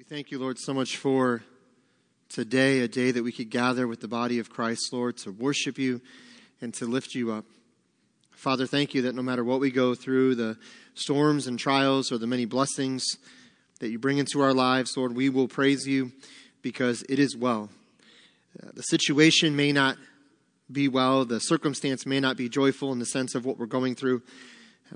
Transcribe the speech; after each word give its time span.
We 0.00 0.04
thank 0.04 0.30
you, 0.30 0.38
Lord, 0.38 0.58
so 0.58 0.72
much 0.72 0.96
for 0.96 1.42
today, 2.30 2.80
a 2.80 2.88
day 2.88 3.10
that 3.10 3.22
we 3.22 3.32
could 3.32 3.50
gather 3.50 3.86
with 3.86 4.00
the 4.00 4.08
body 4.08 4.38
of 4.38 4.48
Christ, 4.48 4.94
Lord, 4.94 5.18
to 5.18 5.30
worship 5.30 5.76
you 5.76 6.00
and 6.62 6.72
to 6.72 6.86
lift 6.86 7.14
you 7.14 7.30
up. 7.32 7.44
Father, 8.30 8.66
thank 8.66 8.94
you 8.94 9.02
that 9.02 9.14
no 9.14 9.20
matter 9.20 9.44
what 9.44 9.60
we 9.60 9.70
go 9.70 9.94
through, 9.94 10.36
the 10.36 10.56
storms 10.94 11.46
and 11.46 11.58
trials 11.58 12.10
or 12.10 12.16
the 12.16 12.26
many 12.26 12.46
blessings 12.46 13.04
that 13.80 13.90
you 13.90 13.98
bring 13.98 14.16
into 14.16 14.40
our 14.40 14.54
lives, 14.54 14.96
Lord, 14.96 15.14
we 15.14 15.28
will 15.28 15.48
praise 15.48 15.86
you 15.86 16.12
because 16.62 17.04
it 17.10 17.18
is 17.18 17.36
well. 17.36 17.68
Uh, 18.58 18.70
the 18.72 18.84
situation 18.84 19.54
may 19.54 19.70
not 19.70 19.98
be 20.72 20.88
well, 20.88 21.26
the 21.26 21.40
circumstance 21.40 22.06
may 22.06 22.20
not 22.20 22.38
be 22.38 22.48
joyful 22.48 22.90
in 22.90 23.00
the 23.00 23.04
sense 23.04 23.34
of 23.34 23.44
what 23.44 23.58
we're 23.58 23.66
going 23.66 23.94
through, 23.94 24.22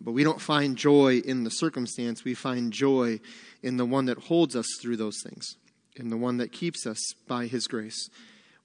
but 0.01 0.13
we 0.13 0.25
don't 0.25 0.41
find 0.41 0.77
joy 0.77 1.19
in 1.25 1.45
the 1.45 1.51
circumstance. 1.51 2.25
We 2.25 2.35
find 2.35 2.73
joy 2.73 3.21
in 3.63 3.77
the 3.77 3.85
one 3.85 4.07
that 4.07 4.19
holds 4.19 4.57
us 4.57 4.67
through 4.81 4.97
those 4.97 5.21
things, 5.23 5.57
in 5.97 6.11
the 6.11 6.17
one 6.17 6.39
that 6.39 6.53
keeps 6.53 6.87
us 6.87 7.15
by 7.27 7.47
his 7.47 7.67
grace. 7.67 8.09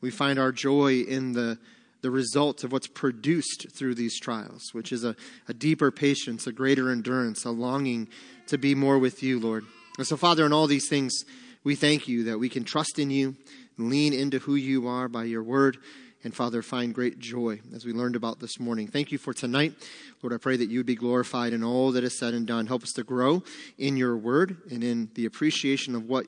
We 0.01 0.11
find 0.11 0.39
our 0.39 0.51
joy 0.51 1.01
in 1.01 1.33
the, 1.33 1.59
the 2.01 2.11
result 2.11 2.63
of 2.63 2.71
what's 2.71 2.87
produced 2.87 3.67
through 3.71 3.95
these 3.95 4.19
trials, 4.19 4.73
which 4.73 4.91
is 4.91 5.03
a, 5.03 5.15
a 5.47 5.53
deeper 5.53 5.91
patience, 5.91 6.47
a 6.47 6.51
greater 6.51 6.91
endurance, 6.91 7.45
a 7.45 7.51
longing 7.51 8.07
to 8.47 8.57
be 8.57 8.75
more 8.75 8.97
with 8.97 9.21
you, 9.21 9.39
Lord. 9.39 9.65
And 9.97 10.07
so, 10.07 10.17
Father, 10.17 10.45
in 10.45 10.53
all 10.53 10.67
these 10.67 10.89
things, 10.89 11.23
we 11.63 11.75
thank 11.75 12.07
you 12.07 12.23
that 12.25 12.39
we 12.39 12.49
can 12.49 12.63
trust 12.63 12.99
in 12.99 13.11
you, 13.11 13.35
lean 13.77 14.13
into 14.13 14.39
who 14.39 14.55
you 14.55 14.87
are 14.87 15.07
by 15.07 15.25
your 15.25 15.43
word 15.43 15.77
and 16.23 16.35
Father, 16.35 16.61
find 16.61 16.93
great 16.93 17.19
joy 17.19 17.61
as 17.73 17.85
we 17.85 17.93
learned 17.93 18.17
about 18.17 18.39
this 18.39 18.59
morning. 18.59 18.87
Thank 18.87 19.11
you 19.11 19.17
for 19.17 19.33
tonight. 19.33 19.73
Lord, 20.21 20.33
I 20.33 20.37
pray 20.37 20.57
that 20.57 20.69
you 20.69 20.79
would 20.79 20.85
be 20.85 20.95
glorified 20.95 21.53
in 21.53 21.63
all 21.63 21.91
that 21.93 22.03
is 22.03 22.17
said 22.17 22.33
and 22.33 22.45
done. 22.45 22.67
Help 22.67 22.83
us 22.83 22.91
to 22.93 23.03
grow 23.03 23.41
in 23.77 23.95
your 23.95 24.17
word 24.17 24.57
and 24.69 24.83
in 24.83 25.09
the 25.15 25.25
appreciation 25.25 25.95
of 25.95 26.09
what 26.09 26.27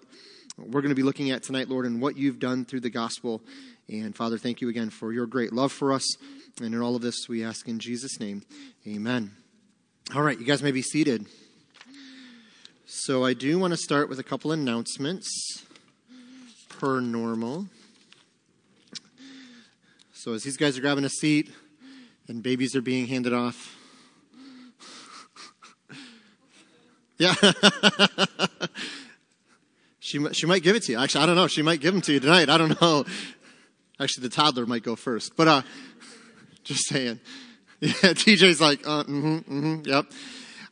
we're 0.57 0.81
going 0.81 0.89
to 0.89 0.95
be 0.95 1.03
looking 1.03 1.29
at 1.31 1.43
tonight, 1.43 1.69
Lord, 1.69 1.85
and 1.85 2.01
what 2.01 2.17
you've 2.17 2.39
done 2.39 2.63
through 2.63 2.81
the 2.81 2.89
gospel. 2.89 3.41
And 3.89 4.15
Father, 4.15 4.37
thank 4.37 4.61
you 4.61 4.69
again 4.69 4.89
for 4.89 5.11
your 5.11 5.25
great 5.25 5.51
love 5.51 5.71
for 5.71 5.91
us. 5.91 6.15
And 6.61 6.73
in 6.73 6.81
all 6.81 6.95
of 6.95 7.01
this, 7.01 7.27
we 7.27 7.43
ask 7.43 7.67
in 7.67 7.79
Jesus' 7.79 8.19
name, 8.19 8.43
amen. 8.87 9.31
All 10.15 10.21
right, 10.21 10.39
you 10.39 10.45
guys 10.45 10.63
may 10.63 10.71
be 10.71 10.81
seated. 10.81 11.25
So 12.85 13.25
I 13.25 13.33
do 13.33 13.59
want 13.59 13.71
to 13.71 13.77
start 13.77 14.09
with 14.09 14.19
a 14.19 14.23
couple 14.23 14.51
announcements 14.51 15.63
per 16.69 17.01
normal. 17.01 17.67
So 20.13 20.33
as 20.33 20.43
these 20.43 20.57
guys 20.57 20.77
are 20.77 20.81
grabbing 20.81 21.05
a 21.05 21.09
seat 21.09 21.51
and 22.27 22.43
babies 22.43 22.75
are 22.75 22.81
being 22.81 23.07
handed 23.07 23.33
off, 23.33 23.75
yeah. 27.21 27.35
she, 29.99 30.33
she 30.33 30.47
might 30.47 30.63
give 30.63 30.75
it 30.75 30.83
to 30.83 30.91
you. 30.93 30.97
Actually, 30.97 31.23
I 31.23 31.25
don't 31.27 31.35
know. 31.35 31.47
She 31.47 31.61
might 31.61 31.79
give 31.79 31.93
them 31.93 32.01
to 32.01 32.13
you 32.13 32.19
tonight. 32.19 32.49
I 32.49 32.57
don't 32.57 32.81
know. 32.81 33.05
Actually, 33.99 34.27
the 34.27 34.35
toddler 34.35 34.65
might 34.65 34.81
go 34.81 34.95
first. 34.95 35.35
But 35.35 35.47
uh, 35.47 35.61
just 36.63 36.87
saying. 36.87 37.19
Yeah, 37.83 38.13
TJ's 38.13 38.61
like, 38.61 38.85
uh, 38.85 39.05
mm-hmm, 39.05 39.37
mm-hmm, 39.37 39.89
yep. 39.89 40.05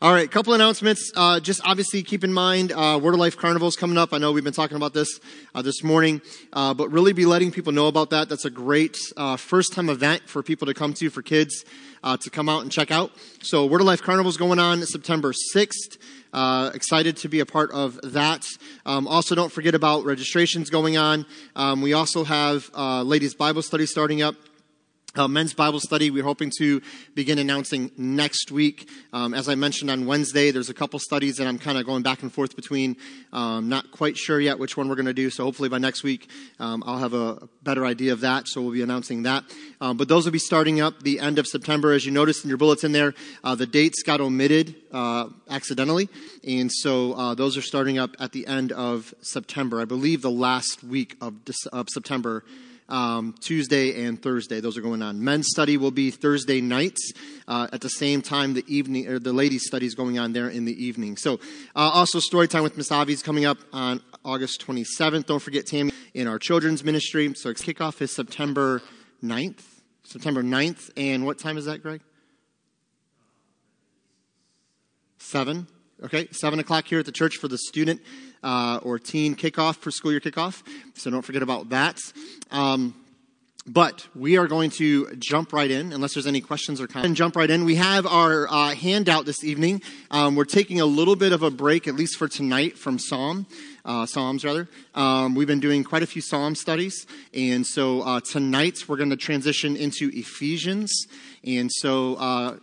All 0.01 0.13
right, 0.13 0.31
couple 0.31 0.53
announcements. 0.53 1.11
Uh, 1.13 1.41
just 1.41 1.59
obviously 1.65 2.03
keep 2.03 2.23
in 2.23 2.31
mind, 2.31 2.71
uh, 2.71 2.97
Word 3.03 3.15
of 3.15 3.19
Life 3.19 3.35
Carnival 3.35 3.67
is 3.67 3.75
coming 3.75 3.97
up. 3.97 4.13
I 4.13 4.17
know 4.17 4.31
we've 4.31 4.45
been 4.45 4.53
talking 4.53 4.77
about 4.77 4.93
this 4.93 5.19
uh, 5.53 5.61
this 5.61 5.83
morning, 5.83 6.21
uh, 6.53 6.73
but 6.73 6.89
really 6.89 7.11
be 7.11 7.25
letting 7.25 7.51
people 7.51 7.73
know 7.73 7.87
about 7.87 8.11
that. 8.11 8.29
That's 8.29 8.45
a 8.45 8.49
great 8.49 8.97
uh, 9.17 9.35
first 9.35 9.73
time 9.73 9.89
event 9.89 10.21
for 10.25 10.41
people 10.41 10.67
to 10.67 10.73
come 10.73 10.93
to 10.93 11.09
for 11.09 11.21
kids 11.21 11.65
uh, 12.01 12.15
to 12.15 12.29
come 12.29 12.47
out 12.47 12.61
and 12.61 12.71
check 12.71 12.91
out. 12.91 13.11
So 13.41 13.65
Word 13.65 13.81
of 13.81 13.87
Life 13.87 14.01
Carnival 14.01 14.29
is 14.29 14.37
going 14.37 14.57
on 14.57 14.85
September 14.85 15.33
6th. 15.53 15.97
Uh, 16.31 16.71
excited 16.73 17.17
to 17.17 17.27
be 17.27 17.41
a 17.41 17.45
part 17.45 17.69
of 17.71 17.99
that. 18.01 18.45
Um, 18.85 19.05
also, 19.05 19.35
don't 19.35 19.51
forget 19.51 19.75
about 19.75 20.05
registrations 20.05 20.69
going 20.69 20.95
on. 20.95 21.25
Um, 21.57 21.81
we 21.81 21.91
also 21.91 22.23
have 22.23 22.69
ladies' 23.05 23.33
Bible 23.33 23.63
study 23.63 23.85
starting 23.85 24.21
up 24.21 24.35
uh, 25.15 25.27
men's 25.27 25.53
Bible 25.53 25.79
study, 25.79 26.11
we're 26.11 26.23
hoping 26.23 26.51
to 26.59 26.81
begin 27.15 27.39
announcing 27.39 27.91
next 27.97 28.51
week. 28.51 28.87
Um, 29.11 29.33
as 29.33 29.49
I 29.49 29.55
mentioned 29.55 29.89
on 29.89 30.05
Wednesday, 30.05 30.51
there's 30.51 30.69
a 30.69 30.73
couple 30.73 30.99
studies 30.99 31.37
that 31.37 31.47
I'm 31.47 31.57
kind 31.57 31.77
of 31.77 31.85
going 31.85 32.03
back 32.03 32.21
and 32.21 32.31
forth 32.31 32.55
between. 32.55 32.95
Um, 33.33 33.69
not 33.69 33.91
quite 33.91 34.17
sure 34.17 34.39
yet 34.39 34.59
which 34.59 34.77
one 34.77 34.87
we're 34.87 34.95
going 34.95 35.07
to 35.07 35.13
do, 35.13 35.29
so 35.29 35.43
hopefully 35.43 35.67
by 35.67 35.79
next 35.79 36.03
week 36.03 36.29
um, 36.59 36.83
I'll 36.85 36.99
have 36.99 37.13
a 37.13 37.49
better 37.63 37.85
idea 37.85 38.13
of 38.13 38.21
that, 38.21 38.47
so 38.47 38.61
we'll 38.61 38.73
be 38.73 38.83
announcing 38.83 39.23
that. 39.23 39.43
Um, 39.81 39.97
but 39.97 40.07
those 40.07 40.25
will 40.25 40.31
be 40.31 40.39
starting 40.39 40.79
up 40.79 41.01
the 41.01 41.19
end 41.19 41.39
of 41.39 41.47
September. 41.47 41.91
As 41.91 42.05
you 42.05 42.11
noticed 42.11 42.43
in 42.43 42.49
your 42.49 42.57
bulletin 42.57 42.91
there, 42.91 43.15
uh, 43.43 43.55
the 43.55 43.65
dates 43.65 44.03
got 44.03 44.21
omitted 44.21 44.75
uh, 44.91 45.29
accidentally, 45.49 46.07
and 46.47 46.71
so 46.71 47.13
uh, 47.13 47.33
those 47.33 47.57
are 47.57 47.63
starting 47.63 47.97
up 47.97 48.11
at 48.19 48.31
the 48.31 48.45
end 48.45 48.71
of 48.71 49.13
September. 49.21 49.81
I 49.81 49.85
believe 49.85 50.21
the 50.21 50.29
last 50.31 50.83
week 50.83 51.15
of, 51.19 51.33
of 51.73 51.87
September 51.89 52.43
um, 52.89 53.35
Tuesday 53.39 54.05
and 54.05 54.21
Thursday. 54.21 54.59
Those 54.59 54.77
are 54.77 54.81
going 54.81 55.01
on. 55.01 55.23
Men's 55.23 55.47
study 55.49 55.77
will 55.77 55.91
be 55.91 56.11
Thursday 56.11 56.59
nights 56.59 57.13
uh, 57.47 57.67
at 57.71 57.81
the 57.81 57.89
same 57.89 58.21
time 58.21 58.53
the 58.53 58.65
evening 58.67 59.07
or 59.07 59.19
the 59.19 59.31
ladies' 59.31 59.65
study 59.65 59.85
is 59.85 59.95
going 59.95 60.19
on 60.19 60.33
there 60.33 60.49
in 60.49 60.65
the 60.65 60.83
evening. 60.83 61.15
So 61.17 61.35
uh, 61.75 61.91
also 61.93 62.19
story 62.19 62.47
time 62.47 62.63
with 62.63 62.75
Miss 62.75 62.91
Avi 62.91 63.13
is 63.13 63.23
coming 63.23 63.45
up 63.45 63.59
on 63.71 64.01
August 64.25 64.65
27th. 64.65 65.25
Don't 65.25 65.41
forget 65.41 65.65
Tammy 65.65 65.91
in 66.13 66.27
our 66.27 66.39
children's 66.39 66.83
ministry. 66.83 67.33
So 67.35 67.49
its 67.49 67.61
kickoff 67.61 68.01
is 68.01 68.11
September 68.11 68.81
9th. 69.23 69.63
September 70.03 70.43
9th. 70.43 70.89
And 70.97 71.25
what 71.25 71.37
time 71.37 71.57
is 71.57 71.65
that, 71.65 71.81
Greg? 71.81 72.01
Seven. 75.19 75.67
Okay, 76.01 76.29
seven 76.31 76.59
o'clock 76.59 76.87
here 76.87 76.99
at 76.99 77.05
the 77.05 77.11
church 77.11 77.37
for 77.37 77.49
the 77.49 77.57
student 77.57 78.01
uh, 78.43 78.79
or 78.83 78.99
teen 78.99 79.35
kickoff 79.35 79.77
for 79.77 79.91
school 79.91 80.11
year 80.11 80.19
kickoff. 80.19 80.63
So 80.95 81.09
don't 81.09 81.23
forget 81.23 81.43
about 81.43 81.69
that. 81.69 81.99
Um, 82.51 82.95
but 83.67 84.07
we 84.15 84.37
are 84.37 84.47
going 84.47 84.71
to 84.71 85.13
jump 85.17 85.53
right 85.53 85.69
in, 85.69 85.93
unless 85.93 86.15
there's 86.15 86.25
any 86.25 86.41
questions 86.41 86.81
or 86.81 86.87
comments. 86.87 87.05
And 87.05 87.15
jump 87.15 87.35
right 87.35 87.49
in. 87.49 87.65
We 87.65 87.75
have 87.75 88.07
our 88.07 88.47
uh, 88.49 88.73
handout 88.73 89.25
this 89.25 89.43
evening. 89.43 89.83
Um, 90.09 90.35
we're 90.35 90.45
taking 90.45 90.81
a 90.81 90.85
little 90.85 91.15
bit 91.15 91.33
of 91.33 91.43
a 91.43 91.51
break, 91.51 91.87
at 91.87 91.93
least 91.93 92.17
for 92.17 92.27
tonight, 92.27 92.77
from 92.77 92.97
Psalm. 92.97 93.45
Uh, 93.85 94.05
Psalms, 94.05 94.43
rather. 94.43 94.67
Um, 94.95 95.35
we've 95.35 95.47
been 95.47 95.59
doing 95.59 95.83
quite 95.83 96.03
a 96.03 96.07
few 96.07 96.21
Psalm 96.21 96.55
studies, 96.55 97.05
and 97.33 97.65
so 97.65 98.01
uh, 98.01 98.19
tonight 98.21 98.87
we're 98.87 98.97
going 98.97 99.09
to 99.11 99.17
transition 99.17 99.75
into 99.75 100.09
Ephesians. 100.13 101.05
And 101.43 101.71
so 101.71 102.15
uh, 102.15 102.57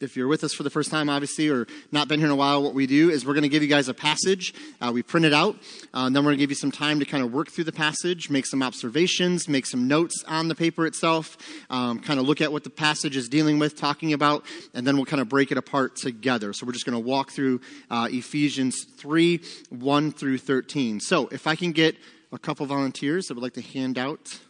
if 0.00 0.16
you're 0.16 0.28
with 0.28 0.42
us 0.44 0.54
for 0.54 0.62
the 0.62 0.70
first 0.70 0.90
time, 0.90 1.10
obviously, 1.10 1.48
or 1.48 1.66
not 1.92 2.08
been 2.08 2.18
here 2.18 2.26
in 2.26 2.32
a 2.32 2.36
while, 2.36 2.62
what 2.62 2.74
we 2.74 2.86
do 2.86 3.10
is 3.10 3.26
we're 3.26 3.34
going 3.34 3.42
to 3.42 3.48
give 3.48 3.62
you 3.62 3.68
guys 3.68 3.88
a 3.88 3.94
passage. 3.94 4.54
Uh, 4.80 4.90
we 4.92 5.02
print 5.02 5.26
it 5.26 5.34
out, 5.34 5.56
uh, 5.94 6.06
and 6.06 6.16
then 6.16 6.24
we're 6.24 6.30
going 6.30 6.38
to 6.38 6.42
give 6.42 6.50
you 6.50 6.56
some 6.56 6.70
time 6.70 6.98
to 6.98 7.04
kind 7.04 7.22
of 7.22 7.32
work 7.32 7.50
through 7.50 7.64
the 7.64 7.72
passage, 7.72 8.30
make 8.30 8.46
some 8.46 8.62
observations, 8.62 9.46
make 9.48 9.66
some 9.66 9.86
notes 9.86 10.24
on 10.26 10.48
the 10.48 10.54
paper 10.54 10.86
itself, 10.86 11.36
um, 11.68 12.00
kind 12.00 12.18
of 12.18 12.26
look 12.26 12.40
at 12.40 12.50
what 12.50 12.64
the 12.64 12.70
passage 12.70 13.16
is 13.16 13.28
dealing 13.28 13.58
with, 13.58 13.76
talking 13.76 14.12
about, 14.12 14.44
and 14.74 14.86
then 14.86 14.96
we'll 14.96 15.06
kind 15.06 15.20
of 15.20 15.28
break 15.28 15.52
it 15.52 15.58
apart 15.58 15.96
together. 15.96 16.52
So 16.52 16.64
we're 16.64 16.72
just 16.72 16.86
going 16.86 17.00
to 17.00 17.06
walk 17.06 17.30
through 17.30 17.60
uh, 17.90 18.08
Ephesians 18.10 18.86
3 18.96 19.40
1 19.68 20.12
through 20.12 20.38
13. 20.38 21.00
So 21.00 21.28
if 21.28 21.46
I 21.46 21.54
can 21.56 21.72
get 21.72 21.96
a 22.32 22.38
couple 22.38 22.64
volunteers 22.64 23.26
that 23.26 23.34
would 23.34 23.42
like 23.42 23.54
to 23.54 23.62
hand 23.62 23.98
out 23.98 24.40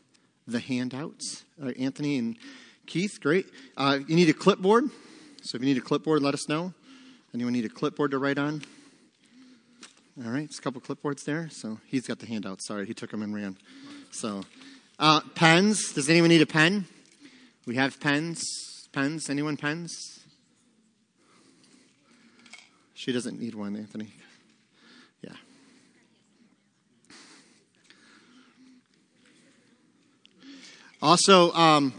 the 0.46 0.60
handouts, 0.60 1.44
uh, 1.62 1.70
Anthony 1.78 2.18
and 2.18 2.36
Keith, 2.86 3.20
great. 3.20 3.46
Uh, 3.76 3.98
you 4.06 4.16
need 4.16 4.28
a 4.28 4.34
clipboard. 4.34 4.90
So 5.42 5.56
if 5.56 5.62
you 5.62 5.68
need 5.68 5.78
a 5.78 5.80
clipboard, 5.80 6.22
let 6.22 6.34
us 6.34 6.48
know. 6.48 6.74
Anyone 7.34 7.52
need 7.52 7.64
a 7.64 7.68
clipboard 7.68 8.10
to 8.10 8.18
write 8.18 8.38
on? 8.38 8.62
All 10.22 10.30
right, 10.30 10.44
it's 10.44 10.58
a 10.58 10.62
couple 10.62 10.80
clipboards 10.80 11.24
there. 11.24 11.48
So 11.50 11.78
he's 11.86 12.06
got 12.06 12.18
the 12.18 12.26
handout. 12.26 12.60
Sorry, 12.60 12.86
he 12.86 12.92
took 12.92 13.10
them 13.10 13.22
and 13.22 13.34
ran. 13.34 13.56
So 14.10 14.42
uh, 14.98 15.20
pens. 15.34 15.92
Does 15.92 16.10
anyone 16.10 16.28
need 16.28 16.42
a 16.42 16.46
pen? 16.46 16.84
We 17.66 17.76
have 17.76 17.98
pens. 18.00 18.44
Pens. 18.92 19.30
Anyone 19.30 19.56
pens? 19.56 20.20
She 22.92 23.12
doesn't 23.12 23.40
need 23.40 23.54
one, 23.54 23.76
Anthony. 23.76 24.12
Yeah. 25.22 25.32
Also, 31.00 31.50
um, 31.52 31.94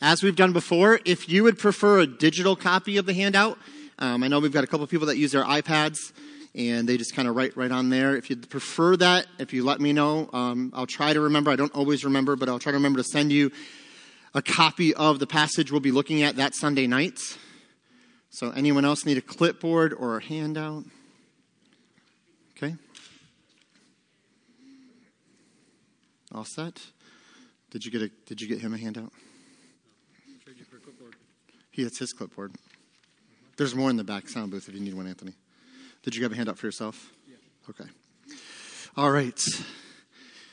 as 0.00 0.22
we've 0.22 0.36
done 0.36 0.52
before, 0.52 1.00
if 1.04 1.28
you 1.28 1.42
would 1.44 1.58
prefer 1.58 2.00
a 2.00 2.06
digital 2.06 2.54
copy 2.54 2.96
of 2.96 3.06
the 3.06 3.14
handout, 3.14 3.58
um, 3.98 4.22
I 4.22 4.28
know 4.28 4.38
we've 4.38 4.52
got 4.52 4.64
a 4.64 4.66
couple 4.66 4.86
people 4.86 5.06
that 5.08 5.16
use 5.16 5.32
their 5.32 5.44
iPads 5.44 6.12
and 6.54 6.88
they 6.88 6.96
just 6.96 7.14
kind 7.14 7.28
of 7.28 7.36
write 7.36 7.56
right 7.56 7.70
on 7.70 7.90
there. 7.90 8.16
If 8.16 8.30
you'd 8.30 8.48
prefer 8.48 8.96
that, 8.96 9.26
if 9.38 9.52
you 9.52 9.64
let 9.64 9.80
me 9.80 9.92
know, 9.92 10.30
um, 10.32 10.72
I'll 10.74 10.86
try 10.86 11.12
to 11.12 11.20
remember. 11.20 11.50
I 11.50 11.56
don't 11.56 11.74
always 11.74 12.04
remember, 12.04 12.36
but 12.36 12.48
I'll 12.48 12.58
try 12.58 12.72
to 12.72 12.78
remember 12.78 12.98
to 12.98 13.04
send 13.04 13.32
you 13.32 13.50
a 14.34 14.42
copy 14.42 14.94
of 14.94 15.18
the 15.18 15.26
passage 15.26 15.72
we'll 15.72 15.80
be 15.80 15.90
looking 15.90 16.22
at 16.22 16.36
that 16.36 16.54
Sunday 16.54 16.86
night. 16.86 17.18
So, 18.30 18.50
anyone 18.50 18.84
else 18.84 19.06
need 19.06 19.18
a 19.18 19.22
clipboard 19.22 19.94
or 19.94 20.18
a 20.18 20.22
handout? 20.22 20.84
Okay. 22.56 22.76
All 26.34 26.44
set. 26.44 26.78
Did 27.70 27.84
you 27.84 27.90
get 27.90 28.02
a? 28.02 28.10
Did 28.26 28.40
you 28.40 28.48
get 28.48 28.60
him 28.60 28.74
a 28.74 28.78
handout? 28.78 29.12
He 31.78 31.84
has 31.84 31.96
his 31.96 32.12
clipboard. 32.12 32.56
There's 33.56 33.72
more 33.72 33.88
in 33.88 33.96
the 33.96 34.02
back 34.02 34.28
sound 34.28 34.50
booth 34.50 34.68
if 34.68 34.74
you 34.74 34.80
need 34.80 34.94
one, 34.94 35.06
Anthony. 35.06 35.34
Did 36.02 36.16
you 36.16 36.24
have 36.24 36.32
a 36.32 36.34
handout 36.34 36.58
for 36.58 36.66
yourself? 36.66 37.12
Yeah. 37.28 37.36
Okay. 37.70 37.88
All 38.96 39.12
right. 39.12 39.38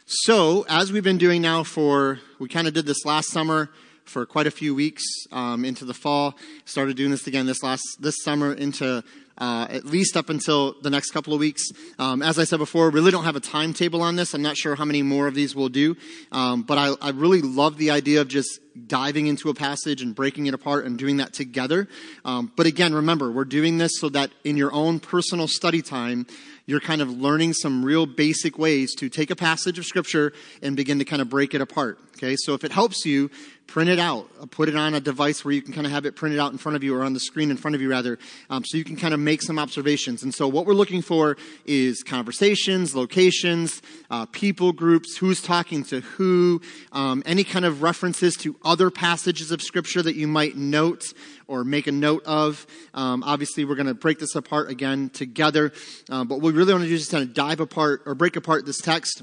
So, 0.05 0.67
as 0.69 0.91
we've 0.91 1.03
been 1.03 1.17
doing 1.17 1.41
now 1.41 1.63
for, 1.63 2.19
we 2.37 2.47
kind 2.47 2.67
of 2.67 2.75
did 2.75 2.85
this 2.85 3.05
last 3.05 3.31
summer 3.31 3.71
for 4.03 4.27
quite 4.27 4.45
a 4.45 4.51
few 4.51 4.75
weeks 4.75 5.03
um, 5.31 5.65
into 5.65 5.83
the 5.83 5.95
fall. 5.95 6.35
Started 6.65 6.95
doing 6.95 7.09
this 7.09 7.25
again 7.25 7.47
this 7.47 7.63
last 7.63 7.81
this 7.99 8.21
summer 8.23 8.53
into 8.53 9.03
uh, 9.39 9.65
at 9.67 9.83
least 9.83 10.15
up 10.15 10.29
until 10.29 10.75
the 10.83 10.91
next 10.91 11.09
couple 11.09 11.33
of 11.33 11.39
weeks. 11.39 11.63
Um, 11.97 12.21
as 12.21 12.37
I 12.37 12.43
said 12.43 12.59
before, 12.59 12.91
really 12.91 13.09
don't 13.09 13.23
have 13.23 13.35
a 13.35 13.39
timetable 13.39 14.03
on 14.03 14.15
this. 14.15 14.35
I'm 14.35 14.43
not 14.43 14.57
sure 14.57 14.75
how 14.75 14.85
many 14.85 15.01
more 15.01 15.25
of 15.25 15.33
these 15.33 15.55
we'll 15.55 15.69
do, 15.69 15.97
um, 16.31 16.61
but 16.61 16.77
I, 16.77 16.93
I 17.01 17.09
really 17.09 17.41
love 17.41 17.79
the 17.79 17.89
idea 17.89 18.21
of 18.21 18.27
just 18.27 18.59
diving 18.87 19.27
into 19.27 19.49
a 19.49 19.53
passage 19.53 20.01
and 20.01 20.13
breaking 20.13 20.47
it 20.47 20.53
apart 20.53 20.85
and 20.85 20.97
doing 20.97 21.17
that 21.17 21.33
together. 21.33 21.87
Um, 22.23 22.51
but 22.55 22.65
again, 22.65 22.93
remember, 22.93 23.31
we're 23.31 23.45
doing 23.45 23.77
this 23.77 23.91
so 23.99 24.09
that 24.09 24.31
in 24.43 24.57
your 24.57 24.73
own 24.73 24.99
personal 24.99 25.47
study 25.47 25.81
time, 25.81 26.27
you're 26.65 26.79
kind 26.79 27.01
of 27.01 27.09
learning 27.09 27.53
some 27.53 27.85
real 27.85 28.05
basic 28.05 28.57
ways 28.57 28.95
to 28.95 29.09
take 29.09 29.29
a 29.29 29.35
passage 29.35 29.77
of 29.77 29.85
scripture 29.85 30.33
and 30.61 30.75
begin 30.75 30.99
to 30.99 31.05
kind 31.05 31.21
of 31.21 31.29
break 31.29 31.53
it 31.53 31.61
apart. 31.61 31.99
Okay, 32.17 32.35
so 32.37 32.53
if 32.53 32.63
it 32.63 32.71
helps 32.71 33.05
you, 33.05 33.29
print 33.67 33.89
it 33.89 33.99
out, 33.99 34.29
uh, 34.39 34.45
put 34.45 34.69
it 34.69 34.75
on 34.75 34.93
a 34.93 35.01
device 35.01 35.43
where 35.43 35.53
you 35.53 35.61
can 35.61 35.73
kind 35.73 35.85
of 35.85 35.91
have 35.91 36.05
it 36.05 36.15
printed 36.15 36.39
out 36.39 36.51
in 36.53 36.57
front 36.57 36.77
of 36.77 36.83
you 36.83 36.95
or 36.95 37.03
on 37.03 37.13
the 37.13 37.19
screen 37.19 37.51
in 37.51 37.57
front 37.57 37.75
of 37.75 37.81
you 37.81 37.89
rather, 37.89 38.17
um, 38.49 38.63
so 38.63 38.77
you 38.77 38.85
can 38.85 38.95
kind 38.95 39.13
of 39.13 39.19
make 39.19 39.41
some 39.41 39.59
observations. 39.59 40.23
And 40.23 40.33
so 40.33 40.47
what 40.47 40.65
we're 40.65 40.73
looking 40.73 41.01
for 41.01 41.35
is 41.65 42.03
conversations, 42.03 42.95
locations, 42.95 43.81
uh, 44.09 44.27
people 44.27 44.71
groups, 44.71 45.17
who's 45.17 45.41
talking 45.41 45.83
to 45.85 45.99
who, 45.99 46.61
um, 46.93 47.21
any 47.25 47.43
kind 47.43 47.65
of 47.65 47.81
references 47.81 48.37
to 48.37 48.55
other 48.65 48.89
passages 48.89 49.51
of 49.51 49.61
scripture 49.61 50.01
that 50.01 50.15
you 50.15 50.27
might 50.27 50.57
note 50.57 51.05
or 51.47 51.63
make 51.63 51.87
a 51.87 51.91
note 51.91 52.23
of. 52.25 52.65
Um, 52.93 53.23
obviously, 53.23 53.63
we're 53.63 53.75
going 53.75 53.87
to 53.87 53.93
break 53.93 54.19
this 54.19 54.35
apart 54.35 54.69
again 54.69 55.09
together, 55.09 55.71
uh, 56.09 56.25
but 56.25 56.41
we 56.41 56.51
really 56.51 56.73
want 56.73 56.83
to 56.83 56.89
do 56.89 56.95
is 56.95 57.01
just 57.01 57.11
kind 57.11 57.23
of 57.23 57.33
dive 57.33 57.59
apart 57.59 58.01
or 58.05 58.15
break 58.15 58.35
apart 58.35 58.65
this 58.65 58.81
text 58.81 59.21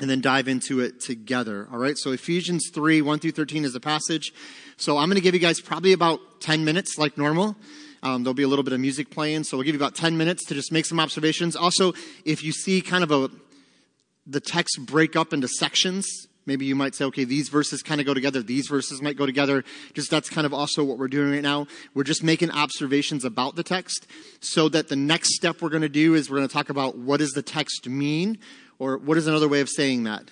and 0.00 0.10
then 0.10 0.20
dive 0.20 0.48
into 0.48 0.80
it 0.80 1.00
together. 1.00 1.68
All 1.70 1.78
right. 1.78 1.96
So 1.96 2.10
Ephesians 2.10 2.70
3, 2.74 3.00
1 3.00 3.18
through 3.20 3.30
13 3.30 3.64
is 3.64 3.74
a 3.74 3.80
passage. 3.80 4.32
So 4.76 4.98
I'm 4.98 5.08
going 5.08 5.16
to 5.16 5.22
give 5.22 5.34
you 5.34 5.40
guys 5.40 5.60
probably 5.60 5.92
about 5.92 6.40
10 6.40 6.64
minutes 6.64 6.98
like 6.98 7.16
normal. 7.16 7.56
Um, 8.02 8.22
there'll 8.22 8.34
be 8.34 8.42
a 8.42 8.48
little 8.48 8.64
bit 8.64 8.72
of 8.72 8.80
music 8.80 9.10
playing. 9.10 9.44
So 9.44 9.56
we'll 9.56 9.64
give 9.64 9.74
you 9.74 9.80
about 9.80 9.94
10 9.94 10.16
minutes 10.16 10.44
to 10.46 10.54
just 10.54 10.72
make 10.72 10.84
some 10.84 10.98
observations. 10.98 11.54
Also, 11.54 11.92
if 12.24 12.42
you 12.42 12.52
see 12.52 12.80
kind 12.80 13.04
of 13.04 13.10
a, 13.12 13.30
the 14.26 14.40
text 14.40 14.80
break 14.84 15.14
up 15.14 15.32
into 15.32 15.48
sections, 15.48 16.26
maybe 16.46 16.64
you 16.64 16.74
might 16.74 16.94
say, 16.94 17.04
okay, 17.06 17.24
these 17.24 17.48
verses 17.48 17.82
kind 17.82 18.00
of 18.00 18.06
go 18.06 18.14
together. 18.14 18.42
These 18.42 18.68
verses 18.68 19.00
might 19.02 19.16
go 19.16 19.26
together. 19.26 19.64
Just 19.94 20.10
that's 20.10 20.28
kind 20.28 20.46
of 20.46 20.54
also 20.54 20.84
what 20.84 20.98
we're 20.98 21.08
doing 21.08 21.32
right 21.32 21.42
now. 21.42 21.66
We're 21.94 22.04
just 22.04 22.22
making 22.22 22.50
observations 22.50 23.24
about 23.24 23.56
the 23.56 23.62
text 23.62 24.06
so 24.40 24.68
that 24.70 24.88
the 24.88 24.96
next 24.96 25.34
step 25.34 25.62
we're 25.62 25.70
going 25.70 25.82
to 25.82 25.88
do 25.88 26.14
is 26.14 26.30
we're 26.30 26.38
going 26.38 26.48
to 26.48 26.52
talk 26.52 26.70
about 26.70 26.96
what 26.96 27.18
does 27.18 27.32
the 27.32 27.42
text 27.42 27.88
mean 27.88 28.38
or 28.78 28.98
what 28.98 29.16
is 29.16 29.26
another 29.26 29.48
way 29.48 29.60
of 29.60 29.68
saying 29.68 30.04
that? 30.04 30.30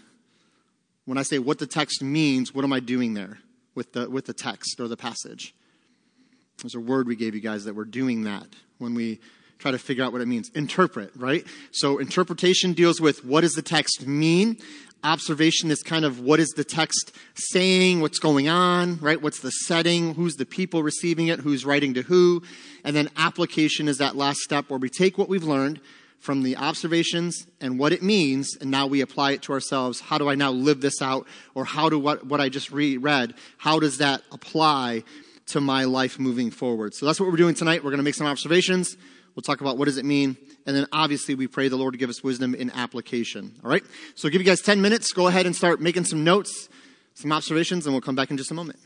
When 1.05 1.19
I 1.19 1.23
say 1.23 1.38
what 1.38 1.59
the 1.59 1.67
text 1.67 2.03
means, 2.03 2.55
what 2.55 2.65
am 2.65 2.73
I 2.73 2.81
doing 2.81 3.15
there 3.15 3.38
with 3.75 3.93
the, 3.93 4.08
with 4.08 4.26
the 4.26 4.35
text 4.35 4.79
or 4.81 4.88
the 4.88 4.97
passage? 4.97 5.55
There's 6.58 6.75
a 6.75 6.81
word 6.81 7.08
we 7.08 7.17
gave 7.17 7.35
you 7.35 7.41
guys 7.41 7.65
that 7.65 7.75
we're 7.75 7.85
doing 7.85 8.23
that 8.23 8.47
when 8.79 8.94
we 8.94 9.20
try 9.58 9.70
to 9.70 9.79
figure 9.79 10.05
out 10.05 10.12
what 10.12 10.20
it 10.20 10.29
means. 10.29 10.50
Interpret, 10.50 11.11
right? 11.17 11.44
So 11.70 11.99
interpretation 11.99 12.73
deals 12.73 13.00
with 13.00 13.25
what 13.25 13.43
does 13.43 13.55
the 13.55 13.62
text 13.62 14.06
mean? 14.06 14.58
Observation 15.04 15.70
is 15.70 15.82
kind 15.82 16.04
of 16.04 16.20
what 16.20 16.38
is 16.38 16.50
the 16.50 16.64
text 16.64 17.12
saying, 17.34 18.00
what's 18.00 18.19
going 18.19 18.49
on, 18.49 18.99
right? 19.00 19.20
What's 19.20 19.40
the 19.40 19.50
setting, 19.50 20.14
who's 20.14 20.37
the 20.37 20.46
people 20.46 20.82
receiving 20.82 21.26
it, 21.26 21.40
who's 21.40 21.64
writing 21.64 21.94
to 21.94 22.02
who. 22.02 22.43
And 22.84 22.94
then 22.94 23.08
application 23.16 23.88
is 23.88 23.99
that 23.99 24.16
last 24.16 24.40
step 24.40 24.70
where 24.70 24.78
we 24.78 24.88
take 24.88 25.19
what 25.19 25.28
we've 25.28 25.43
learned 25.43 25.81
from 26.20 26.44
the 26.44 26.56
observations 26.56 27.49
and 27.60 27.81
what 27.81 27.93
it 27.93 28.00
means, 28.00 28.56
and 28.60 28.70
now 28.70 28.87
we 28.87 29.00
apply 29.00 29.32
it 29.32 29.43
to 29.43 29.52
ourselves. 29.52 29.99
How 29.99 30.19
do 30.19 30.31
I 30.31 30.37
now 30.37 30.52
live 30.52 30.81
this 30.81 31.02
out? 31.02 31.26
Or 31.56 31.64
how 31.64 31.88
do 31.88 31.98
what, 31.98 32.25
what 32.25 32.40
I 32.40 32.48
just 32.48 32.70
reread, 32.70 33.34
how 33.58 33.81
does 33.81 33.98
that 33.98 34.22
apply 34.31 35.02
to 35.46 35.60
my 35.60 35.82
life 35.82 36.20
moving 36.20 36.52
forward? 36.52 36.94
So 36.94 37.06
that's 37.06 37.19
what 37.19 37.28
we're 37.28 37.37
doing 37.37 37.56
tonight. 37.56 37.82
We're 37.82 37.90
going 37.90 37.98
to 37.98 38.05
make 38.05 38.14
some 38.14 38.28
observations. 38.28 38.96
We'll 39.34 39.43
talk 39.43 39.62
about 39.62 39.78
what 39.78 39.87
does 39.87 39.98
it 39.98 40.05
mean. 40.05 40.37
And 40.67 40.76
then 40.76 40.87
obviously 40.93 41.35
we 41.35 41.47
pray 41.47 41.69
the 41.69 41.76
Lord 41.76 41.94
to 41.94 41.99
give 41.99 42.11
us 42.11 42.23
wisdom 42.23 42.55
in 42.55 42.70
application. 42.70 43.55
All 43.64 43.70
right? 43.70 43.82
So 44.14 44.29
I'll 44.29 44.32
give 44.32 44.41
you 44.41 44.47
guys 44.47 44.61
10 44.61 44.81
minutes. 44.81 45.12
Go 45.12 45.26
ahead 45.26 45.47
and 45.47 45.56
start 45.56 45.81
making 45.81 46.05
some 46.05 46.25
notes, 46.25 46.69
some 47.14 47.32
observations, 47.32 47.87
and 47.87 47.94
we'll 47.94 48.00
come 48.00 48.14
back 48.14 48.31
in 48.31 48.37
just 48.37 48.50
a 48.50 48.55
moment. 48.55 48.79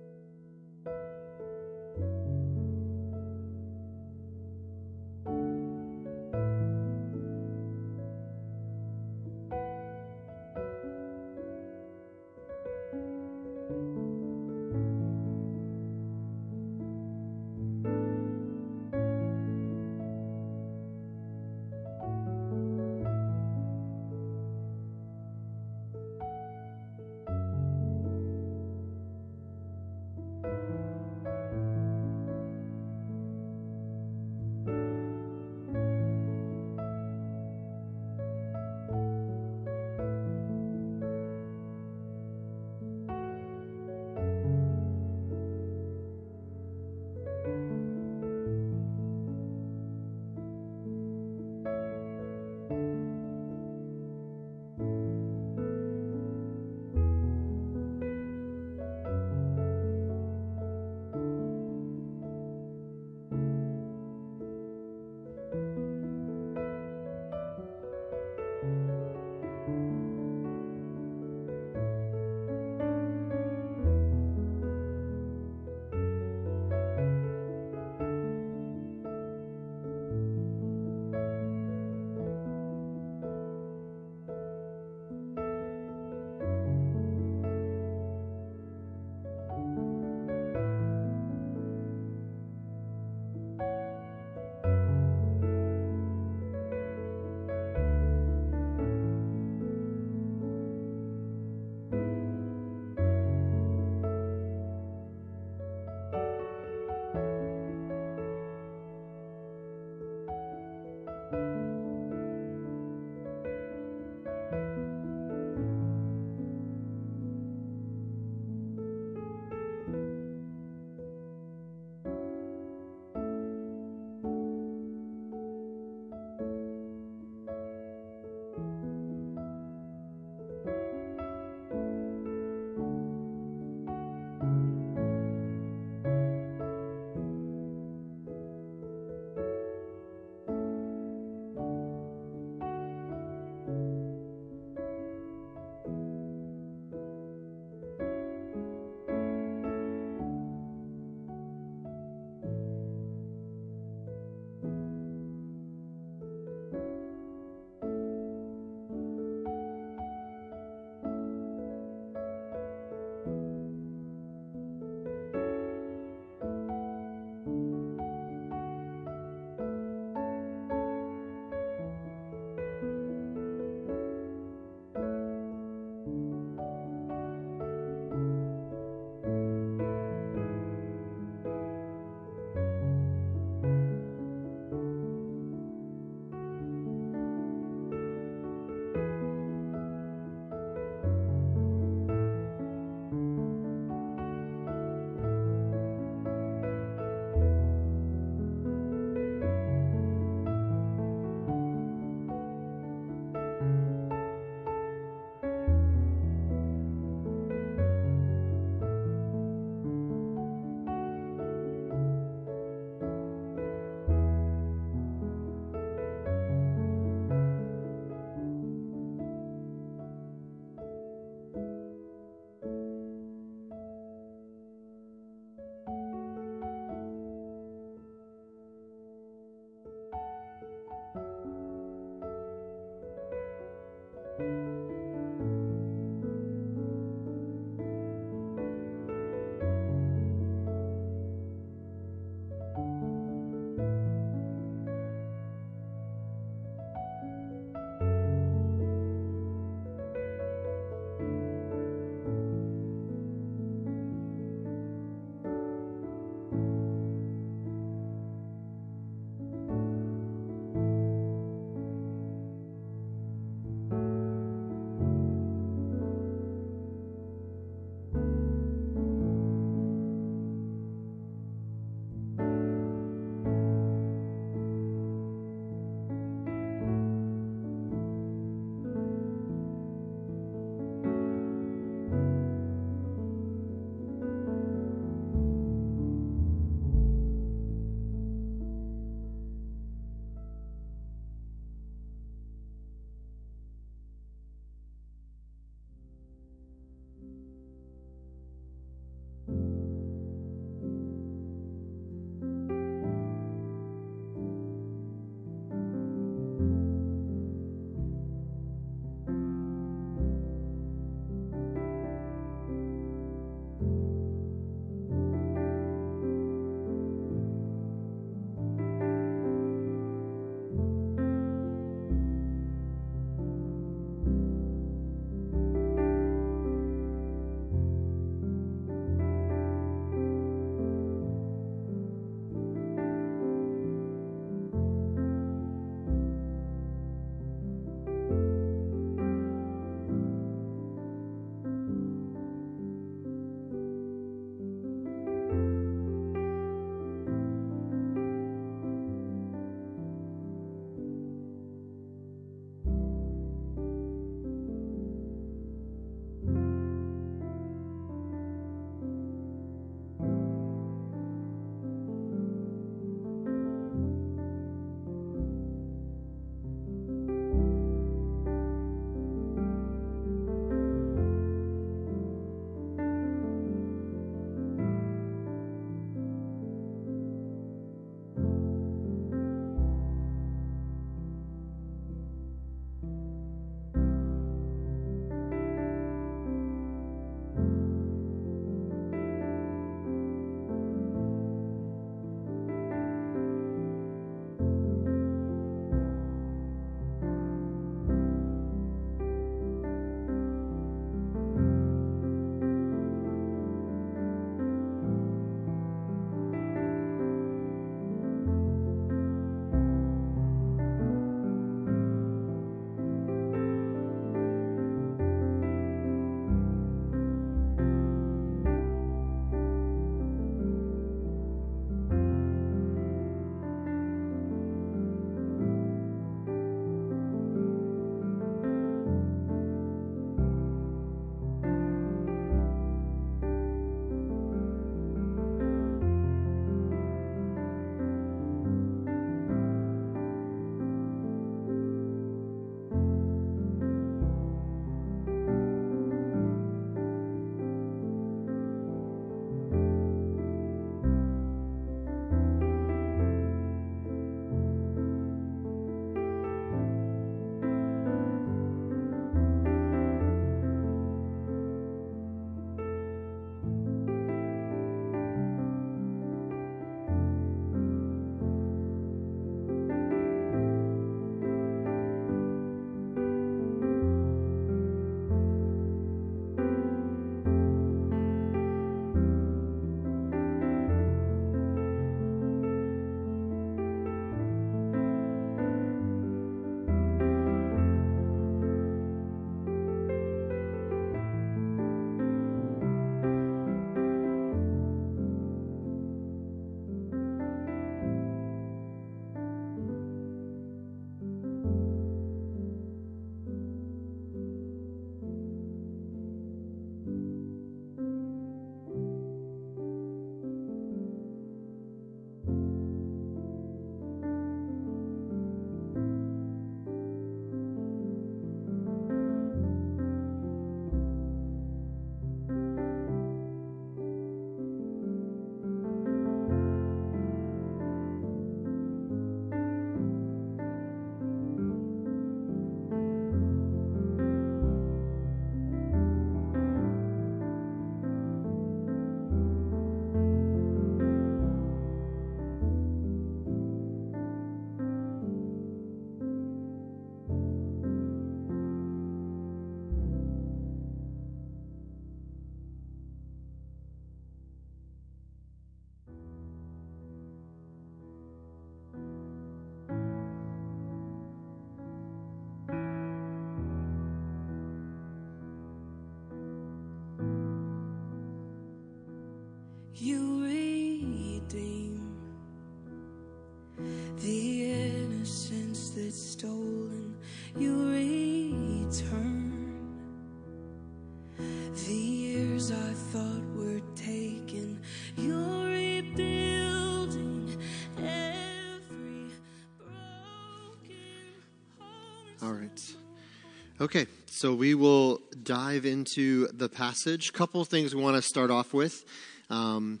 Okay, 593.84 594.06
so 594.24 594.54
we 594.54 594.74
will 594.74 595.20
dive 595.42 595.84
into 595.84 596.46
the 596.54 596.70
passage. 596.70 597.34
Couple 597.34 597.62
things 597.66 597.94
we 597.94 598.00
want 598.00 598.16
to 598.16 598.22
start 598.22 598.50
off 598.50 598.72
with. 598.72 599.04
Um, 599.50 600.00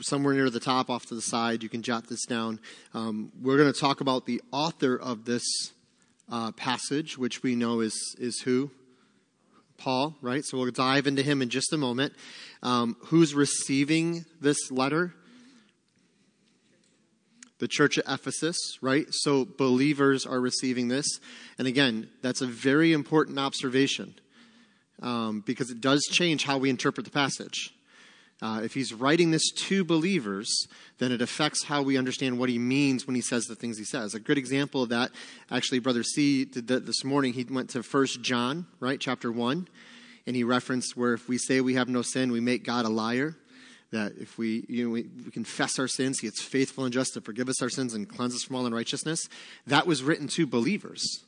somewhere 0.00 0.34
near 0.34 0.48
the 0.50 0.60
top, 0.60 0.88
off 0.88 1.06
to 1.06 1.16
the 1.16 1.20
side, 1.20 1.64
you 1.64 1.68
can 1.68 1.82
jot 1.82 2.06
this 2.06 2.24
down. 2.26 2.60
Um, 2.94 3.32
we're 3.42 3.56
going 3.56 3.72
to 3.72 3.76
talk 3.76 4.02
about 4.02 4.26
the 4.26 4.40
author 4.52 4.94
of 4.94 5.24
this 5.24 5.42
uh, 6.30 6.52
passage, 6.52 7.18
which 7.18 7.42
we 7.42 7.56
know 7.56 7.80
is 7.80 8.14
is 8.20 8.42
who 8.42 8.70
Paul, 9.78 10.14
right? 10.22 10.44
So 10.44 10.56
we'll 10.58 10.70
dive 10.70 11.08
into 11.08 11.24
him 11.24 11.42
in 11.42 11.48
just 11.48 11.72
a 11.72 11.76
moment. 11.76 12.12
Um, 12.62 12.96
who's 13.06 13.34
receiving 13.34 14.26
this 14.40 14.70
letter? 14.70 15.12
The 17.62 17.68
church 17.68 17.96
at 17.96 18.04
Ephesus, 18.08 18.56
right? 18.80 19.06
So 19.10 19.44
believers 19.44 20.26
are 20.26 20.40
receiving 20.40 20.88
this. 20.88 21.20
And 21.58 21.68
again, 21.68 22.08
that's 22.20 22.40
a 22.40 22.46
very 22.46 22.92
important 22.92 23.38
observation 23.38 24.16
um, 25.00 25.44
because 25.46 25.70
it 25.70 25.80
does 25.80 26.02
change 26.10 26.42
how 26.42 26.58
we 26.58 26.70
interpret 26.70 27.06
the 27.06 27.12
passage. 27.12 27.72
Uh, 28.42 28.62
if 28.64 28.74
he's 28.74 28.92
writing 28.92 29.30
this 29.30 29.52
to 29.52 29.84
believers, 29.84 30.66
then 30.98 31.12
it 31.12 31.22
affects 31.22 31.62
how 31.62 31.82
we 31.82 31.96
understand 31.96 32.36
what 32.36 32.48
he 32.48 32.58
means 32.58 33.06
when 33.06 33.14
he 33.14 33.22
says 33.22 33.44
the 33.44 33.54
things 33.54 33.78
he 33.78 33.84
says. 33.84 34.12
A 34.12 34.18
good 34.18 34.38
example 34.38 34.82
of 34.82 34.88
that, 34.88 35.12
actually, 35.48 35.78
Brother 35.78 36.02
C 36.02 36.44
did 36.44 36.66
that 36.66 36.84
this 36.84 37.04
morning. 37.04 37.32
He 37.32 37.44
went 37.44 37.70
to 37.70 37.84
First 37.84 38.22
John, 38.22 38.66
right, 38.80 38.98
chapter 38.98 39.30
1, 39.30 39.68
and 40.26 40.34
he 40.34 40.42
referenced 40.42 40.96
where 40.96 41.14
if 41.14 41.28
we 41.28 41.38
say 41.38 41.60
we 41.60 41.74
have 41.74 41.88
no 41.88 42.02
sin, 42.02 42.32
we 42.32 42.40
make 42.40 42.64
God 42.64 42.86
a 42.86 42.88
liar 42.88 43.36
that 43.92 44.12
if 44.18 44.36
we, 44.36 44.64
you 44.68 44.84
know, 44.84 44.90
we, 44.90 45.06
we, 45.24 45.30
confess 45.30 45.78
our 45.78 45.86
sins, 45.86 46.18
He 46.20 46.26
is 46.26 46.40
faithful 46.40 46.84
and 46.84 46.92
just 46.92 47.14
to 47.14 47.20
forgive 47.20 47.48
us 47.48 47.62
our 47.62 47.70
sins 47.70 47.94
and 47.94 48.08
cleanse 48.08 48.34
us 48.34 48.42
from 48.42 48.56
all 48.56 48.66
unrighteousness. 48.66 49.28
That 49.66 49.86
was 49.86 50.02
written 50.02 50.26
to 50.28 50.46
believers. 50.46 51.24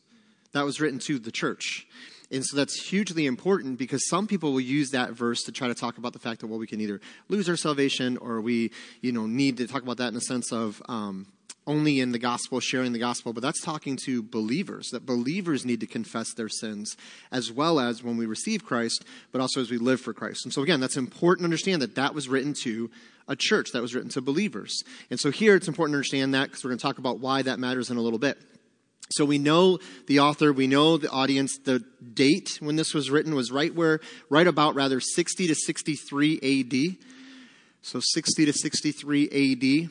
That 0.52 0.64
was 0.64 0.80
written 0.80 0.98
to 1.00 1.18
the 1.18 1.30
church. 1.30 1.86
And 2.30 2.44
so 2.44 2.56
that's 2.56 2.88
hugely 2.88 3.26
important 3.26 3.78
because 3.78 4.08
some 4.08 4.26
people 4.26 4.52
will 4.52 4.60
use 4.60 4.90
that 4.90 5.12
verse 5.12 5.42
to 5.42 5.52
try 5.52 5.68
to 5.68 5.74
talk 5.74 5.98
about 5.98 6.12
the 6.12 6.18
fact 6.18 6.40
that, 6.40 6.46
well, 6.46 6.58
we 6.58 6.66
can 6.66 6.80
either 6.80 7.00
lose 7.28 7.48
our 7.48 7.56
salvation 7.56 8.16
or 8.16 8.40
we, 8.40 8.72
you 9.02 9.12
know, 9.12 9.26
need 9.26 9.58
to 9.58 9.66
talk 9.66 9.82
about 9.82 9.98
that 9.98 10.08
in 10.08 10.14
the 10.14 10.20
sense 10.20 10.52
of, 10.52 10.82
um, 10.88 11.26
only 11.66 12.00
in 12.00 12.12
the 12.12 12.18
gospel, 12.18 12.60
sharing 12.60 12.92
the 12.92 12.98
gospel, 12.98 13.32
but 13.32 13.42
that's 13.42 13.60
talking 13.60 13.96
to 14.04 14.22
believers, 14.22 14.90
that 14.90 15.06
believers 15.06 15.64
need 15.64 15.80
to 15.80 15.86
confess 15.86 16.34
their 16.34 16.48
sins 16.48 16.96
as 17.32 17.50
well 17.50 17.80
as 17.80 18.02
when 18.02 18.16
we 18.16 18.26
receive 18.26 18.64
Christ, 18.64 19.04
but 19.32 19.40
also 19.40 19.60
as 19.60 19.70
we 19.70 19.78
live 19.78 20.00
for 20.00 20.12
Christ. 20.12 20.44
And 20.44 20.52
so, 20.52 20.62
again, 20.62 20.80
that's 20.80 20.96
important 20.96 21.42
to 21.42 21.46
understand 21.46 21.82
that 21.82 21.94
that 21.94 22.14
was 22.14 22.28
written 22.28 22.54
to 22.64 22.90
a 23.26 23.36
church, 23.36 23.70
that 23.72 23.80
was 23.80 23.94
written 23.94 24.10
to 24.10 24.20
believers. 24.20 24.82
And 25.10 25.18
so, 25.18 25.30
here 25.30 25.54
it's 25.54 25.68
important 25.68 25.94
to 25.94 25.98
understand 25.98 26.34
that 26.34 26.50
because 26.50 26.64
we're 26.64 26.70
going 26.70 26.78
to 26.78 26.82
talk 26.82 26.98
about 26.98 27.20
why 27.20 27.42
that 27.42 27.58
matters 27.58 27.90
in 27.90 27.96
a 27.96 28.02
little 28.02 28.18
bit. 28.18 28.38
So 29.10 29.24
we 29.24 29.38
know 29.38 29.78
the 30.06 30.20
author, 30.20 30.52
we 30.52 30.66
know 30.66 30.96
the 30.96 31.10
audience. 31.10 31.58
The 31.58 31.84
date 32.14 32.58
when 32.60 32.76
this 32.76 32.94
was 32.94 33.10
written 33.10 33.34
was 33.34 33.52
right 33.52 33.74
where, 33.74 34.00
right 34.30 34.46
about 34.46 34.74
rather 34.74 34.98
60 34.98 35.46
to 35.46 35.54
63 35.54 36.40
AD. 36.42 36.96
So 37.82 38.00
60 38.02 38.46
to 38.46 38.52
63 38.52 39.84
AD. 39.84 39.90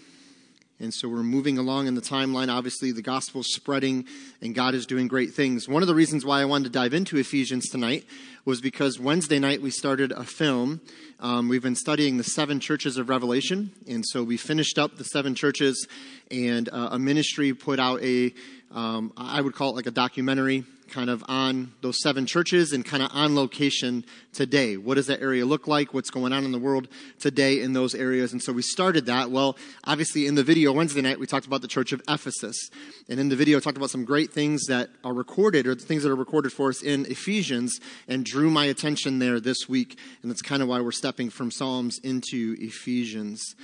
And 0.80 0.94
so 0.94 1.08
we're 1.08 1.24
moving 1.24 1.58
along 1.58 1.88
in 1.88 1.96
the 1.96 2.02
timeline. 2.02 2.50
Obviously, 2.50 2.92
the 2.92 3.02
gospel's 3.02 3.48
spreading 3.54 4.06
and 4.42 4.54
God 4.54 4.74
is 4.74 4.86
doing 4.86 5.08
great 5.08 5.34
things. 5.34 5.68
One 5.68 5.82
of 5.82 5.88
the 5.88 5.96
reasons 5.96 6.26
why 6.26 6.42
I 6.42 6.46
wanted 6.46 6.66
to 6.66 6.70
dive 6.72 6.94
into 6.94 7.18
Ephesians 7.18 7.70
tonight 7.70 8.06
was 8.44 8.60
because 8.60 9.00
Wednesday 9.00 9.40
night 9.40 9.62
we 9.62 9.70
started 9.70 10.12
a 10.12 10.24
film. 10.24 10.82
Um, 11.20 11.48
we've 11.48 11.62
been 11.62 11.76
studying 11.76 12.18
the 12.18 12.24
seven 12.24 12.60
churches 12.60 12.98
of 12.98 13.08
Revelation. 13.08 13.72
And 13.88 14.04
so 14.06 14.24
we 14.24 14.36
finished 14.36 14.78
up 14.78 14.98
the 14.98 15.06
seven 15.06 15.36
churches, 15.36 15.88
and 16.30 16.68
uh, 16.70 16.90
a 16.92 17.00
ministry 17.00 17.54
put 17.54 17.80
out 17.80 18.02
a, 18.02 18.34
um, 18.72 19.14
I 19.16 19.40
would 19.40 19.54
call 19.54 19.70
it 19.70 19.76
like 19.76 19.88
a 19.88 19.92
documentary 19.92 20.66
kind 20.84 21.10
of 21.10 21.24
on 21.28 21.74
those 21.82 22.02
seven 22.02 22.26
churches 22.26 22.74
and 22.74 22.86
kind 22.86 23.02
of 23.02 23.10
on 23.14 23.36
location 23.36 24.06
today. 24.34 24.78
What 24.78 24.96
does 24.96 25.08
that 25.08 25.22
area 25.22 25.46
look 25.46 25.68
like? 25.68 25.94
What's 25.94 26.10
going 26.10 26.34
on 26.34 26.46
in 26.46 26.52
the 26.52 26.60
world 26.60 26.88
today 27.20 27.62
in 27.62 27.74
those 27.74 27.96
areas? 27.96 28.32
And 28.32 28.42
so 28.42 28.54
we 28.54 28.62
started 28.62 29.06
that. 29.08 29.32
Well, 29.32 29.58
obviously, 29.86 30.28
in 30.28 30.36
the 30.36 30.44
video 30.44 30.72
Wednesday 30.72 31.02
night, 31.02 31.20
we 31.20 31.26
talked 31.26 31.46
about 31.46 31.62
the 31.62 31.68
church 31.68 31.92
of 31.92 32.02
Ephesus. 32.08 32.70
And 33.10 33.20
in 33.20 33.30
the 33.30 33.36
video, 33.36 33.58
I 33.58 33.62
talked 33.62 33.78
about 33.78 33.90
some 33.90 34.06
great 34.06 34.32
things 34.32 34.66
that 34.68 34.90
are 35.04 35.14
recorded 35.14 35.68
or 35.68 35.76
the 35.76 35.86
things 35.86 36.04
that 36.04 36.10
are 36.10 36.16
recorded 36.16 36.52
for 36.52 36.70
us 36.70 36.84
in 36.84 37.06
Ephesians 37.06 37.80
and 38.08 38.26
drew 38.26 38.50
my 38.50 38.66
attention 38.66 39.20
there 39.20 39.40
this 39.40 39.68
week. 39.68 39.98
And 40.22 40.32
that's 40.32 40.42
kind 40.42 40.62
of 40.62 40.68
why 40.68 40.82
we're 40.82 40.92
stepping 40.92 41.30
from 41.30 41.52
Psalms 41.52 42.00
into 42.04 42.56
Ephesians. 42.60 43.56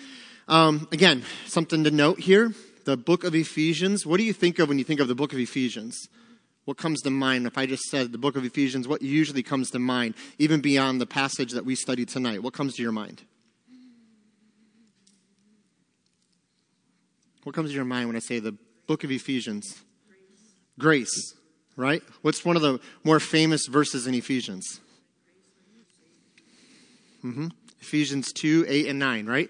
Um, 0.47 0.87
again, 0.91 1.23
something 1.45 1.83
to 1.83 1.91
note 1.91 2.19
here 2.19 2.53
the 2.85 2.97
book 2.97 3.23
of 3.23 3.35
Ephesians. 3.35 4.03
What 4.03 4.17
do 4.17 4.23
you 4.23 4.33
think 4.33 4.57
of 4.57 4.67
when 4.67 4.79
you 4.79 4.83
think 4.83 4.99
of 4.99 5.07
the 5.07 5.13
book 5.13 5.31
of 5.31 5.37
Ephesians? 5.37 6.09
What 6.69 6.77
comes 6.77 7.01
to 7.01 7.09
mind? 7.09 7.47
If 7.47 7.57
I 7.57 7.65
just 7.65 7.85
said 7.85 8.11
the 8.11 8.19
book 8.19 8.35
of 8.35 8.45
Ephesians, 8.45 8.87
what 8.87 9.01
usually 9.01 9.41
comes 9.41 9.71
to 9.71 9.79
mind, 9.79 10.13
even 10.37 10.61
beyond 10.61 11.01
the 11.01 11.07
passage 11.07 11.53
that 11.53 11.65
we 11.65 11.73
studied 11.73 12.09
tonight? 12.09 12.43
What 12.43 12.53
comes 12.53 12.75
to 12.75 12.83
your 12.83 12.91
mind? 12.91 13.23
What 17.41 17.55
comes 17.55 17.71
to 17.71 17.75
your 17.75 17.85
mind 17.85 18.05
when 18.05 18.15
I 18.15 18.19
say 18.19 18.37
the 18.37 18.55
book 18.85 19.03
of 19.03 19.09
Ephesians? 19.09 19.81
Grace, 20.77 21.09
Grace 21.09 21.33
right? 21.75 22.03
What's 22.21 22.45
one 22.45 22.55
of 22.55 22.61
the 22.61 22.79
more 23.03 23.19
famous 23.19 23.65
verses 23.65 24.05
in 24.05 24.13
Ephesians? 24.13 24.79
Mm-hmm. 27.25 27.47
Ephesians 27.81 28.31
2, 28.31 28.65
8, 28.67 28.87
and 28.89 28.99
9, 28.99 29.25
right? 29.25 29.49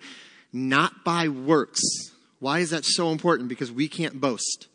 Not 0.54 1.04
by 1.04 1.28
works. 1.28 1.82
Why 2.40 2.60
is 2.60 2.70
that 2.70 2.86
so 2.86 3.12
important? 3.12 3.50
Because 3.50 3.74
we 3.74 3.90
can't 3.90 4.22
boast. 4.22 4.70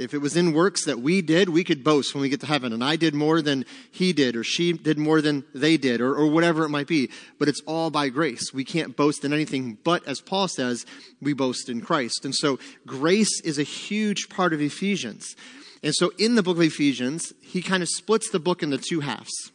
If 0.00 0.14
it 0.14 0.18
was 0.22 0.34
in 0.34 0.54
works 0.54 0.86
that 0.86 1.00
we 1.00 1.20
did, 1.20 1.50
we 1.50 1.62
could 1.62 1.84
boast 1.84 2.14
when 2.14 2.22
we 2.22 2.30
get 2.30 2.40
to 2.40 2.46
heaven. 2.46 2.72
And 2.72 2.82
I 2.82 2.96
did 2.96 3.14
more 3.14 3.42
than 3.42 3.66
he 3.90 4.14
did, 4.14 4.34
or 4.34 4.42
she 4.42 4.72
did 4.72 4.96
more 4.96 5.20
than 5.20 5.44
they 5.54 5.76
did, 5.76 6.00
or, 6.00 6.14
or 6.14 6.26
whatever 6.26 6.64
it 6.64 6.70
might 6.70 6.86
be. 6.86 7.10
But 7.38 7.48
it's 7.48 7.60
all 7.66 7.90
by 7.90 8.08
grace. 8.08 8.50
We 8.54 8.64
can't 8.64 8.96
boast 8.96 9.26
in 9.26 9.34
anything 9.34 9.76
but, 9.84 10.08
as 10.08 10.22
Paul 10.22 10.48
says, 10.48 10.86
we 11.20 11.34
boast 11.34 11.68
in 11.68 11.82
Christ. 11.82 12.24
And 12.24 12.34
so 12.34 12.58
grace 12.86 13.42
is 13.42 13.58
a 13.58 13.62
huge 13.62 14.30
part 14.30 14.54
of 14.54 14.62
Ephesians. 14.62 15.36
And 15.82 15.94
so 15.94 16.12
in 16.18 16.34
the 16.34 16.42
book 16.42 16.56
of 16.56 16.62
Ephesians, 16.62 17.34
he 17.42 17.60
kind 17.60 17.82
of 17.82 17.88
splits 17.90 18.30
the 18.30 18.40
book 18.40 18.62
into 18.62 18.78
two 18.78 19.00
halves. 19.00 19.52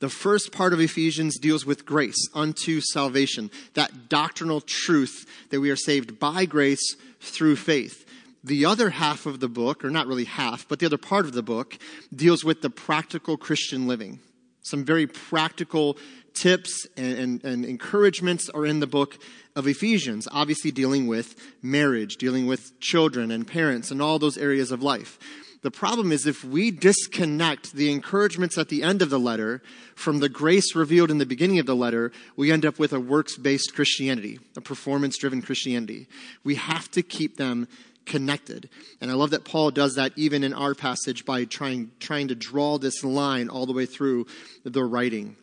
The 0.00 0.10
first 0.10 0.52
part 0.52 0.74
of 0.74 0.80
Ephesians 0.80 1.38
deals 1.38 1.64
with 1.64 1.86
grace 1.86 2.28
unto 2.34 2.82
salvation, 2.82 3.50
that 3.72 4.10
doctrinal 4.10 4.60
truth 4.60 5.24
that 5.48 5.60
we 5.60 5.70
are 5.70 5.76
saved 5.76 6.18
by 6.18 6.44
grace 6.44 6.94
through 7.20 7.56
faith 7.56 8.04
the 8.42 8.64
other 8.64 8.90
half 8.90 9.26
of 9.26 9.40
the 9.40 9.48
book, 9.48 9.84
or 9.84 9.90
not 9.90 10.06
really 10.06 10.24
half, 10.24 10.66
but 10.68 10.78
the 10.78 10.86
other 10.86 10.98
part 10.98 11.26
of 11.26 11.32
the 11.32 11.42
book, 11.42 11.78
deals 12.14 12.44
with 12.44 12.62
the 12.62 12.70
practical 12.70 13.36
Christian 13.36 13.86
living. 13.86 14.20
Some 14.62 14.84
very 14.84 15.06
practical 15.06 15.96
tips 16.34 16.86
and, 16.96 17.18
and, 17.18 17.44
and, 17.44 17.64
encouragements 17.64 18.48
are 18.50 18.64
in 18.64 18.80
the 18.80 18.86
book 18.86 19.18
of 19.56 19.66
Ephesians, 19.66 20.28
obviously 20.30 20.70
dealing 20.70 21.06
with 21.06 21.34
marriage, 21.62 22.16
dealing 22.16 22.46
with 22.46 22.78
children 22.78 23.30
and 23.30 23.46
parents, 23.46 23.90
and 23.90 24.00
all 24.00 24.18
those 24.18 24.38
areas 24.38 24.70
of 24.70 24.82
life. 24.82 25.18
The 25.62 25.70
problem 25.70 26.10
is 26.10 26.26
if 26.26 26.42
we 26.42 26.70
disconnect 26.70 27.74
the 27.74 27.92
encouragements 27.92 28.56
at 28.56 28.68
the 28.68 28.82
end 28.82 29.02
of 29.02 29.10
the 29.10 29.20
letter 29.20 29.62
from 29.94 30.20
the 30.20 30.30
grace 30.30 30.74
revealed 30.74 31.10
in 31.10 31.18
the 31.18 31.26
beginning 31.26 31.58
of 31.58 31.66
the 31.66 31.76
letter, 31.76 32.12
we 32.34 32.50
end 32.50 32.64
up 32.64 32.78
with 32.78 32.94
a 32.94 33.00
works 33.00 33.36
based 33.36 33.74
Christianity, 33.74 34.38
a 34.56 34.62
performance 34.62 35.18
driven 35.18 35.42
Christianity. 35.42 36.08
We 36.44 36.54
have 36.54 36.90
to 36.92 37.02
keep 37.02 37.36
them 37.36 37.68
connected. 38.10 38.68
And 39.00 39.10
I 39.10 39.14
love 39.14 39.30
that 39.30 39.44
Paul 39.44 39.70
does 39.70 39.94
that 39.94 40.12
even 40.16 40.42
in 40.42 40.52
our 40.52 40.74
passage 40.74 41.24
by 41.24 41.44
trying, 41.44 41.92
trying 42.00 42.28
to 42.28 42.34
draw 42.34 42.76
this 42.76 43.04
line 43.04 43.48
all 43.48 43.66
the 43.66 43.72
way 43.72 43.86
through 43.86 44.26
the 44.64 44.84
writing. 44.84 45.36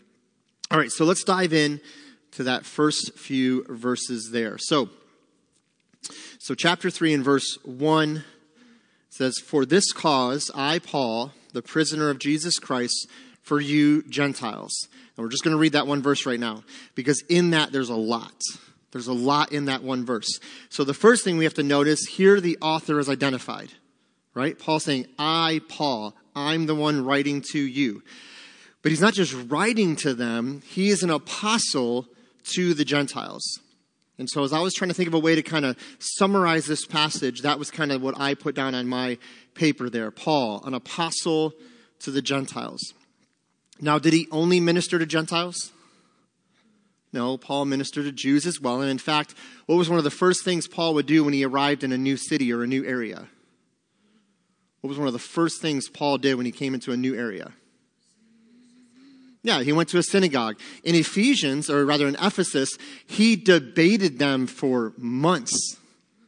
All 0.70 0.78
right, 0.78 0.92
so 0.92 1.06
let's 1.06 1.24
dive 1.24 1.54
in 1.54 1.80
to 2.32 2.44
that 2.44 2.66
first 2.66 3.18
few 3.18 3.64
verses 3.70 4.32
there. 4.32 4.58
So, 4.58 4.90
so 6.40 6.54
chapter 6.54 6.90
3 6.90 7.14
and 7.14 7.24
verse 7.24 7.58
1 7.64 8.26
says, 9.10 9.40
For 9.40 9.66
this 9.66 9.94
cause 9.94 10.52
I, 10.54 10.80
Paul, 10.80 11.32
the 11.54 11.62
prisoner 11.62 12.10
of 12.10 12.20
Jesus 12.20 12.60
Christ, 12.60 13.08
for 13.42 13.62
you 13.62 14.04
Gentiles. 14.04 14.90
And 15.16 15.24
we're 15.24 15.32
just 15.32 15.46
going 15.46 15.56
to 15.56 15.60
read 15.60 15.72
that 15.72 15.88
one 15.88 16.02
verse 16.02 16.26
right 16.26 16.40
now 16.40 16.64
because 16.96 17.24
in 17.30 17.52
that 17.52 17.72
there's 17.72 17.90
a 17.90 17.96
lot. 17.96 18.42
There's 18.92 19.08
a 19.08 19.14
lot 19.14 19.52
in 19.52 19.66
that 19.66 19.84
one 19.84 20.06
verse. 20.06 20.40
So 20.70 20.84
the 20.84 20.94
first 20.94 21.24
thing 21.24 21.38
we 21.38 21.44
have 21.44 21.54
to 21.56 21.64
notice 21.64 22.06
here 22.06 22.40
the 22.40 22.58
author 22.62 23.00
is 23.00 23.10
identified, 23.10 23.70
right? 24.34 24.58
Paul 24.58 24.80
saying, 24.80 25.08
I, 25.20 25.62
Paul, 25.68 26.16
I'm 26.36 26.66
the 26.66 26.76
one 26.76 27.04
writing 27.04 27.44
to 27.52 27.60
you. 27.60 28.04
But 28.82 28.92
he's 28.92 29.02
not 29.02 29.14
just 29.14 29.36
writing 29.50 29.96
to 29.98 30.14
them, 30.14 30.62
he 30.66 30.90
is 30.90 31.04
an 31.04 31.10
apostle 31.10 32.08
to 32.54 32.74
the 32.74 32.86
Gentiles. 32.86 33.44
And 34.18 34.30
so 34.30 34.44
as 34.44 34.54
I 34.54 34.62
was 34.62 34.74
trying 34.74 34.90
to 34.90 34.96
think 34.96 35.08
of 35.08 35.14
a 35.14 35.20
way 35.20 35.36
to 35.36 35.44
kind 35.44 35.66
of 35.66 35.78
summarize 36.00 36.66
this 36.66 36.86
passage, 36.86 37.42
that 37.42 37.60
was 37.60 37.70
kind 37.70 37.92
of 37.92 38.02
what 38.02 38.20
I 38.20 38.34
put 38.34 38.56
down 38.56 38.74
on 38.74 38.88
my 38.88 39.18
paper 39.54 39.90
there. 39.90 40.10
Paul, 40.10 40.64
an 40.66 40.74
apostle 40.74 41.54
to 42.00 42.12
the 42.12 42.22
Gentiles. 42.22 42.94
Now, 43.80 44.00
did 44.00 44.14
he 44.14 44.28
only 44.32 44.60
minister 44.60 44.98
to 44.98 45.06
Gentiles? 45.06 45.72
No, 47.18 47.36
Paul 47.36 47.66
ministered 47.66 48.06
to 48.06 48.12
Jews 48.12 48.46
as 48.46 48.62
well. 48.62 48.80
And 48.80 48.92
in 48.92 49.00
fact, 49.00 49.34
what 49.66 49.76
was 49.76 49.90
one 49.90 49.98
of 49.98 50.04
the 50.04 50.12
first 50.12 50.46
things 50.46 50.68
Paul 50.68 50.94
would 50.94 51.08
do 51.08 51.24
when 51.24 51.34
he 51.34 51.44
arrived 51.44 51.84
in 51.84 51.92
a 51.92 51.98
new 51.98 52.16
city 52.16 52.54
or 52.54 52.62
a 52.62 52.68
new 52.68 52.86
area? 52.86 53.28
What 54.82 54.90
was 54.90 55.00
one 55.00 55.08
of 55.08 55.14
the 55.14 55.20
first 55.20 55.60
things 55.60 55.90
Paul 55.90 56.20
did 56.20 56.36
when 56.36 56.46
he 56.46 56.52
came 56.52 56.76
into 56.76 56.92
a 56.92 56.98
new 56.98 57.16
area? 57.16 57.54
Yeah, 59.42 59.64
he 59.64 59.74
went 59.74 59.90
to 59.90 59.98
a 59.98 60.04
synagogue. 60.04 60.60
In 60.84 60.94
Ephesians, 60.94 61.72
or 61.72 61.84
rather 61.88 62.08
in 62.08 62.16
Ephesus, 62.22 62.78
he 63.08 63.36
debated 63.36 64.20
them 64.20 64.46
for 64.46 64.94
months. 64.96 65.76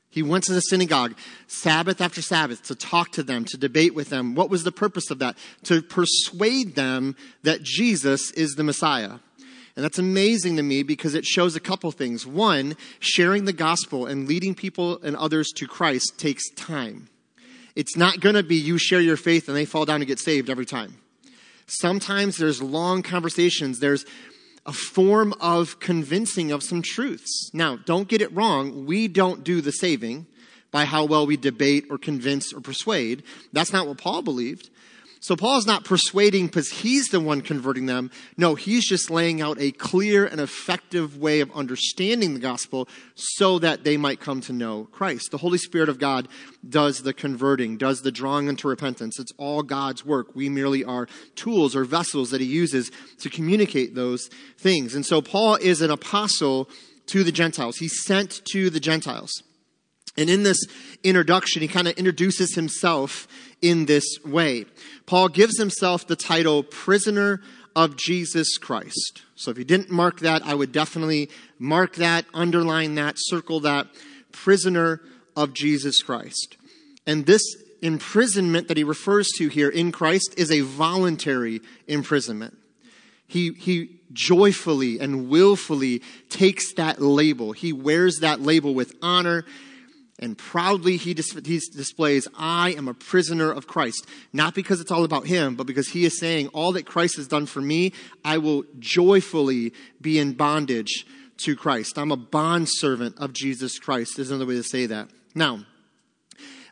He 0.09 0.23
went 0.23 0.43
to 0.45 0.53
the 0.53 0.61
synagogue 0.61 1.15
Sabbath 1.45 2.01
after 2.01 2.23
Sabbath 2.23 2.63
to 2.63 2.73
talk 2.73 3.11
to 3.11 3.21
them, 3.21 3.45
to 3.45 3.57
debate 3.57 3.93
with 3.93 4.09
them. 4.09 4.33
What 4.33 4.49
was 4.49 4.63
the 4.63 4.71
purpose 4.71 5.11
of 5.11 5.19
that? 5.19 5.37
To 5.65 5.83
persuade 5.83 6.73
them 6.73 7.15
that 7.43 7.61
Jesus 7.61 8.31
is 8.31 8.55
the 8.55 8.63
Messiah. 8.63 9.19
And 9.79 9.85
that's 9.85 9.97
amazing 9.97 10.57
to 10.57 10.61
me 10.61 10.83
because 10.83 11.15
it 11.15 11.23
shows 11.23 11.55
a 11.55 11.59
couple 11.61 11.89
things. 11.93 12.27
One, 12.27 12.75
sharing 12.99 13.45
the 13.45 13.53
gospel 13.53 14.07
and 14.07 14.27
leading 14.27 14.53
people 14.53 15.01
and 15.01 15.15
others 15.15 15.53
to 15.55 15.67
Christ 15.67 16.15
takes 16.17 16.49
time. 16.49 17.07
It's 17.77 17.95
not 17.95 18.19
going 18.19 18.35
to 18.35 18.43
be 18.43 18.57
you 18.57 18.77
share 18.77 18.99
your 18.99 19.15
faith 19.15 19.47
and 19.47 19.55
they 19.55 19.63
fall 19.63 19.85
down 19.85 20.01
and 20.01 20.05
get 20.05 20.19
saved 20.19 20.49
every 20.49 20.65
time. 20.65 20.95
Sometimes 21.65 22.35
there's 22.35 22.61
long 22.61 23.01
conversations. 23.03 23.79
There's 23.79 24.05
a 24.65 24.73
form 24.73 25.33
of 25.39 25.79
convincing 25.79 26.51
of 26.51 26.61
some 26.61 26.81
truths. 26.81 27.49
Now, 27.53 27.77
don't 27.77 28.09
get 28.09 28.21
it 28.21 28.35
wrong. 28.35 28.85
We 28.85 29.07
don't 29.07 29.45
do 29.45 29.61
the 29.61 29.71
saving 29.71 30.27
by 30.71 30.83
how 30.83 31.05
well 31.05 31.25
we 31.25 31.37
debate 31.37 31.85
or 31.89 31.97
convince 31.97 32.51
or 32.51 32.59
persuade. 32.59 33.23
That's 33.53 33.71
not 33.71 33.87
what 33.87 33.97
Paul 33.97 34.23
believed. 34.23 34.69
So 35.21 35.35
Paul's 35.35 35.67
not 35.67 35.83
persuading 35.83 36.47
because 36.47 36.69
he's 36.69 37.09
the 37.09 37.19
one 37.19 37.41
converting 37.41 37.87
them. 37.87 38.09
No, 38.37 38.55
he's 38.55 38.87
just 38.87 39.11
laying 39.11 39.41
out 39.41 39.59
a 39.59 39.71
clear 39.71 40.25
and 40.25 40.39
effective 40.39 41.17
way 41.17 41.41
of 41.41 41.51
understanding 41.51 42.33
the 42.33 42.39
gospel 42.39 42.87
so 43.15 43.59
that 43.59 43.83
they 43.83 43.97
might 43.97 44.21
come 44.21 44.39
to 44.41 44.53
know 44.53 44.87
Christ. 44.91 45.31
The 45.31 45.37
Holy 45.37 45.57
Spirit 45.57 45.89
of 45.89 45.99
God 45.99 46.29
does 46.67 47.03
the 47.03 47.13
converting, 47.13 47.75
does 47.75 48.01
the 48.01 48.13
drawing 48.13 48.47
into 48.47 48.69
repentance. 48.69 49.19
It's 49.19 49.33
all 49.37 49.61
God's 49.61 50.05
work. 50.05 50.35
We 50.35 50.47
merely 50.47 50.85
are 50.85 51.07
tools 51.35 51.75
or 51.75 51.83
vessels 51.83 52.31
that 52.31 52.39
he 52.39 52.47
uses 52.47 52.89
to 53.19 53.29
communicate 53.29 53.95
those 53.95 54.29
things. 54.57 54.95
And 54.95 55.05
so 55.05 55.21
Paul 55.21 55.55
is 55.55 55.81
an 55.81 55.91
apostle 55.91 56.69
to 57.07 57.25
the 57.25 57.31
Gentiles. 57.33 57.77
He's 57.77 58.05
sent 58.05 58.41
to 58.53 58.69
the 58.69 58.79
Gentiles. 58.79 59.43
And 60.17 60.29
in 60.29 60.43
this 60.43 60.59
introduction, 61.03 61.61
he 61.61 61.67
kind 61.67 61.87
of 61.87 61.93
introduces 61.93 62.55
himself 62.55 63.27
in 63.61 63.85
this 63.85 64.05
way. 64.25 64.65
Paul 65.05 65.29
gives 65.29 65.57
himself 65.57 66.07
the 66.07 66.15
title 66.15 66.63
prisoner 66.63 67.41
of 67.75 67.97
Jesus 67.97 68.57
Christ. 68.57 69.21
So 69.35 69.51
if 69.51 69.57
you 69.57 69.63
didn't 69.63 69.89
mark 69.89 70.19
that, 70.19 70.45
I 70.45 70.53
would 70.53 70.71
definitely 70.71 71.29
mark 71.57 71.95
that, 71.95 72.25
underline 72.33 72.95
that, 72.95 73.15
circle 73.17 73.61
that, 73.61 73.87
prisoner 74.31 75.01
of 75.35 75.53
Jesus 75.53 76.01
Christ. 76.01 76.57
And 77.07 77.25
this 77.25 77.41
imprisonment 77.81 78.67
that 78.67 78.77
he 78.77 78.83
refers 78.83 79.29
to 79.37 79.47
here 79.47 79.69
in 79.69 79.91
Christ 79.91 80.33
is 80.37 80.51
a 80.51 80.61
voluntary 80.61 81.61
imprisonment. 81.87 82.57
He, 83.27 83.53
he 83.53 83.99
joyfully 84.11 84.99
and 84.99 85.29
willfully 85.29 86.01
takes 86.29 86.73
that 86.73 87.01
label. 87.01 87.51
He 87.51 87.71
wears 87.71 88.19
that 88.19 88.41
label 88.41 88.73
with 88.73 88.95
honor 89.01 89.45
and 90.19 90.37
proudly 90.37 90.97
he, 90.97 91.13
dis- 91.13 91.31
he 91.31 91.59
displays, 91.73 92.27
I 92.37 92.71
am 92.73 92.87
a 92.87 92.93
prisoner 92.93 93.51
of 93.51 93.67
Christ. 93.67 94.05
Not 94.33 94.53
because 94.53 94.81
it's 94.81 94.91
all 94.91 95.05
about 95.05 95.27
him, 95.27 95.55
but 95.55 95.65
because 95.65 95.89
he 95.89 96.05
is 96.05 96.19
saying, 96.19 96.49
all 96.49 96.73
that 96.73 96.85
Christ 96.85 97.15
has 97.15 97.27
done 97.27 97.45
for 97.45 97.61
me, 97.61 97.93
I 98.23 98.37
will 98.37 98.63
joyfully 98.79 99.73
be 100.01 100.19
in 100.19 100.33
bondage 100.33 101.05
to 101.37 101.55
Christ. 101.55 101.97
I'm 101.97 102.11
a 102.11 102.17
bondservant 102.17 103.17
of 103.17 103.31
Jesus 103.33 103.79
Christ. 103.79 104.13
There's 104.15 104.29
another 104.29 104.45
way 104.45 104.55
to 104.55 104.63
say 104.63 104.85
that. 104.87 105.09
Now, 105.33 105.61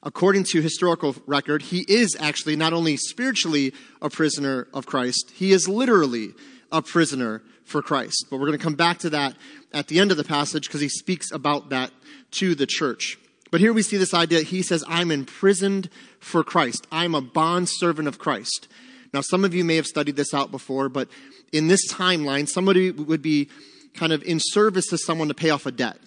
according 0.04 0.44
to 0.52 0.62
historical 0.62 1.16
record, 1.26 1.62
he 1.62 1.86
is 1.88 2.18
actually 2.20 2.58
not 2.58 2.74
only 2.74 2.98
spiritually 2.98 3.74
a 4.02 4.10
prisoner 4.10 4.68
of 4.74 4.86
Christ, 4.86 5.32
he 5.36 5.54
is 5.54 5.70
literally 5.70 6.34
a 6.70 6.82
prisoner 6.82 7.42
for 7.64 7.82
Christ. 7.82 8.26
But 8.30 8.38
we're 8.38 8.48
going 8.48 8.60
to 8.60 8.64
come 8.64 8.76
back 8.76 8.98
to 9.00 9.10
that 9.12 9.36
at 9.74 9.88
the 9.88 10.00
end 10.00 10.12
of 10.12 10.18
the 10.18 10.26
passage 10.26 10.68
because 10.68 10.82
he 10.82 10.90
speaks 10.90 11.32
about 11.32 11.70
that 11.70 11.92
to 12.32 12.54
the 12.54 12.66
church. 12.66 13.18
But 13.52 13.62
here 13.62 13.74
we 13.74 13.82
see 13.82 13.98
this 13.98 14.14
idea. 14.14 14.42
He 14.42 14.62
says, 14.62 14.84
I'm 14.88 15.12
imprisoned 15.12 15.90
for 16.20 16.44
Christ. 16.44 16.86
I'm 16.92 17.16
a 17.16 17.22
bond 17.22 17.70
servant 17.70 18.08
of 18.08 18.20
Christ. 18.20 18.68
Now, 19.14 19.22
some 19.22 19.46
of 19.46 19.54
you 19.54 19.64
may 19.64 19.78
have 19.78 19.86
studied 19.86 20.16
this 20.16 20.34
out 20.34 20.52
before, 20.52 20.90
but 20.90 21.08
in 21.52 21.68
this 21.68 21.92
timeline, 21.92 22.48
somebody 22.48 22.92
would 22.92 23.22
be 23.22 23.50
kind 23.94 24.12
of 24.12 24.22
in 24.24 24.40
service 24.42 24.88
to 24.88 24.98
someone 24.98 25.30
to 25.30 25.34
pay 25.34 25.50
off 25.50 25.66
a 25.66 25.72
debt. 25.72 25.98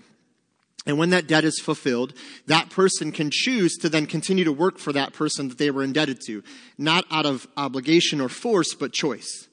And 0.86 0.98
when 0.98 1.10
that 1.10 1.26
debt 1.26 1.44
is 1.44 1.60
fulfilled, 1.60 2.14
that 2.46 2.70
person 2.70 3.12
can 3.12 3.30
choose 3.30 3.76
to 3.78 3.88
then 3.88 4.06
continue 4.06 4.44
to 4.44 4.52
work 4.52 4.78
for 4.78 4.92
that 4.92 5.12
person 5.12 5.48
that 5.48 5.58
they 5.58 5.70
were 5.70 5.82
indebted 5.82 6.20
to, 6.26 6.42
not 6.78 7.04
out 7.10 7.26
of 7.26 7.46
obligation 7.56 8.20
or 8.20 8.28
force, 8.28 8.74
but 8.74 8.92
choice. 8.92 9.48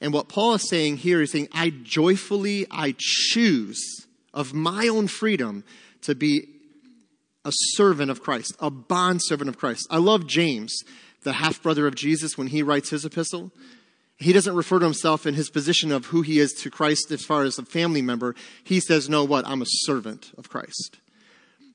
And 0.00 0.12
what 0.12 0.28
Paul 0.28 0.54
is 0.54 0.68
saying 0.68 0.98
here 0.98 1.20
is 1.20 1.32
saying, 1.32 1.48
I 1.52 1.70
joyfully, 1.70 2.66
I 2.70 2.94
choose 2.96 4.06
of 4.32 4.54
my 4.54 4.86
own 4.86 5.08
freedom 5.08 5.64
to 6.02 6.14
be 6.14 6.48
a 7.48 7.52
servant 7.52 8.10
of 8.10 8.22
Christ, 8.22 8.54
a 8.60 8.70
bond 8.70 9.20
servant 9.24 9.48
of 9.48 9.58
Christ. 9.58 9.86
I 9.90 9.96
love 9.96 10.26
James, 10.26 10.84
the 11.22 11.32
half 11.32 11.62
brother 11.62 11.86
of 11.86 11.94
Jesus, 11.94 12.36
when 12.36 12.48
he 12.48 12.62
writes 12.62 12.90
his 12.90 13.06
epistle. 13.06 13.50
He 14.18 14.32
doesn't 14.32 14.54
refer 14.54 14.78
to 14.80 14.84
himself 14.84 15.26
in 15.26 15.34
his 15.34 15.48
position 15.48 15.90
of 15.90 16.06
who 16.06 16.22
he 16.22 16.40
is 16.40 16.52
to 16.54 16.70
Christ 16.70 17.10
as 17.10 17.24
far 17.24 17.44
as 17.44 17.58
a 17.58 17.64
family 17.64 18.02
member. 18.02 18.34
He 18.62 18.80
says, 18.80 19.08
No, 19.08 19.24
what? 19.24 19.46
I'm 19.46 19.62
a 19.62 19.66
servant 19.66 20.32
of 20.36 20.50
Christ. 20.50 20.98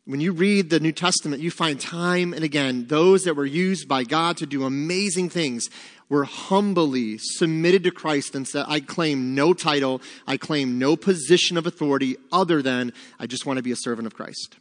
When 0.06 0.20
you 0.20 0.34
read 0.34 0.70
the 0.70 0.82
New 0.82 0.92
Testament, 0.92 1.42
you 1.42 1.50
find 1.50 1.80
time 1.80 2.34
and 2.34 2.44
again 2.44 2.88
those 2.88 3.24
that 3.24 3.36
were 3.36 3.46
used 3.46 3.88
by 3.88 4.04
God 4.04 4.38
to 4.38 4.46
do 4.46 4.66
amazing 4.66 5.30
things 5.30 5.70
were 6.10 6.26
humbly 6.26 7.18
submitted 7.18 7.86
to 7.86 7.92
Christ 7.92 8.36
and 8.36 8.46
said, 8.46 8.66
I 8.68 8.82
claim 8.82 9.34
no 9.34 9.54
title, 9.54 10.02
I 10.28 10.36
claim 10.38 10.78
no 10.78 10.98
position 10.98 11.58
of 11.58 11.66
authority 11.66 12.18
other 12.32 12.62
than 12.62 12.94
I 13.18 13.26
just 13.26 13.46
want 13.46 13.58
to 13.58 13.64
be 13.64 13.72
a 13.72 13.78
servant 13.78 14.06
of 14.06 14.14
Christ. 14.14 14.58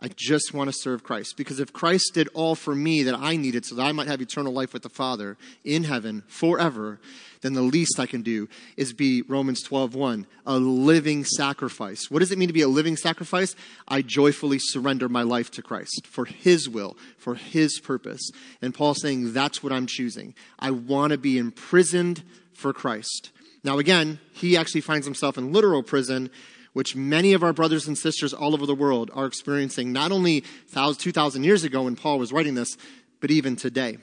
I 0.00 0.08
just 0.08 0.54
want 0.54 0.68
to 0.68 0.72
serve 0.72 1.02
Christ. 1.02 1.36
Because 1.36 1.58
if 1.58 1.72
Christ 1.72 2.12
did 2.14 2.28
all 2.32 2.54
for 2.54 2.74
me 2.74 3.02
that 3.02 3.16
I 3.16 3.36
needed 3.36 3.64
so 3.64 3.74
that 3.74 3.82
I 3.82 3.92
might 3.92 4.06
have 4.06 4.20
eternal 4.20 4.52
life 4.52 4.72
with 4.72 4.82
the 4.82 4.88
Father 4.88 5.36
in 5.64 5.84
heaven 5.84 6.22
forever, 6.28 7.00
then 7.40 7.54
the 7.54 7.62
least 7.62 7.98
I 7.98 8.06
can 8.06 8.22
do 8.22 8.48
is 8.76 8.92
be 8.92 9.22
Romans 9.22 9.62
12:1, 9.64 10.26
a 10.46 10.58
living 10.58 11.24
sacrifice. 11.24 12.10
What 12.10 12.20
does 12.20 12.30
it 12.30 12.38
mean 12.38 12.48
to 12.48 12.54
be 12.54 12.62
a 12.62 12.68
living 12.68 12.96
sacrifice? 12.96 13.56
I 13.88 14.02
joyfully 14.02 14.58
surrender 14.60 15.08
my 15.08 15.22
life 15.22 15.50
to 15.52 15.62
Christ 15.62 16.06
for 16.06 16.26
his 16.26 16.68
will, 16.68 16.96
for 17.16 17.34
his 17.34 17.80
purpose. 17.80 18.30
And 18.62 18.74
Paul's 18.74 19.00
saying 19.00 19.32
that's 19.32 19.62
what 19.62 19.72
I'm 19.72 19.86
choosing. 19.86 20.34
I 20.60 20.70
want 20.70 21.10
to 21.10 21.18
be 21.18 21.38
imprisoned 21.38 22.22
for 22.52 22.72
Christ. 22.72 23.30
Now 23.64 23.78
again, 23.78 24.20
he 24.32 24.56
actually 24.56 24.80
finds 24.82 25.06
himself 25.06 25.36
in 25.36 25.52
literal 25.52 25.82
prison 25.82 26.30
which 26.78 26.94
many 26.94 27.32
of 27.32 27.42
our 27.42 27.52
brothers 27.52 27.88
and 27.88 27.98
sisters 27.98 28.32
all 28.32 28.54
over 28.54 28.64
the 28.64 28.72
world 28.72 29.10
are 29.12 29.26
experiencing, 29.26 29.92
not 29.92 30.12
only 30.12 30.44
2,000 30.72 31.42
years 31.42 31.64
ago 31.64 31.82
when 31.82 31.96
Paul 31.96 32.20
was 32.20 32.32
writing 32.32 32.54
this, 32.54 32.76
but 33.18 33.32
even 33.32 33.56
today. 33.56 33.98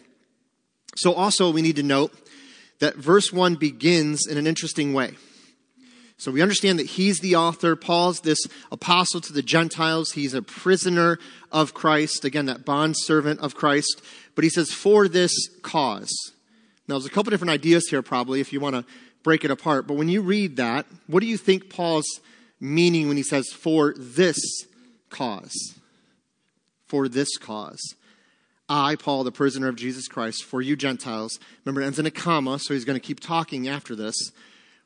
So, 0.98 1.14
also, 1.14 1.50
we 1.50 1.62
need 1.62 1.78
to 1.78 1.84
note 1.84 2.12
that 2.80 2.98
verse 2.98 3.32
1 3.32 3.56
begins 3.56 4.28
in 4.28 4.38
an 4.38 4.46
interesting 4.46 4.94
way. 4.94 5.14
So, 6.18 6.34
we 6.34 6.42
understand 6.42 6.78
that 6.80 6.88
he's 6.88 7.22
the 7.22 7.38
author. 7.38 7.78
Paul's 7.78 8.20
this 8.20 8.46
apostle 8.74 9.22
to 9.22 9.32
the 9.32 9.42
Gentiles. 9.42 10.12
He's 10.12 10.34
a 10.34 10.42
prisoner 10.42 11.18
of 11.54 11.74
Christ. 11.74 12.26
Again, 12.26 12.48
that 12.48 12.66
bond 12.66 12.98
servant 12.98 13.40
of 13.40 13.56
Christ. 13.56 14.02
But 14.36 14.44
he 14.44 14.50
says, 14.50 14.74
for 14.74 15.08
this 15.08 15.32
cause. 15.62 16.34
Now, 16.90 16.96
there's 16.96 17.06
a 17.06 17.10
couple 17.10 17.30
different 17.30 17.52
ideas 17.52 17.88
here, 17.88 18.02
probably, 18.02 18.42
if 18.42 18.52
you 18.52 18.60
want 18.60 18.76
to 18.76 18.84
break 19.24 19.46
it 19.46 19.50
apart. 19.50 19.88
But 19.88 19.94
when 19.94 20.10
you 20.10 20.22
read 20.22 20.58
that, 20.58 20.86
what 21.08 21.22
do 21.22 21.28
you 21.28 21.38
think 21.38 21.70
Paul's 21.70 22.20
meaning 22.60 23.08
when 23.08 23.18
he 23.18 23.24
says, 23.24 23.48
for 23.50 23.94
this 23.98 24.38
cause. 25.10 25.76
For 26.88 27.08
this 27.08 27.38
cause. 27.38 27.96
I, 28.68 28.96
Paul, 28.96 29.24
the 29.24 29.32
prisoner 29.32 29.68
of 29.68 29.76
Jesus 29.76 30.08
Christ, 30.08 30.44
for 30.44 30.62
you 30.62 30.76
Gentiles. 30.76 31.40
Remember, 31.64 31.82
it 31.82 31.86
ends 31.86 32.00
in 32.00 32.06
a 32.06 32.12
comma, 32.12 32.58
so 32.60 32.74
he's 32.74 32.86
going 32.86 33.00
to 33.00 33.06
keep 33.06 33.20
talking 33.20 33.68
after 33.68 33.96
this. 33.96 34.32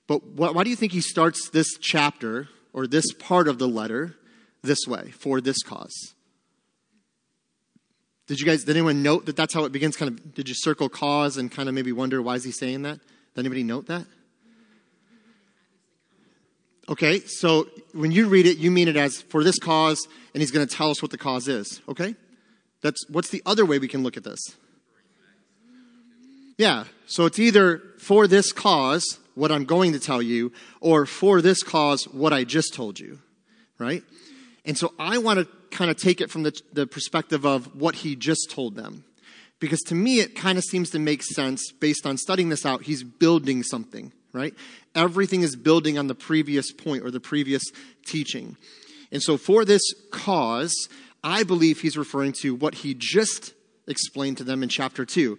But 0.08 0.26
why 0.26 0.64
do 0.64 0.70
you 0.70 0.76
think 0.76 0.92
he 0.92 1.02
starts 1.02 1.50
this 1.50 1.78
chapter 1.80 2.50
or 2.74 2.88
this 2.88 3.14
part 3.14 3.48
of 3.48 3.60
the 3.60 3.68
letter 3.68 4.16
this 4.64 4.88
way, 4.88 5.12
for 5.12 5.40
this 5.40 5.62
cause? 5.64 6.14
Did 8.28 8.40
you 8.40 8.46
guys, 8.46 8.64
did 8.64 8.76
anyone 8.76 9.02
note 9.02 9.26
that 9.28 9.36
that's 9.36 9.54
how 9.54 9.64
it 9.64 9.72
begins? 9.72 9.96
Kind 9.96 10.12
of, 10.12 10.36
did 10.36 10.50
you 10.50 10.56
circle 10.56 10.90
cause 10.90 11.38
and 11.38 11.52
kind 11.52 11.70
of 11.70 11.76
maybe 11.76 11.92
wonder 11.92 12.22
why 12.22 12.36
is 12.36 12.44
he 12.44 12.52
saying 12.52 12.82
that? 12.84 13.00
Did 13.34 13.40
anybody 13.40 13.64
note 13.64 13.88
that? 13.88 14.06
Okay, 16.90 17.20
so 17.20 17.68
when 17.94 18.12
you 18.12 18.28
read 18.28 18.48
it, 18.48 18.58
you 18.58 18.72
mean 18.72 18.88
it 18.88 18.98
as 18.98 19.22
for 19.22 19.44
this 19.44 19.60
cause, 19.60 20.08
and 20.34 20.42
he's 20.42 20.50
going 20.50 20.68
to 20.68 20.76
tell 20.76 20.90
us 20.90 21.04
what 21.04 21.12
the 21.12 21.20
cause 21.20 21.48
is. 21.48 21.82
Okay? 21.88 22.16
That's 22.82 23.08
what's 23.10 23.30
the 23.30 23.44
other 23.46 23.64
way 23.64 23.78
we 23.78 23.88
can 23.88 24.02
look 24.02 24.18
at 24.18 24.24
this? 24.24 24.40
Yeah, 26.58 26.86
so 27.06 27.26
it's 27.26 27.38
either 27.38 27.82
for 28.00 28.28
this 28.28 28.52
cause, 28.52 29.20
what 29.36 29.52
I'm 29.52 29.66
going 29.66 29.94
to 29.94 30.00
tell 30.00 30.22
you, 30.22 30.52
or 30.82 31.06
for 31.06 31.42
this 31.42 31.62
cause, 31.62 32.06
what 32.06 32.34
I 32.34 32.44
just 32.44 32.74
told 32.74 33.00
you. 33.00 33.20
Right? 33.78 34.04
And 34.66 34.78
so 34.78 34.94
I 34.98 35.20
want 35.20 35.40
to 35.40 35.48
kind 35.70 35.92
of 35.92 35.98
take 35.98 36.20
it 36.20 36.32
from 36.32 36.44
the, 36.44 36.60
the 36.74 36.88
perspective 36.88 37.46
of 37.46 37.76
what 37.76 37.96
he 37.96 38.16
just 38.16 38.50
told 38.50 38.76
them. 38.76 39.06
Because 39.60 39.80
to 39.84 39.96
me, 39.96 40.20
it 40.20 40.36
kind 40.36 40.58
of 40.58 40.64
seems 40.64 40.90
to 40.90 41.00
make 41.00 41.22
sense 41.22 41.72
based 41.72 42.06
on 42.06 42.18
studying 42.18 42.50
this 42.50 42.66
out. 42.66 42.84
He's 42.84 43.04
building 43.04 43.62
something, 43.62 44.12
right? 44.34 44.54
Everything 44.96 45.42
is 45.42 45.56
building 45.56 45.98
on 45.98 46.08
the 46.08 46.16
previous 46.16 46.72
point 46.72 47.04
or 47.04 47.12
the 47.12 47.20
previous 47.20 47.64
teaching. 48.06 48.58
And 49.12 49.22
so, 49.22 49.38
for 49.38 49.66
this 49.66 49.82
cause, 50.12 50.74
I 51.24 51.44
believe 51.44 51.82
he's 51.82 51.98
referring 51.98 52.34
to 52.42 52.56
what 52.56 52.76
he 52.76 52.94
just 52.94 53.54
explained 53.88 54.38
to 54.38 54.44
them 54.44 54.64
in 54.64 54.70
chapter 54.70 55.06
2. 55.06 55.38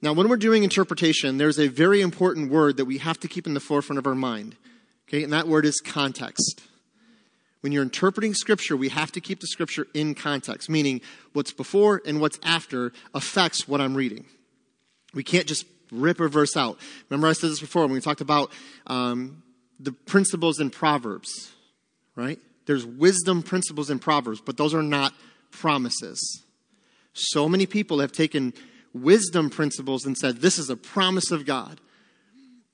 Now, 0.00 0.12
when 0.12 0.28
we're 0.28 0.36
doing 0.36 0.62
interpretation, 0.62 1.38
there's 1.38 1.58
a 1.58 1.66
very 1.66 2.00
important 2.00 2.50
word 2.50 2.76
that 2.76 2.84
we 2.84 2.98
have 2.98 3.18
to 3.20 3.28
keep 3.28 3.46
in 3.46 3.54
the 3.54 3.60
forefront 3.60 3.98
of 3.98 4.06
our 4.06 4.14
mind. 4.14 4.56
Okay, 5.08 5.24
and 5.24 5.32
that 5.32 5.48
word 5.48 5.64
is 5.64 5.80
context. 5.80 6.60
When 7.60 7.72
you're 7.72 7.82
interpreting 7.82 8.34
scripture, 8.34 8.76
we 8.76 8.90
have 8.90 9.10
to 9.12 9.20
keep 9.20 9.40
the 9.40 9.48
scripture 9.48 9.88
in 9.92 10.14
context, 10.14 10.70
meaning 10.70 11.00
what's 11.32 11.52
before 11.52 12.00
and 12.06 12.20
what's 12.20 12.38
after 12.44 12.92
affects 13.14 13.66
what 13.66 13.80
I'm 13.80 13.94
reading. 13.94 14.26
We 15.12 15.24
can't 15.24 15.46
just 15.46 15.66
rip 15.90 16.20
a 16.20 16.28
verse 16.28 16.56
out. 16.56 16.78
Remember, 17.08 17.28
I 17.28 17.32
said 17.32 17.50
this 17.50 17.60
before 17.60 17.82
when 17.82 17.92
we 17.92 18.00
talked 18.00 18.20
about 18.20 18.50
um, 18.86 19.42
the 19.80 19.92
principles 19.92 20.60
in 20.60 20.70
Proverbs, 20.70 21.52
right? 22.16 22.38
There's 22.66 22.84
wisdom 22.84 23.42
principles 23.42 23.90
in 23.90 23.98
Proverbs, 23.98 24.40
but 24.40 24.56
those 24.56 24.74
are 24.74 24.82
not 24.82 25.14
promises. 25.50 26.42
So 27.12 27.48
many 27.48 27.66
people 27.66 28.00
have 28.00 28.12
taken 28.12 28.52
wisdom 28.92 29.50
principles 29.50 30.04
and 30.04 30.16
said, 30.16 30.36
This 30.36 30.58
is 30.58 30.70
a 30.70 30.76
promise 30.76 31.30
of 31.30 31.46
God. 31.46 31.80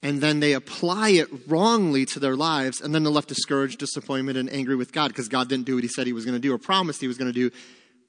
And 0.02 0.20
then 0.20 0.40
they 0.40 0.52
apply 0.52 1.10
it 1.10 1.28
wrongly 1.48 2.04
to 2.06 2.20
their 2.20 2.36
lives, 2.36 2.82
and 2.82 2.94
then 2.94 3.04
they're 3.04 3.12
left 3.12 3.28
discouraged, 3.28 3.78
disappointed, 3.78 4.36
and 4.36 4.52
angry 4.52 4.76
with 4.76 4.92
God 4.92 5.08
because 5.08 5.28
God 5.28 5.48
didn't 5.48 5.64
do 5.64 5.76
what 5.76 5.84
He 5.84 5.88
said 5.88 6.06
He 6.06 6.12
was 6.12 6.26
going 6.26 6.36
to 6.36 6.40
do 6.40 6.52
or 6.52 6.58
promised 6.58 7.00
He 7.00 7.08
was 7.08 7.16
going 7.16 7.32
to 7.32 7.48
do, 7.50 7.54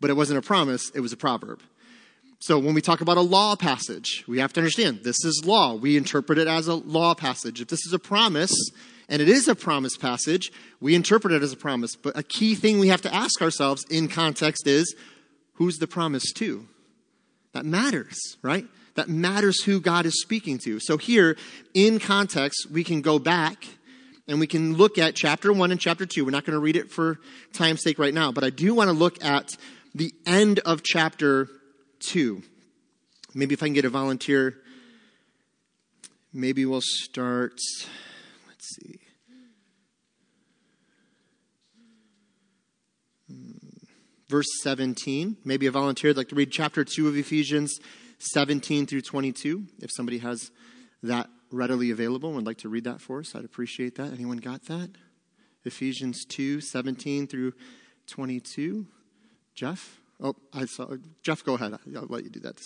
but 0.01 0.09
it 0.09 0.13
wasn't 0.13 0.37
a 0.37 0.41
promise, 0.41 0.91
it 0.93 0.99
was 0.99 1.13
a 1.13 1.17
proverb. 1.17 1.61
So 2.39 2.59
when 2.59 2.73
we 2.73 2.81
talk 2.81 3.01
about 3.01 3.17
a 3.17 3.21
law 3.21 3.55
passage, 3.55 4.23
we 4.27 4.39
have 4.39 4.53
to 4.53 4.59
understand 4.59 5.01
this 5.03 5.23
is 5.23 5.43
law. 5.45 5.75
We 5.75 5.97
interpret 5.97 6.37
it 6.37 6.47
as 6.47 6.67
a 6.67 6.75
law 6.75 7.15
passage. 7.15 7.61
If 7.61 7.69
this 7.69 7.85
is 7.85 7.93
a 7.93 7.99
promise, 7.99 8.53
and 9.07 9.21
it 9.21 9.29
is 9.29 9.47
a 9.47 9.55
promise 9.55 9.97
passage, 9.97 10.51
we 10.79 10.95
interpret 10.95 11.33
it 11.33 11.43
as 11.43 11.53
a 11.53 11.57
promise. 11.57 11.95
But 11.95 12.17
a 12.17 12.23
key 12.23 12.55
thing 12.55 12.79
we 12.79 12.87
have 12.89 13.01
to 13.03 13.13
ask 13.13 13.41
ourselves 13.41 13.85
in 13.89 14.07
context 14.07 14.67
is 14.67 14.95
who's 15.53 15.77
the 15.77 15.87
promise 15.87 16.31
to? 16.33 16.67
That 17.53 17.65
matters, 17.65 18.17
right? 18.41 18.65
That 18.95 19.09
matters 19.09 19.63
who 19.63 19.79
God 19.79 20.05
is 20.05 20.21
speaking 20.21 20.57
to. 20.59 20.79
So 20.79 20.97
here, 20.97 21.37
in 21.73 21.99
context, 21.99 22.67
we 22.71 22.83
can 22.83 23.01
go 23.01 23.19
back 23.19 23.65
and 24.27 24.39
we 24.39 24.47
can 24.47 24.75
look 24.75 24.97
at 24.97 25.15
chapter 25.15 25.53
1 25.53 25.71
and 25.71 25.79
chapter 25.79 26.05
2. 26.05 26.25
We're 26.25 26.31
not 26.31 26.45
going 26.45 26.55
to 26.55 26.59
read 26.59 26.75
it 26.75 26.91
for 26.91 27.19
time's 27.53 27.83
sake 27.83 27.99
right 27.99 28.13
now, 28.13 28.31
but 28.31 28.43
I 28.43 28.49
do 28.49 28.73
want 28.73 28.89
to 28.89 28.93
look 28.93 29.23
at 29.23 29.55
the 29.93 30.13
end 30.25 30.59
of 30.59 30.83
chapter 30.83 31.47
2. 31.99 32.41
Maybe 33.33 33.53
if 33.53 33.61
I 33.61 33.67
can 33.67 33.73
get 33.73 33.85
a 33.85 33.89
volunteer, 33.89 34.55
maybe 36.33 36.65
we'll 36.65 36.81
start 36.81 37.59
Let's 38.65 38.75
see. 38.75 38.99
Hmm. 43.29 43.51
Verse 44.29 44.47
17. 44.63 45.37
Maybe 45.43 45.67
a 45.67 45.71
volunteer 45.71 46.09
would 46.09 46.17
like 46.17 46.29
to 46.29 46.35
read 46.35 46.51
chapter 46.51 46.83
2 46.83 47.07
of 47.07 47.15
Ephesians 47.15 47.77
17 48.19 48.87
through 48.87 49.01
22. 49.01 49.65
If 49.81 49.91
somebody 49.93 50.19
has 50.19 50.51
that 51.03 51.29
readily 51.51 51.91
available 51.91 52.29
and 52.29 52.35
would 52.37 52.45
like 52.45 52.57
to 52.59 52.69
read 52.69 52.85
that 52.85 53.01
for 53.01 53.19
us, 53.19 53.35
I'd 53.35 53.45
appreciate 53.45 53.95
that. 53.95 54.13
Anyone 54.13 54.37
got 54.37 54.65
that? 54.65 54.91
Ephesians 55.63 56.25
2 56.25 56.61
17 56.61 57.27
through 57.27 57.53
22. 58.07 58.87
Jeff? 59.53 59.99
Oh, 60.21 60.35
I 60.53 60.65
saw. 60.65 60.95
Jeff, 61.21 61.43
go 61.43 61.55
ahead. 61.55 61.77
I'll 61.95 62.07
let 62.07 62.23
you 62.23 62.29
do 62.29 62.39
that. 62.41 62.61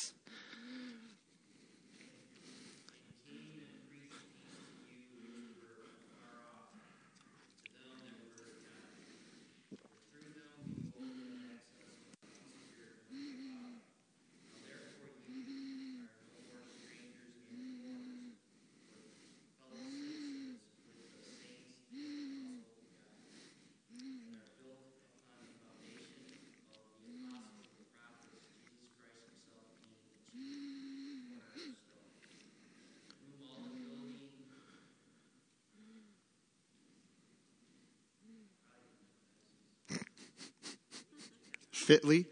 Fitly. 41.89 42.27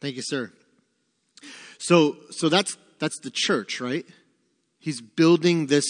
Thank 0.00 0.14
you, 0.14 0.22
sir. 0.22 0.52
So, 1.78 2.16
so 2.30 2.48
that's 2.48 2.78
that's 3.00 3.18
the 3.18 3.32
church, 3.34 3.80
right? 3.80 4.06
He's 4.78 5.00
building 5.00 5.66
this 5.66 5.84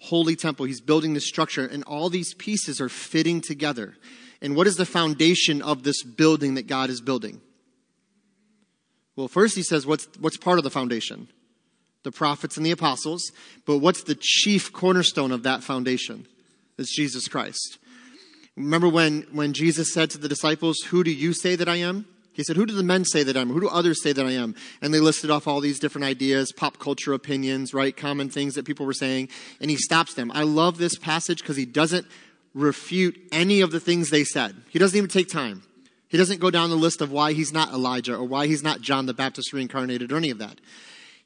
holy 0.00 0.34
temple. 0.34 0.64
He's 0.64 0.80
building 0.80 1.12
this 1.12 1.28
structure, 1.28 1.66
and 1.66 1.84
all 1.84 2.08
these 2.08 2.32
pieces 2.32 2.80
are 2.80 2.88
fitting 2.88 3.42
together. 3.42 3.96
And 4.40 4.54
what 4.54 4.66
is 4.66 4.76
the 4.76 4.86
foundation 4.86 5.62
of 5.62 5.82
this 5.82 6.02
building 6.02 6.54
that 6.54 6.66
God 6.66 6.90
is 6.90 7.00
building? 7.00 7.40
Well, 9.16 9.28
first 9.28 9.56
he 9.56 9.62
says, 9.62 9.86
what's, 9.86 10.06
what's 10.20 10.36
part 10.36 10.58
of 10.58 10.64
the 10.64 10.70
foundation? 10.70 11.28
The 12.02 12.12
prophets 12.12 12.56
and 12.56 12.64
the 12.64 12.70
apostles. 12.70 13.32
But 13.64 13.78
what's 13.78 14.02
the 14.04 14.16
chief 14.20 14.72
cornerstone 14.72 15.32
of 15.32 15.42
that 15.44 15.64
foundation? 15.64 16.26
It's 16.78 16.94
Jesus 16.94 17.26
Christ. 17.26 17.78
Remember 18.56 18.88
when, 18.88 19.26
when 19.32 19.52
Jesus 19.52 19.92
said 19.92 20.10
to 20.10 20.18
the 20.18 20.28
disciples, 20.28 20.76
Who 20.88 21.02
do 21.02 21.10
you 21.10 21.32
say 21.32 21.56
that 21.56 21.68
I 21.68 21.76
am? 21.76 22.06
He 22.32 22.44
said, 22.44 22.56
Who 22.56 22.66
do 22.66 22.74
the 22.74 22.82
men 22.82 23.04
say 23.06 23.22
that 23.22 23.36
I 23.36 23.40
am? 23.40 23.50
Who 23.50 23.60
do 23.60 23.68
others 23.68 24.02
say 24.02 24.12
that 24.12 24.26
I 24.26 24.32
am? 24.32 24.54
And 24.82 24.92
they 24.92 25.00
listed 25.00 25.30
off 25.30 25.48
all 25.48 25.60
these 25.60 25.78
different 25.78 26.04
ideas, 26.04 26.52
pop 26.52 26.78
culture 26.78 27.14
opinions, 27.14 27.72
right? 27.72 27.96
Common 27.96 28.28
things 28.28 28.54
that 28.54 28.66
people 28.66 28.84
were 28.84 28.92
saying. 28.92 29.30
And 29.60 29.70
he 29.70 29.76
stops 29.76 30.14
them. 30.14 30.30
I 30.34 30.42
love 30.42 30.76
this 30.76 30.98
passage 30.98 31.40
because 31.40 31.56
he 31.56 31.64
doesn't 31.64 32.06
refute 32.56 33.20
any 33.32 33.60
of 33.60 33.70
the 33.70 33.78
things 33.78 34.08
they 34.08 34.24
said. 34.24 34.56
He 34.70 34.78
doesn't 34.78 34.96
even 34.96 35.10
take 35.10 35.28
time. 35.28 35.62
He 36.08 36.16
doesn't 36.16 36.40
go 36.40 36.50
down 36.50 36.70
the 36.70 36.76
list 36.76 37.02
of 37.02 37.12
why 37.12 37.34
he's 37.34 37.52
not 37.52 37.72
Elijah 37.72 38.14
or 38.16 38.24
why 38.24 38.46
he's 38.46 38.62
not 38.62 38.80
John 38.80 39.04
the 39.04 39.12
Baptist 39.12 39.52
reincarnated 39.52 40.10
or 40.10 40.16
any 40.16 40.30
of 40.30 40.38
that. 40.38 40.58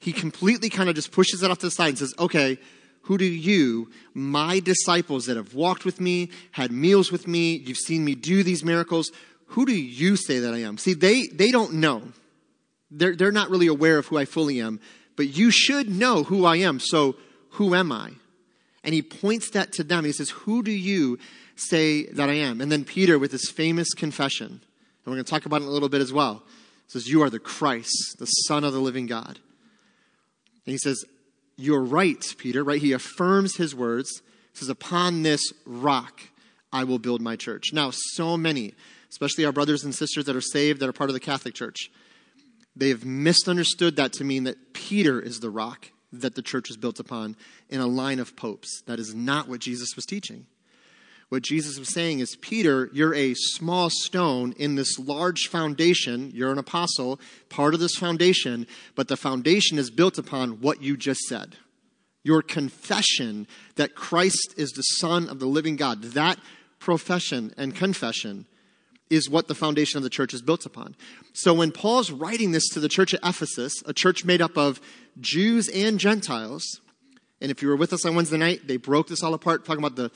He 0.00 0.12
completely 0.12 0.68
kind 0.68 0.88
of 0.88 0.96
just 0.96 1.12
pushes 1.12 1.42
it 1.42 1.50
off 1.50 1.58
to 1.58 1.66
the 1.66 1.70
side 1.70 1.90
and 1.90 1.98
says, 1.98 2.14
okay, 2.18 2.58
who 3.02 3.16
do 3.16 3.24
you, 3.24 3.90
my 4.12 4.58
disciples 4.58 5.26
that 5.26 5.36
have 5.36 5.54
walked 5.54 5.84
with 5.84 6.00
me, 6.00 6.30
had 6.50 6.72
meals 6.72 7.12
with 7.12 7.28
me, 7.28 7.54
you've 7.56 7.78
seen 7.78 8.04
me 8.04 8.14
do 8.14 8.42
these 8.42 8.64
miracles, 8.64 9.10
who 9.46 9.66
do 9.66 9.74
you 9.74 10.16
say 10.16 10.40
that 10.40 10.52
I 10.52 10.58
am? 10.58 10.78
See, 10.78 10.94
they, 10.94 11.28
they 11.28 11.50
don't 11.50 11.74
know. 11.74 12.02
They're, 12.90 13.14
they're 13.14 13.30
not 13.30 13.50
really 13.50 13.68
aware 13.68 13.98
of 13.98 14.06
who 14.06 14.18
I 14.18 14.24
fully 14.24 14.60
am, 14.60 14.80
but 15.16 15.28
you 15.28 15.50
should 15.50 15.88
know 15.88 16.24
who 16.24 16.44
I 16.44 16.56
am. 16.56 16.80
So 16.80 17.16
who 17.50 17.74
am 17.74 17.92
I? 17.92 18.12
And 18.82 18.94
he 18.94 19.02
points 19.02 19.50
that 19.50 19.72
to 19.74 19.84
them. 19.84 20.04
He 20.04 20.12
says, 20.12 20.30
Who 20.30 20.62
do 20.62 20.70
you 20.70 21.18
say 21.56 22.06
that 22.06 22.30
I 22.30 22.34
am? 22.34 22.60
And 22.60 22.72
then 22.72 22.84
Peter, 22.84 23.18
with 23.18 23.32
his 23.32 23.50
famous 23.50 23.92
confession, 23.92 24.46
and 24.46 25.06
we're 25.06 25.14
going 25.14 25.24
to 25.24 25.30
talk 25.30 25.46
about 25.46 25.62
it 25.62 25.68
a 25.68 25.70
little 25.70 25.88
bit 25.88 26.00
as 26.00 26.12
well, 26.12 26.42
says, 26.86 27.08
You 27.08 27.22
are 27.22 27.30
the 27.30 27.38
Christ, 27.38 28.16
the 28.18 28.26
Son 28.26 28.64
of 28.64 28.72
the 28.72 28.80
living 28.80 29.06
God. 29.06 29.38
And 30.66 30.72
he 30.72 30.78
says, 30.78 31.04
You're 31.56 31.84
right, 31.84 32.24
Peter, 32.38 32.64
right? 32.64 32.80
He 32.80 32.92
affirms 32.92 33.56
his 33.56 33.74
words. 33.74 34.22
He 34.52 34.58
says, 34.58 34.68
Upon 34.68 35.22
this 35.22 35.42
rock 35.64 36.22
I 36.72 36.84
will 36.84 36.98
build 36.98 37.20
my 37.20 37.36
church. 37.36 37.72
Now, 37.72 37.90
so 37.92 38.36
many, 38.36 38.74
especially 39.10 39.44
our 39.44 39.52
brothers 39.52 39.84
and 39.84 39.94
sisters 39.94 40.24
that 40.24 40.36
are 40.36 40.40
saved, 40.40 40.80
that 40.80 40.88
are 40.88 40.94
part 40.94 41.10
of 41.10 41.14
the 41.14 41.20
Catholic 41.20 41.54
Church, 41.54 41.90
they 42.76 42.88
have 42.88 43.04
misunderstood 43.04 43.96
that 43.96 44.12
to 44.14 44.24
mean 44.24 44.44
that 44.44 44.72
Peter 44.72 45.20
is 45.20 45.40
the 45.40 45.50
rock 45.50 45.90
that 46.12 46.34
the 46.34 46.42
church 46.42 46.70
is 46.70 46.76
built 46.76 47.00
upon 47.00 47.36
in 47.68 47.80
a 47.80 47.86
line 47.86 48.18
of 48.18 48.36
popes. 48.36 48.82
That 48.86 48.98
is 48.98 49.14
not 49.14 49.48
what 49.48 49.60
Jesus 49.60 49.94
was 49.96 50.04
teaching. 50.04 50.46
What 51.28 51.42
Jesus 51.42 51.78
was 51.78 51.94
saying 51.94 52.18
is, 52.18 52.36
Peter, 52.40 52.90
you're 52.92 53.14
a 53.14 53.34
small 53.34 53.88
stone 53.88 54.52
in 54.58 54.74
this 54.74 54.98
large 54.98 55.46
foundation. 55.46 56.32
You're 56.34 56.50
an 56.50 56.58
apostle, 56.58 57.20
part 57.48 57.72
of 57.72 57.78
this 57.78 57.94
foundation, 57.94 58.66
but 58.96 59.06
the 59.06 59.16
foundation 59.16 59.78
is 59.78 59.90
built 59.90 60.18
upon 60.18 60.60
what 60.60 60.82
you 60.82 60.96
just 60.96 61.20
said. 61.20 61.56
Your 62.24 62.42
confession 62.42 63.46
that 63.76 63.94
Christ 63.94 64.54
is 64.56 64.72
the 64.72 64.82
Son 64.82 65.28
of 65.28 65.38
the 65.38 65.46
living 65.46 65.76
God, 65.76 66.02
that 66.02 66.38
profession 66.80 67.54
and 67.56 67.76
confession 67.76 68.46
is 69.10 69.28
what 69.28 69.48
the 69.48 69.54
foundation 69.54 69.98
of 69.98 70.04
the 70.04 70.10
church 70.10 70.32
is 70.32 70.40
built 70.40 70.64
upon. 70.64 70.94
So 71.32 71.52
when 71.52 71.72
Paul's 71.72 72.10
writing 72.10 72.52
this 72.52 72.68
to 72.70 72.80
the 72.80 72.88
church 72.88 73.12
at 73.12 73.20
Ephesus, 73.24 73.82
a 73.84 73.92
church 73.92 74.24
made 74.24 74.40
up 74.40 74.56
of 74.56 74.80
Jews 75.20 75.68
and 75.68 75.98
Gentiles, 75.98 76.80
and 77.40 77.50
if 77.50 77.60
you 77.60 77.68
were 77.68 77.76
with 77.76 77.92
us 77.92 78.06
on 78.06 78.14
Wednesday 78.14 78.38
night, 78.38 78.66
they 78.66 78.76
broke 78.76 79.08
this 79.08 79.22
all 79.22 79.34
apart, 79.34 79.64
talking 79.64 79.82
about 79.82 79.96
the, 79.96 80.10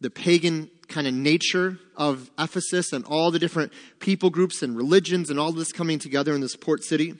the 0.00 0.10
pagan 0.10 0.68
kind 0.88 1.06
of 1.06 1.14
nature 1.14 1.78
of 1.96 2.30
Ephesus 2.38 2.92
and 2.92 3.04
all 3.04 3.30
the 3.30 3.38
different 3.38 3.72
people 4.00 4.30
groups 4.30 4.62
and 4.62 4.76
religions 4.76 5.30
and 5.30 5.38
all 5.38 5.52
this 5.52 5.72
coming 5.72 5.98
together 5.98 6.34
in 6.34 6.40
this 6.40 6.56
port 6.56 6.82
city. 6.82 7.14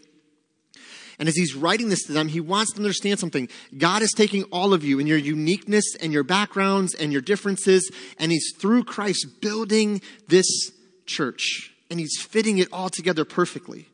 And 1.19 1.29
as 1.29 1.37
he's 1.37 1.55
writing 1.55 1.91
this 1.91 2.05
to 2.07 2.13
them, 2.13 2.29
he 2.29 2.41
wants 2.41 2.73
them 2.73 2.83
to 2.83 2.87
understand 2.87 3.21
something. 3.21 3.49
God 3.79 4.03
is 4.03 4.13
taking 4.13 4.43
all 4.45 4.75
of 4.75 4.83
you 4.83 4.99
and 4.99 5.09
your 5.09 5.19
uniqueness 5.19 5.95
and 6.01 6.13
your 6.13 6.25
backgrounds 6.25 6.95
and 6.95 7.13
your 7.13 7.23
differences, 7.23 7.91
and 8.19 8.33
he's 8.33 8.53
through 8.59 8.85
Christ 8.85 9.41
building 9.41 10.03
this 10.27 10.73
church 11.07 11.73
and 11.91 12.01
he's 12.01 12.21
fitting 12.21 12.59
it 12.59 12.69
all 12.73 12.89
together 12.89 13.25
perfectly. 13.25 13.89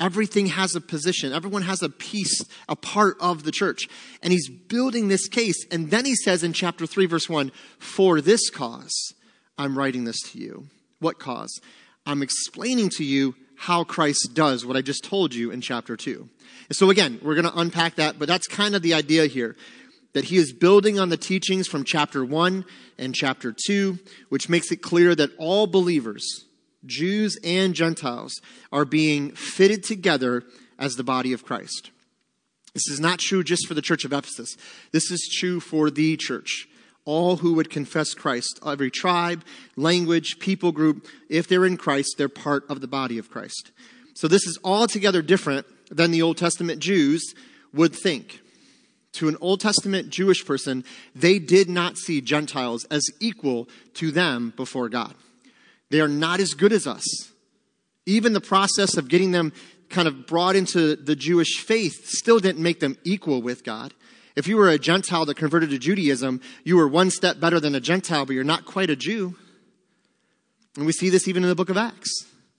Everything 0.00 0.46
has 0.46 0.74
a 0.74 0.80
position. 0.80 1.32
Everyone 1.32 1.62
has 1.62 1.82
a 1.82 1.88
piece, 1.88 2.44
a 2.68 2.74
part 2.74 3.16
of 3.20 3.44
the 3.44 3.52
church. 3.52 3.88
And 4.22 4.32
he's 4.32 4.48
building 4.48 5.08
this 5.08 5.28
case. 5.28 5.64
And 5.70 5.90
then 5.90 6.04
he 6.04 6.16
says 6.16 6.42
in 6.42 6.52
chapter 6.52 6.86
3, 6.86 7.06
verse 7.06 7.28
1, 7.28 7.52
For 7.78 8.20
this 8.20 8.50
cause, 8.50 9.14
I'm 9.56 9.78
writing 9.78 10.04
this 10.04 10.20
to 10.32 10.38
you. 10.38 10.66
What 10.98 11.20
cause? 11.20 11.60
I'm 12.04 12.22
explaining 12.22 12.88
to 12.96 13.04
you 13.04 13.36
how 13.54 13.84
Christ 13.84 14.30
does 14.34 14.66
what 14.66 14.76
I 14.76 14.82
just 14.82 15.04
told 15.04 15.34
you 15.34 15.52
in 15.52 15.60
chapter 15.60 15.96
2. 15.96 16.28
And 16.68 16.76
so 16.76 16.90
again, 16.90 17.20
we're 17.22 17.36
going 17.36 17.44
to 17.44 17.56
unpack 17.56 17.94
that, 17.96 18.18
but 18.18 18.26
that's 18.26 18.48
kind 18.48 18.74
of 18.74 18.82
the 18.82 18.94
idea 18.94 19.26
here 19.26 19.54
that 20.12 20.24
he 20.24 20.36
is 20.36 20.52
building 20.52 20.98
on 20.98 21.08
the 21.08 21.16
teachings 21.16 21.66
from 21.66 21.84
chapter 21.84 22.24
1 22.24 22.64
and 22.98 23.14
chapter 23.14 23.54
2, 23.66 23.98
which 24.28 24.48
makes 24.48 24.70
it 24.70 24.82
clear 24.82 25.14
that 25.14 25.30
all 25.38 25.66
believers, 25.66 26.44
Jews 26.84 27.38
and 27.42 27.74
Gentiles, 27.74 28.40
are 28.70 28.84
being 28.84 29.32
fitted 29.32 29.82
together 29.84 30.44
as 30.78 30.96
the 30.96 31.04
body 31.04 31.32
of 31.32 31.44
Christ. 31.44 31.90
This 32.74 32.88
is 32.88 33.00
not 33.00 33.18
true 33.18 33.42
just 33.42 33.66
for 33.66 33.74
the 33.74 33.82
church 33.82 34.04
of 34.04 34.12
Ephesus. 34.12 34.56
This 34.92 35.10
is 35.10 35.30
true 35.38 35.60
for 35.60 35.90
the 35.90 36.16
church. 36.16 36.68
All 37.04 37.38
who 37.38 37.54
would 37.54 37.68
confess 37.68 38.14
Christ, 38.14 38.60
every 38.64 38.90
tribe, 38.90 39.44
language, 39.76 40.38
people 40.38 40.72
group, 40.72 41.06
if 41.28 41.48
they're 41.48 41.66
in 41.66 41.76
Christ, 41.76 42.14
they're 42.16 42.28
part 42.28 42.64
of 42.70 42.80
the 42.80 42.86
body 42.86 43.18
of 43.18 43.30
Christ. 43.30 43.72
So 44.14 44.28
this 44.28 44.46
is 44.46 44.58
altogether 44.62 45.20
different 45.20 45.66
than 45.90 46.10
the 46.10 46.22
Old 46.22 46.36
Testament 46.36 46.80
Jews 46.80 47.34
would 47.72 47.94
think 47.94 48.41
to 49.12 49.28
an 49.28 49.36
Old 49.40 49.60
Testament 49.60 50.10
Jewish 50.10 50.44
person, 50.44 50.84
they 51.14 51.38
did 51.38 51.68
not 51.68 51.98
see 51.98 52.20
Gentiles 52.20 52.84
as 52.90 53.02
equal 53.20 53.68
to 53.94 54.10
them 54.10 54.52
before 54.56 54.88
God. 54.88 55.14
They 55.90 56.00
are 56.00 56.08
not 56.08 56.40
as 56.40 56.54
good 56.54 56.72
as 56.72 56.86
us. 56.86 57.04
Even 58.06 58.32
the 58.32 58.40
process 58.40 58.96
of 58.96 59.08
getting 59.08 59.32
them 59.32 59.52
kind 59.90 60.08
of 60.08 60.26
brought 60.26 60.56
into 60.56 60.96
the 60.96 61.14
Jewish 61.14 61.58
faith 61.58 62.06
still 62.06 62.38
didn't 62.38 62.62
make 62.62 62.80
them 62.80 62.96
equal 63.04 63.42
with 63.42 63.62
God. 63.62 63.92
If 64.34 64.46
you 64.46 64.56
were 64.56 64.70
a 64.70 64.78
Gentile 64.78 65.26
that 65.26 65.36
converted 65.36 65.70
to 65.70 65.78
Judaism, 65.78 66.40
you 66.64 66.76
were 66.76 66.88
one 66.88 67.10
step 67.10 67.38
better 67.38 67.60
than 67.60 67.74
a 67.74 67.80
Gentile, 67.80 68.24
but 68.24 68.32
you're 68.32 68.44
not 68.44 68.64
quite 68.64 68.88
a 68.88 68.96
Jew. 68.96 69.36
And 70.76 70.86
we 70.86 70.92
see 70.92 71.10
this 71.10 71.28
even 71.28 71.42
in 71.42 71.50
the 71.50 71.54
book 71.54 71.68
of 71.68 71.76
Acts, 71.76 72.10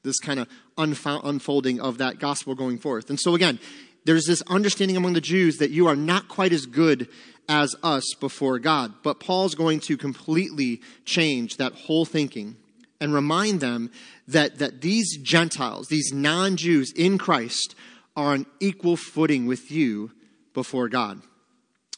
this 0.03 0.19
kind 0.19 0.39
of 0.39 0.47
unfolding 0.77 1.81
of 1.81 1.97
that 1.97 2.19
gospel 2.19 2.53
going 2.53 2.77
forth. 2.77 3.09
And 3.09 3.19
so, 3.19 3.33
again, 3.33 3.59
there's 4.05 4.25
this 4.25 4.41
understanding 4.43 4.97
among 4.97 5.13
the 5.13 5.21
Jews 5.21 5.57
that 5.57 5.71
you 5.71 5.87
are 5.87 5.95
not 5.95 6.27
quite 6.27 6.53
as 6.53 6.65
good 6.65 7.07
as 7.47 7.75
us 7.83 8.03
before 8.19 8.59
God. 8.59 8.93
But 9.03 9.19
Paul's 9.19 9.55
going 9.55 9.79
to 9.81 9.97
completely 9.97 10.81
change 11.05 11.57
that 11.57 11.73
whole 11.73 12.05
thinking 12.05 12.57
and 12.99 13.13
remind 13.13 13.59
them 13.59 13.91
that, 14.27 14.59
that 14.59 14.81
these 14.81 15.17
Gentiles, 15.17 15.87
these 15.87 16.11
non 16.13 16.55
Jews 16.55 16.91
in 16.93 17.17
Christ, 17.17 17.75
are 18.15 18.33
on 18.33 18.45
equal 18.59 18.95
footing 18.95 19.45
with 19.45 19.71
you 19.71 20.11
before 20.53 20.87
God. 20.87 21.21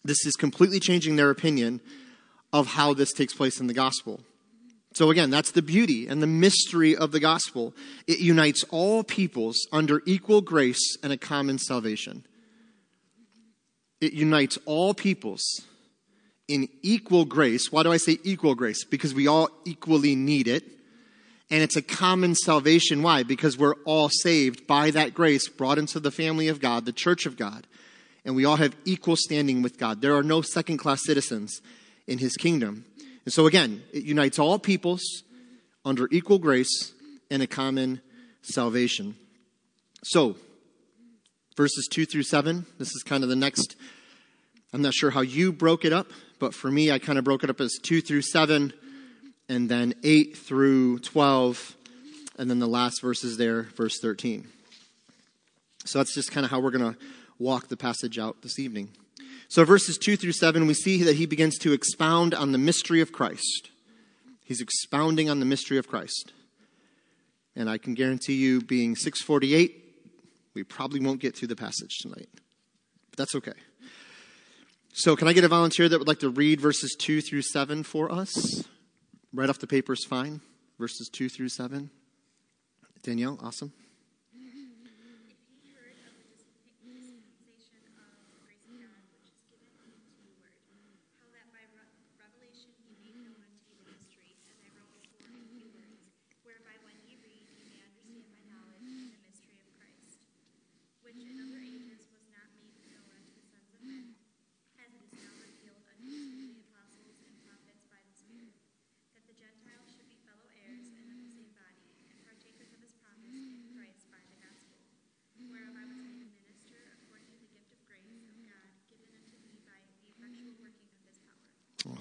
This 0.04 0.26
is 0.26 0.36
completely 0.36 0.80
changing 0.80 1.16
their 1.16 1.30
opinion 1.30 1.82
of 2.54 2.68
how 2.68 2.94
this 2.94 3.12
takes 3.12 3.34
place 3.34 3.60
in 3.60 3.68
the 3.68 3.74
gospel. 3.74 4.22
So 4.96 5.12
again, 5.12 5.30
that's 5.30 5.52
the 5.52 5.62
beauty 5.62 6.08
and 6.08 6.24
the 6.24 6.28
mystery 6.28 6.96
of 6.96 7.12
the 7.12 7.20
gospel. 7.20 7.74
It 8.08 8.20
unites 8.20 8.64
all 8.72 9.04
peoples 9.04 9.68
under 9.74 10.02
equal 10.06 10.40
grace 10.40 10.98
and 11.04 11.12
a 11.12 11.18
common 11.18 11.58
salvation. 11.58 12.26
It 14.00 14.14
unites 14.14 14.58
all 14.66 14.94
peoples 14.94 15.44
in 16.48 16.70
equal 16.82 17.26
grace. 17.26 17.74
Why 17.74 17.84
do 17.84 17.92
I 17.92 17.98
say 17.98 18.20
equal 18.24 18.56
grace? 18.56 18.86
Because 18.86 19.14
we 19.14 19.28
all 19.28 19.50
equally 19.66 20.16
need 20.16 20.48
it. 20.48 20.64
And 21.52 21.62
it's 21.62 21.76
a 21.76 21.82
common 21.82 22.34
salvation. 22.34 23.04
Why? 23.04 23.24
Because 23.24 23.58
we're 23.58 23.76
all 23.84 24.08
saved 24.10 24.66
by 24.66 24.92
that 24.92 25.14
grace, 25.14 25.50
brought 25.50 25.78
into 25.78 26.00
the 26.00 26.10
family 26.10 26.48
of 26.48 26.62
God, 26.62 26.86
the 26.86 26.94
church 26.94 27.26
of 27.26 27.36
God. 27.36 27.68
And 28.24 28.34
we 28.34 28.46
all 28.46 28.56
have 28.56 28.78
equal 28.86 29.18
standing 29.18 29.62
with 29.62 29.78
God. 29.78 30.00
There 30.00 30.16
are 30.16 30.24
no 30.24 30.42
second 30.42 30.78
class 30.78 31.04
citizens 31.04 31.60
in 32.08 32.20
his 32.20 32.38
kingdom. 32.38 32.86
And 33.26 33.34
so 33.34 33.48
again, 33.48 33.84
it 33.92 34.04
unites 34.04 34.40
all 34.40 34.60
peoples 34.60 35.24
under 35.84 36.08
equal 36.12 36.40
grace 36.40 36.94
and 37.30 37.42
a 37.42 37.48
common 37.48 38.02
salvation. 38.42 39.16
So, 40.04 40.36
verses 41.58 41.88
2 41.92 42.06
through 42.06 42.24
7, 42.24 42.66
this 42.78 42.90
is 42.90 43.04
kind 43.04 43.24
of 43.24 43.30
the 43.30 43.36
next. 43.36 43.76
I'm 44.72 44.82
not 44.82 44.94
sure 44.94 45.10
how 45.10 45.22
you 45.22 45.52
broke 45.52 45.86
it 45.86 45.94
up, 45.94 46.12
but 46.40 46.54
for 46.54 46.70
me, 46.70 46.92
I 46.92 47.00
kind 47.00 47.18
of 47.18 47.24
broke 47.24 47.44
it 47.44 47.50
up 47.50 47.60
as 47.60 47.80
2 47.82 48.02
through 48.02 48.22
7, 48.22 48.74
and 49.50 49.70
then 49.70 49.94
8 50.04 50.38
through 50.38 51.00
12, 51.00 51.76
and 52.38 52.50
then 52.50 52.60
the 52.60 52.68
last 52.68 53.02
verses 53.02 53.38
there, 53.38 53.64
verse 53.64 54.00
13. 54.00 54.48
So 55.86 56.00
that's 56.00 56.14
just 56.14 56.32
kind 56.32 56.46
of 56.46 56.52
how 56.52 56.60
we're 56.60 56.72
going 56.72 56.94
to 56.94 57.00
walk 57.40 57.68
the 57.68 57.78
passage 57.78 58.20
out 58.20 58.42
this 58.42 58.60
evening. 58.60 58.90
So, 59.48 59.64
verses 59.64 59.98
2 59.98 60.18
through 60.18 60.32
7, 60.32 60.66
we 60.66 60.74
see 60.74 61.04
that 61.04 61.16
he 61.16 61.26
begins 61.26 61.58
to 61.60 61.74
expound 61.74 62.34
on 62.34 62.52
the 62.52 62.58
mystery 62.58 63.02
of 63.02 63.12
Christ. 63.12 63.70
He's 64.44 64.62
expounding 64.62 65.30
on 65.30 65.40
the 65.40 65.46
mystery 65.46 65.78
of 65.78 65.88
Christ. 65.88 66.34
And 67.56 67.70
I 67.70 67.78
can 67.78 67.94
guarantee 67.94 68.34
you, 68.34 68.62
being 68.62 68.96
648, 68.96 69.84
we 70.54 70.64
probably 70.64 71.00
won't 71.00 71.22
get 71.22 71.36
through 71.36 71.48
the 71.48 71.56
passage 71.56 72.00
tonight. 72.02 72.30
But 73.10 73.18
that's 73.18 73.36
okay. 73.36 73.54
So, 74.94 75.16
can 75.16 75.28
I 75.28 75.34
get 75.34 75.44
a 75.44 75.48
volunteer 75.48 75.88
that 75.88 76.00
would 76.00 76.08
like 76.08 76.20
to 76.20 76.30
read 76.30 76.60
verses 76.60 76.96
2 76.98 77.22
through 77.22 77.44
7 77.44 77.84
for 77.84 78.12
us? 78.12 78.64
Right 79.34 79.50
off 79.50 79.60
the 79.60 79.68
paper 79.68 79.94
is 79.94 80.06
fine. 80.06 80.42
Verses 80.80 81.10
2 81.10 81.30
through 81.30 81.50
7. 81.50 81.90
Danielle, 83.04 83.40
awesome. 83.42 83.74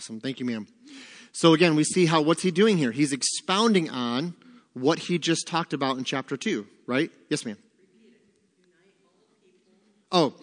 Awesome. 0.04 0.20
Thank 0.20 0.38
you, 0.38 0.44
ma'am. 0.44 0.66
So 1.32 1.54
again, 1.54 1.76
we 1.76 1.82
see 1.82 2.04
how 2.04 2.20
what's 2.20 2.42
he 2.42 2.50
doing 2.50 2.76
here? 2.76 2.92
He's 2.92 3.14
expounding 3.14 3.88
on 3.88 4.34
what 4.74 4.98
he 4.98 5.18
just 5.18 5.46
talked 5.48 5.72
about 5.72 5.96
in 5.96 6.04
chapter 6.04 6.36
2, 6.36 6.66
right? 6.86 7.10
Yes, 7.30 7.46
ma'am. 7.46 7.56
Oh, 10.12 10.34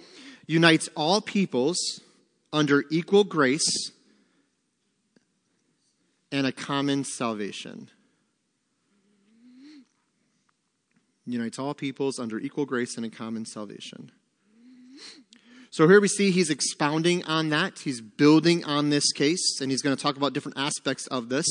unites 0.48 0.90
all 0.96 1.22
peoples 1.22 1.78
under 2.52 2.86
equal 2.90 3.24
grace 3.24 3.92
and 6.32 6.48
a 6.48 6.52
common 6.52 7.04
salvation. 7.04 7.92
Unites 11.28 11.60
all 11.60 11.76
peoples 11.76 12.18
under 12.18 12.40
equal 12.40 12.66
grace 12.66 12.98
and 12.98 13.06
a 13.06 13.12
common 13.12 13.46
salvation. 13.46 14.12
So 15.72 15.88
here 15.88 16.02
we 16.02 16.10
see 16.10 16.32
he's 16.32 16.50
expounding 16.50 17.24
on 17.24 17.48
that. 17.50 17.80
He's 17.80 18.02
building 18.02 18.66
on 18.66 18.90
this 18.90 19.14
case, 19.14 19.62
and 19.62 19.72
he's 19.72 19.82
going 19.82 19.96
to 19.96 20.02
talk 20.02 20.18
about 20.18 20.34
different 20.34 20.58
aspects 20.58 21.08
of 21.08 21.30
this. 21.30 21.46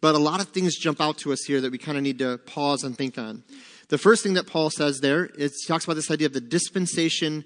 But 0.00 0.14
a 0.14 0.18
lot 0.18 0.40
of 0.40 0.48
things 0.48 0.78
jump 0.78 1.02
out 1.02 1.18
to 1.18 1.34
us 1.34 1.44
here 1.46 1.60
that 1.60 1.70
we 1.70 1.76
kind 1.76 1.98
of 1.98 2.02
need 2.02 2.18
to 2.20 2.38
pause 2.38 2.82
and 2.82 2.96
think 2.96 3.18
on. 3.18 3.44
The 3.90 3.98
first 3.98 4.22
thing 4.22 4.34
that 4.34 4.46
Paul 4.46 4.70
says 4.70 5.00
there 5.00 5.26
is 5.26 5.52
he 5.62 5.68
talks 5.68 5.84
about 5.84 5.96
this 5.96 6.10
idea 6.10 6.26
of 6.26 6.32
the 6.32 6.40
dispensation 6.40 7.44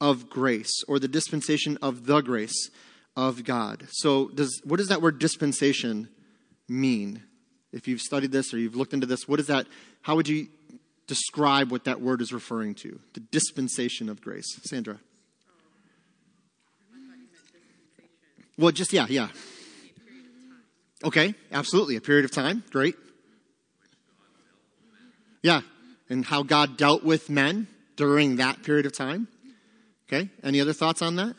of 0.00 0.30
grace, 0.30 0.84
or 0.86 1.00
the 1.00 1.08
dispensation 1.08 1.76
of 1.82 2.06
the 2.06 2.20
grace 2.20 2.70
of 3.16 3.42
God. 3.42 3.88
So, 3.90 4.28
does 4.28 4.60
what 4.64 4.76
does 4.76 4.88
that 4.88 5.02
word 5.02 5.18
dispensation 5.18 6.08
mean? 6.68 7.22
If 7.72 7.88
you've 7.88 8.00
studied 8.00 8.30
this 8.30 8.54
or 8.54 8.58
you've 8.58 8.76
looked 8.76 8.94
into 8.94 9.06
this, 9.06 9.26
what 9.26 9.40
is 9.40 9.48
that? 9.48 9.66
How 10.02 10.14
would 10.14 10.28
you 10.28 10.46
describe 11.08 11.72
what 11.72 11.84
that 11.84 12.00
word 12.00 12.22
is 12.22 12.32
referring 12.32 12.76
to? 12.76 13.00
The 13.14 13.20
dispensation 13.20 14.08
of 14.08 14.20
grace. 14.20 14.46
Sandra. 14.64 15.00
Well, 18.56 18.72
just, 18.72 18.92
yeah, 18.92 19.06
yeah. 19.08 19.28
Okay, 21.02 21.34
absolutely. 21.52 21.96
A 21.96 22.00
period 22.00 22.24
of 22.24 22.30
time. 22.30 22.62
Great. 22.70 22.94
Yeah. 25.42 25.60
And 26.08 26.24
how 26.24 26.42
God 26.42 26.76
dealt 26.76 27.04
with 27.04 27.28
men 27.28 27.66
during 27.96 28.36
that 28.36 28.62
period 28.62 28.86
of 28.86 28.92
time. 28.92 29.28
Okay. 30.08 30.30
Any 30.42 30.60
other 30.60 30.72
thoughts 30.72 31.02
on 31.02 31.16
that? 31.16 31.34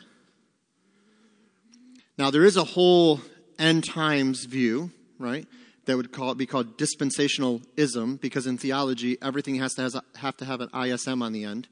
Now, 2.17 2.31
there 2.31 2.45
is 2.45 2.57
a 2.57 2.63
whole 2.63 3.21
end 3.57 3.83
times 3.85 4.45
view, 4.45 4.91
right? 5.19 5.47
That 5.85 5.97
would 5.97 6.11
call, 6.11 6.33
be 6.35 6.45
called 6.45 6.77
dispensationalism 6.77 8.19
because 8.21 8.47
in 8.47 8.57
theology, 8.57 9.17
everything 9.21 9.55
has 9.55 9.73
to 9.75 9.83
has 9.83 9.95
have 10.15 10.37
to 10.37 10.45
have 10.45 10.61
an 10.61 10.69
ISM 10.73 11.21
on 11.21 11.31
the 11.33 11.43
end. 11.43 11.67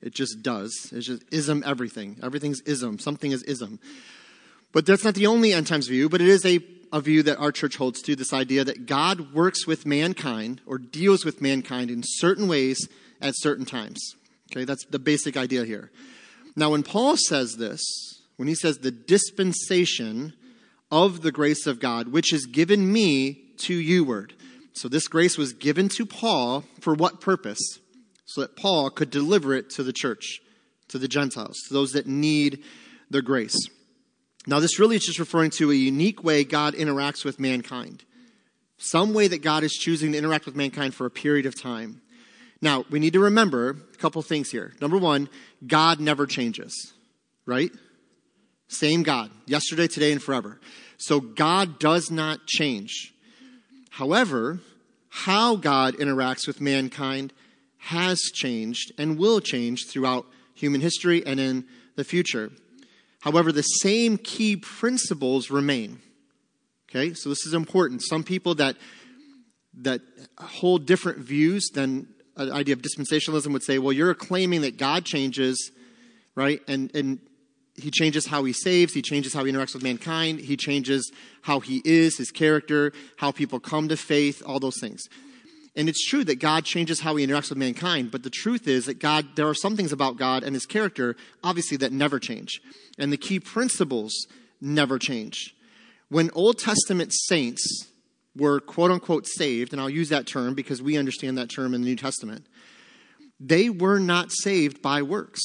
It 0.00 0.12
just 0.12 0.42
does. 0.42 0.90
It's 0.92 1.06
just 1.06 1.22
ism 1.30 1.62
everything. 1.64 2.18
Everything's 2.22 2.60
ism. 2.62 2.98
Something 2.98 3.32
is 3.32 3.42
ism. 3.44 3.78
But 4.74 4.86
that's 4.86 5.04
not 5.04 5.14
the 5.14 5.28
only 5.28 5.52
end 5.52 5.68
times 5.68 5.86
view, 5.86 6.08
but 6.08 6.20
it 6.20 6.26
is 6.26 6.44
a, 6.44 6.58
a 6.92 7.00
view 7.00 7.22
that 7.22 7.38
our 7.38 7.52
church 7.52 7.76
holds 7.76 8.02
to 8.02 8.16
this 8.16 8.32
idea 8.32 8.64
that 8.64 8.86
God 8.86 9.32
works 9.32 9.68
with 9.68 9.86
mankind 9.86 10.60
or 10.66 10.78
deals 10.78 11.24
with 11.24 11.40
mankind 11.40 11.90
in 11.90 12.02
certain 12.04 12.48
ways 12.48 12.88
at 13.20 13.34
certain 13.36 13.64
times. 13.64 14.16
Okay, 14.50 14.64
that's 14.64 14.84
the 14.86 14.98
basic 14.98 15.36
idea 15.36 15.64
here. 15.64 15.92
Now, 16.56 16.70
when 16.70 16.82
Paul 16.82 17.16
says 17.16 17.54
this, 17.54 17.80
when 18.36 18.48
he 18.48 18.56
says 18.56 18.78
the 18.78 18.90
dispensation 18.90 20.34
of 20.90 21.22
the 21.22 21.32
grace 21.32 21.68
of 21.68 21.78
God, 21.78 22.08
which 22.08 22.32
is 22.32 22.46
given 22.46 22.92
me 22.92 23.44
to 23.58 23.74
you, 23.74 24.04
word. 24.04 24.34
So 24.72 24.88
this 24.88 25.06
grace 25.06 25.38
was 25.38 25.52
given 25.52 25.88
to 25.90 26.04
Paul 26.04 26.64
for 26.80 26.94
what 26.94 27.20
purpose? 27.20 27.60
So 28.26 28.40
that 28.40 28.56
Paul 28.56 28.90
could 28.90 29.10
deliver 29.10 29.54
it 29.54 29.70
to 29.70 29.84
the 29.84 29.92
church, 29.92 30.40
to 30.88 30.98
the 30.98 31.06
Gentiles, 31.06 31.60
to 31.68 31.74
those 31.74 31.92
that 31.92 32.08
need 32.08 32.64
the 33.08 33.22
grace. 33.22 33.68
Now, 34.46 34.60
this 34.60 34.78
really 34.78 34.96
is 34.96 35.04
just 35.04 35.18
referring 35.18 35.50
to 35.52 35.70
a 35.70 35.74
unique 35.74 36.22
way 36.22 36.44
God 36.44 36.74
interacts 36.74 37.24
with 37.24 37.40
mankind. 37.40 38.04
Some 38.76 39.14
way 39.14 39.28
that 39.28 39.42
God 39.42 39.62
is 39.62 39.72
choosing 39.72 40.12
to 40.12 40.18
interact 40.18 40.46
with 40.46 40.56
mankind 40.56 40.94
for 40.94 41.06
a 41.06 41.10
period 41.10 41.46
of 41.46 41.58
time. 41.58 42.02
Now, 42.60 42.84
we 42.90 42.98
need 42.98 43.14
to 43.14 43.20
remember 43.20 43.70
a 43.70 43.96
couple 43.96 44.20
things 44.22 44.50
here. 44.50 44.74
Number 44.80 44.98
one, 44.98 45.28
God 45.66 46.00
never 46.00 46.26
changes, 46.26 46.92
right? 47.46 47.70
Same 48.68 49.02
God, 49.02 49.30
yesterday, 49.46 49.86
today, 49.86 50.12
and 50.12 50.22
forever. 50.22 50.60
So 50.98 51.20
God 51.20 51.78
does 51.78 52.10
not 52.10 52.46
change. 52.46 53.12
However, 53.90 54.60
how 55.08 55.56
God 55.56 55.94
interacts 55.94 56.46
with 56.46 56.60
mankind 56.60 57.32
has 57.78 58.18
changed 58.34 58.92
and 58.98 59.18
will 59.18 59.40
change 59.40 59.86
throughout 59.86 60.26
human 60.54 60.80
history 60.80 61.24
and 61.24 61.38
in 61.38 61.66
the 61.96 62.04
future. 62.04 62.50
However, 63.24 63.52
the 63.52 63.62
same 63.62 64.18
key 64.18 64.54
principles 64.54 65.50
remain. 65.50 65.98
Okay, 66.90 67.14
so 67.14 67.30
this 67.30 67.46
is 67.46 67.54
important. 67.54 68.02
Some 68.02 68.22
people 68.22 68.54
that 68.56 68.76
that 69.78 70.02
hold 70.36 70.84
different 70.84 71.20
views 71.20 71.70
than 71.72 72.06
an 72.36 72.52
idea 72.52 72.74
of 72.74 72.82
dispensationalism 72.82 73.50
would 73.50 73.62
say, 73.62 73.78
well, 73.78 73.94
you're 73.94 74.14
claiming 74.14 74.60
that 74.60 74.76
God 74.76 75.06
changes, 75.06 75.72
right? 76.34 76.60
And 76.68 76.94
and 76.94 77.18
he 77.76 77.90
changes 77.90 78.26
how 78.26 78.44
he 78.44 78.52
saves, 78.52 78.92
he 78.92 79.00
changes 79.00 79.32
how 79.32 79.42
he 79.42 79.50
interacts 79.50 79.72
with 79.72 79.82
mankind, 79.82 80.40
he 80.40 80.58
changes 80.58 81.10
how 81.40 81.60
he 81.60 81.80
is, 81.82 82.18
his 82.18 82.30
character, 82.30 82.92
how 83.16 83.32
people 83.32 83.58
come 83.58 83.88
to 83.88 83.96
faith, 83.96 84.42
all 84.44 84.60
those 84.60 84.78
things. 84.78 85.08
And 85.76 85.88
it's 85.88 86.06
true 86.06 86.22
that 86.24 86.38
God 86.38 86.64
changes 86.64 87.00
how 87.00 87.16
he 87.16 87.26
interacts 87.26 87.48
with 87.48 87.58
mankind, 87.58 88.10
but 88.10 88.22
the 88.22 88.30
truth 88.30 88.68
is 88.68 88.86
that 88.86 89.00
God, 89.00 89.34
there 89.34 89.48
are 89.48 89.54
some 89.54 89.76
things 89.76 89.92
about 89.92 90.16
God 90.16 90.44
and 90.44 90.54
his 90.54 90.66
character, 90.66 91.16
obviously, 91.42 91.76
that 91.78 91.92
never 91.92 92.20
change. 92.20 92.60
And 92.96 93.12
the 93.12 93.16
key 93.16 93.40
principles 93.40 94.12
never 94.60 94.98
change. 94.98 95.54
When 96.08 96.30
Old 96.32 96.58
Testament 96.58 97.12
saints 97.12 97.88
were 98.36 98.60
quote 98.60 98.92
unquote 98.92 99.26
saved, 99.26 99.72
and 99.72 99.80
I'll 99.80 99.90
use 99.90 100.10
that 100.10 100.26
term 100.26 100.54
because 100.54 100.80
we 100.80 100.96
understand 100.96 101.38
that 101.38 101.50
term 101.50 101.74
in 101.74 101.82
the 101.82 101.88
New 101.88 101.96
Testament, 101.96 102.46
they 103.40 103.68
were 103.68 103.98
not 103.98 104.30
saved 104.30 104.80
by 104.80 105.02
works. 105.02 105.40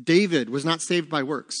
David 0.00 0.48
was 0.48 0.64
not 0.64 0.80
saved 0.80 1.10
by 1.10 1.24
works. 1.24 1.56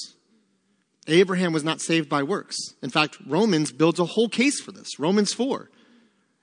Abraham 1.08 1.52
was 1.52 1.64
not 1.64 1.80
saved 1.80 2.08
by 2.08 2.22
works. 2.22 2.56
In 2.82 2.90
fact, 2.90 3.18
Romans 3.26 3.72
builds 3.72 3.98
a 3.98 4.04
whole 4.04 4.28
case 4.28 4.60
for 4.60 4.72
this. 4.72 4.98
Romans 4.98 5.32
4. 5.32 5.70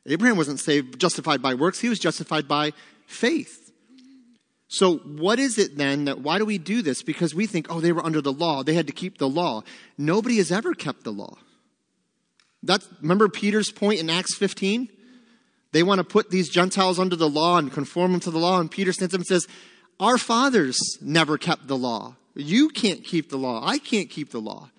Abraham 0.07 0.37
wasn't 0.37 0.59
saved, 0.59 0.99
justified 0.99 1.41
by 1.41 1.53
works, 1.55 1.79
he 1.79 1.89
was 1.89 1.99
justified 1.99 2.47
by 2.47 2.73
faith. 3.07 3.71
So, 4.67 4.97
what 4.97 5.39
is 5.39 5.57
it 5.57 5.77
then 5.77 6.05
that 6.05 6.19
why 6.19 6.37
do 6.37 6.45
we 6.45 6.57
do 6.57 6.81
this? 6.81 7.03
Because 7.03 7.35
we 7.35 7.45
think, 7.45 7.67
oh, 7.69 7.79
they 7.79 7.91
were 7.91 8.05
under 8.05 8.21
the 8.21 8.33
law, 8.33 8.63
they 8.63 8.73
had 8.73 8.87
to 8.87 8.93
keep 8.93 9.17
the 9.17 9.29
law. 9.29 9.63
Nobody 9.97 10.37
has 10.37 10.51
ever 10.51 10.73
kept 10.73 11.03
the 11.03 11.11
law. 11.11 11.37
That's, 12.63 12.87
remember 13.01 13.29
Peter's 13.29 13.71
point 13.71 13.99
in 13.99 14.09
Acts 14.09 14.35
15? 14.35 14.89
They 15.71 15.83
want 15.83 15.99
to 15.99 16.03
put 16.03 16.31
these 16.31 16.49
Gentiles 16.49 16.99
under 16.99 17.15
the 17.15 17.29
law 17.29 17.57
and 17.57 17.71
conform 17.71 18.13
them 18.13 18.21
to 18.21 18.31
the 18.31 18.39
law. 18.39 18.59
And 18.59 18.71
Peter 18.71 18.91
stands 18.91 19.13
up 19.13 19.19
and 19.19 19.27
says, 19.27 19.47
Our 19.99 20.17
fathers 20.17 20.79
never 21.01 21.37
kept 21.37 21.67
the 21.67 21.77
law. 21.77 22.15
You 22.33 22.69
can't 22.69 23.03
keep 23.03 23.29
the 23.29 23.37
law. 23.37 23.65
I 23.65 23.77
can't 23.77 24.09
keep 24.09 24.31
the 24.31 24.41
law. 24.41 24.69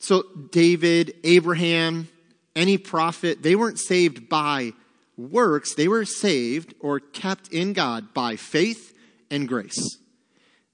So, 0.00 0.24
David, 0.50 1.14
Abraham, 1.24 2.08
any 2.56 2.78
prophet, 2.78 3.42
they 3.42 3.56
weren't 3.56 3.78
saved 3.78 4.28
by 4.28 4.72
works. 5.16 5.74
They 5.74 5.88
were 5.88 6.04
saved 6.04 6.74
or 6.80 7.00
kept 7.00 7.48
in 7.48 7.72
God 7.72 8.14
by 8.14 8.36
faith 8.36 8.96
and 9.30 9.48
grace. 9.48 9.98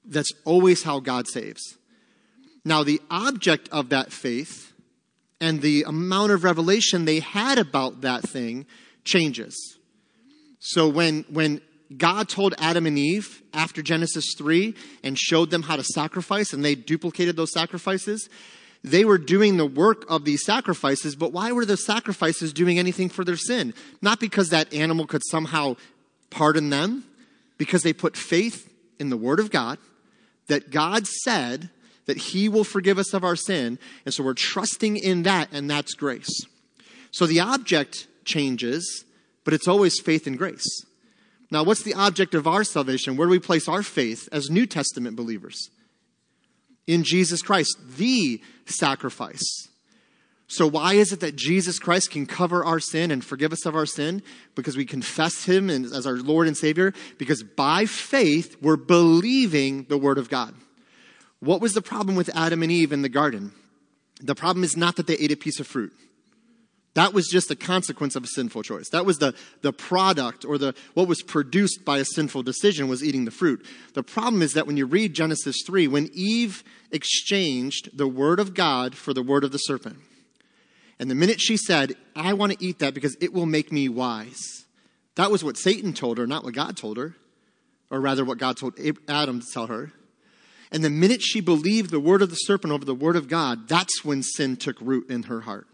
That's 0.04 0.32
always 0.44 0.82
how 0.82 1.00
God 1.00 1.28
saves. 1.28 1.76
Now, 2.64 2.82
the 2.82 3.00
object 3.10 3.68
of 3.70 3.88
that 3.90 4.12
faith 4.12 4.72
and 5.40 5.62
the 5.62 5.84
amount 5.84 6.32
of 6.32 6.44
revelation 6.44 7.04
they 7.04 7.20
had 7.20 7.58
about 7.58 8.02
that 8.02 8.22
thing 8.22 8.66
changes. 9.04 9.78
So 10.58 10.88
when, 10.88 11.24
when 11.30 11.62
God 11.96 12.28
told 12.28 12.54
Adam 12.58 12.86
and 12.86 12.98
Eve 12.98 13.42
after 13.54 13.80
Genesis 13.80 14.34
3 14.36 14.74
and 15.02 15.18
showed 15.18 15.50
them 15.50 15.62
how 15.62 15.76
to 15.76 15.84
sacrifice 15.84 16.52
and 16.52 16.62
they 16.62 16.74
duplicated 16.74 17.36
those 17.36 17.52
sacrifices, 17.52 18.28
they 18.82 19.04
were 19.04 19.18
doing 19.18 19.56
the 19.56 19.66
work 19.66 20.04
of 20.08 20.24
these 20.24 20.44
sacrifices, 20.44 21.14
but 21.14 21.32
why 21.32 21.52
were 21.52 21.66
the 21.66 21.76
sacrifices 21.76 22.52
doing 22.52 22.78
anything 22.78 23.08
for 23.08 23.24
their 23.24 23.36
sin? 23.36 23.74
Not 24.00 24.20
because 24.20 24.48
that 24.50 24.72
animal 24.72 25.06
could 25.06 25.22
somehow 25.26 25.76
pardon 26.30 26.70
them, 26.70 27.04
because 27.58 27.82
they 27.82 27.92
put 27.92 28.16
faith 28.16 28.72
in 28.98 29.10
the 29.10 29.16
Word 29.16 29.38
of 29.38 29.50
God, 29.50 29.78
that 30.46 30.70
God 30.70 31.06
said 31.06 31.68
that 32.06 32.16
He 32.16 32.48
will 32.48 32.64
forgive 32.64 32.98
us 32.98 33.12
of 33.12 33.22
our 33.22 33.36
sin, 33.36 33.78
and 34.04 34.14
so 34.14 34.24
we're 34.24 34.34
trusting 34.34 34.96
in 34.96 35.24
that, 35.24 35.48
and 35.52 35.68
that's 35.68 35.94
grace. 35.94 36.44
So 37.10 37.26
the 37.26 37.40
object 37.40 38.08
changes, 38.24 39.04
but 39.44 39.52
it's 39.52 39.68
always 39.68 40.00
faith 40.00 40.26
and 40.26 40.38
grace. 40.38 40.84
Now, 41.50 41.64
what's 41.64 41.82
the 41.82 41.94
object 41.94 42.34
of 42.34 42.46
our 42.46 42.64
salvation? 42.64 43.16
Where 43.16 43.26
do 43.26 43.32
we 43.32 43.40
place 43.40 43.68
our 43.68 43.82
faith 43.82 44.28
as 44.32 44.50
New 44.50 44.66
Testament 44.66 45.16
believers? 45.16 45.70
In 46.90 47.04
Jesus 47.04 47.40
Christ, 47.40 47.76
the 47.96 48.40
sacrifice. 48.66 49.68
So, 50.48 50.66
why 50.66 50.94
is 50.94 51.12
it 51.12 51.20
that 51.20 51.36
Jesus 51.36 51.78
Christ 51.78 52.10
can 52.10 52.26
cover 52.26 52.64
our 52.64 52.80
sin 52.80 53.12
and 53.12 53.24
forgive 53.24 53.52
us 53.52 53.64
of 53.64 53.76
our 53.76 53.86
sin? 53.86 54.20
Because 54.56 54.76
we 54.76 54.84
confess 54.84 55.44
Him 55.44 55.70
as 55.70 56.06
our 56.06 56.16
Lord 56.16 56.48
and 56.48 56.56
Savior. 56.56 56.92
Because 57.18 57.44
by 57.44 57.84
faith, 57.84 58.56
we're 58.60 58.76
believing 58.76 59.84
the 59.84 59.96
Word 59.96 60.18
of 60.18 60.28
God. 60.28 60.56
What 61.38 61.60
was 61.60 61.74
the 61.74 61.80
problem 61.80 62.16
with 62.16 62.34
Adam 62.34 62.64
and 62.64 62.72
Eve 62.72 62.92
in 62.92 63.02
the 63.02 63.08
garden? 63.08 63.52
The 64.20 64.34
problem 64.34 64.64
is 64.64 64.76
not 64.76 64.96
that 64.96 65.06
they 65.06 65.14
ate 65.14 65.30
a 65.30 65.36
piece 65.36 65.60
of 65.60 65.68
fruit. 65.68 65.92
That 66.94 67.14
was 67.14 67.28
just 67.28 67.48
the 67.48 67.56
consequence 67.56 68.16
of 68.16 68.24
a 68.24 68.28
sinful 68.28 68.64
choice. 68.64 68.88
That 68.90 69.06
was 69.06 69.18
the, 69.18 69.34
the 69.62 69.72
product 69.72 70.44
or 70.44 70.58
the 70.58 70.74
what 70.94 71.06
was 71.06 71.22
produced 71.22 71.84
by 71.84 71.98
a 71.98 72.04
sinful 72.04 72.42
decision 72.42 72.88
was 72.88 73.04
eating 73.04 73.24
the 73.24 73.30
fruit. 73.30 73.64
The 73.94 74.02
problem 74.02 74.42
is 74.42 74.54
that 74.54 74.66
when 74.66 74.76
you 74.76 74.86
read 74.86 75.14
Genesis 75.14 75.62
3, 75.64 75.86
when 75.86 76.10
Eve 76.12 76.64
exchanged 76.90 77.96
the 77.96 78.08
word 78.08 78.40
of 78.40 78.54
God 78.54 78.96
for 78.96 79.14
the 79.14 79.22
word 79.22 79.44
of 79.44 79.52
the 79.52 79.58
serpent, 79.58 79.98
and 80.98 81.08
the 81.10 81.14
minute 81.14 81.40
she 81.40 81.56
said, 81.56 81.94
I 82.16 82.32
want 82.32 82.52
to 82.52 82.64
eat 82.64 82.80
that 82.80 82.92
because 82.92 83.16
it 83.20 83.32
will 83.32 83.46
make 83.46 83.70
me 83.70 83.88
wise, 83.88 84.66
that 85.14 85.30
was 85.30 85.44
what 85.44 85.56
Satan 85.56 85.92
told 85.92 86.18
her, 86.18 86.26
not 86.26 86.44
what 86.44 86.54
God 86.54 86.76
told 86.76 86.96
her, 86.96 87.14
or 87.88 88.00
rather 88.00 88.24
what 88.24 88.38
God 88.38 88.56
told 88.56 88.78
Adam 89.08 89.40
to 89.40 89.46
tell 89.52 89.68
her. 89.68 89.92
And 90.72 90.84
the 90.84 90.90
minute 90.90 91.22
she 91.22 91.40
believed 91.40 91.90
the 91.90 92.00
word 92.00 92.20
of 92.20 92.30
the 92.30 92.36
serpent 92.36 92.72
over 92.72 92.84
the 92.84 92.94
word 92.94 93.16
of 93.16 93.28
God, 93.28 93.68
that's 93.68 94.04
when 94.04 94.22
sin 94.22 94.56
took 94.56 94.76
root 94.80 95.08
in 95.08 95.24
her 95.24 95.42
heart. 95.42 95.66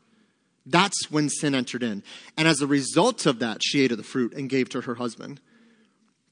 That's 0.67 1.11
when 1.11 1.29
sin 1.29 1.55
entered 1.55 1.85
in. 1.85 2.03
And 2.37 2.49
as 2.49 2.61
a 2.61 2.67
result 2.67 3.25
of 3.25 3.39
that, 3.39 3.63
she 3.63 3.83
ate 3.83 3.93
of 3.93 3.99
the 3.99 4.05
fruit 4.05 4.35
and 4.35 4.51
gave 4.51 4.69
to 4.71 4.81
her 4.81 4.97
husband. 4.97 5.41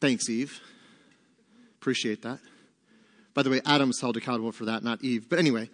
Thanks, 0.01 0.28
Eve. 0.28 0.61
Appreciate 1.80 2.22
that. 2.22 2.41
By 3.32 3.43
the 3.43 3.51
way, 3.51 3.61
Adam's 3.64 4.01
held 4.01 4.16
accountable 4.16 4.53
for 4.53 4.64
that, 4.64 4.82
not 4.82 5.03
Eve. 5.03 5.28
But 5.28 5.39
anyway, 5.39 5.70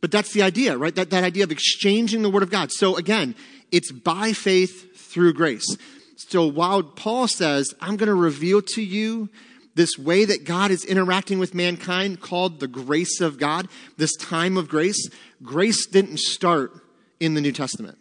but 0.00 0.10
that's 0.10 0.32
the 0.32 0.42
idea, 0.42 0.76
right? 0.76 0.94
That, 0.94 1.10
that 1.10 1.24
idea 1.24 1.44
of 1.44 1.50
exchanging 1.50 2.22
the 2.22 2.30
word 2.30 2.42
of 2.42 2.50
God. 2.50 2.70
So 2.72 2.96
again, 2.96 3.34
It's 3.70 3.92
by 3.92 4.32
faith 4.32 4.96
through 4.96 5.34
grace. 5.34 5.76
So 6.16 6.46
while 6.46 6.82
Paul 6.82 7.28
says, 7.28 7.74
I'm 7.80 7.96
going 7.96 8.08
to 8.08 8.14
reveal 8.14 8.62
to 8.62 8.82
you 8.82 9.28
this 9.74 9.96
way 9.98 10.24
that 10.24 10.44
God 10.44 10.70
is 10.70 10.84
interacting 10.84 11.38
with 11.38 11.54
mankind 11.54 12.20
called 12.20 12.60
the 12.60 12.66
grace 12.66 13.20
of 13.20 13.38
God, 13.38 13.68
this 13.96 14.14
time 14.16 14.56
of 14.56 14.68
grace, 14.68 15.08
grace 15.42 15.86
didn't 15.86 16.18
start 16.18 16.72
in 17.20 17.34
the 17.34 17.40
New 17.40 17.52
Testament. 17.52 17.98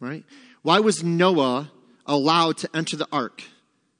Right? 0.00 0.24
Why 0.62 0.80
was 0.80 1.02
Noah 1.02 1.70
allowed 2.06 2.58
to 2.58 2.70
enter 2.74 2.96
the 2.96 3.08
ark 3.12 3.42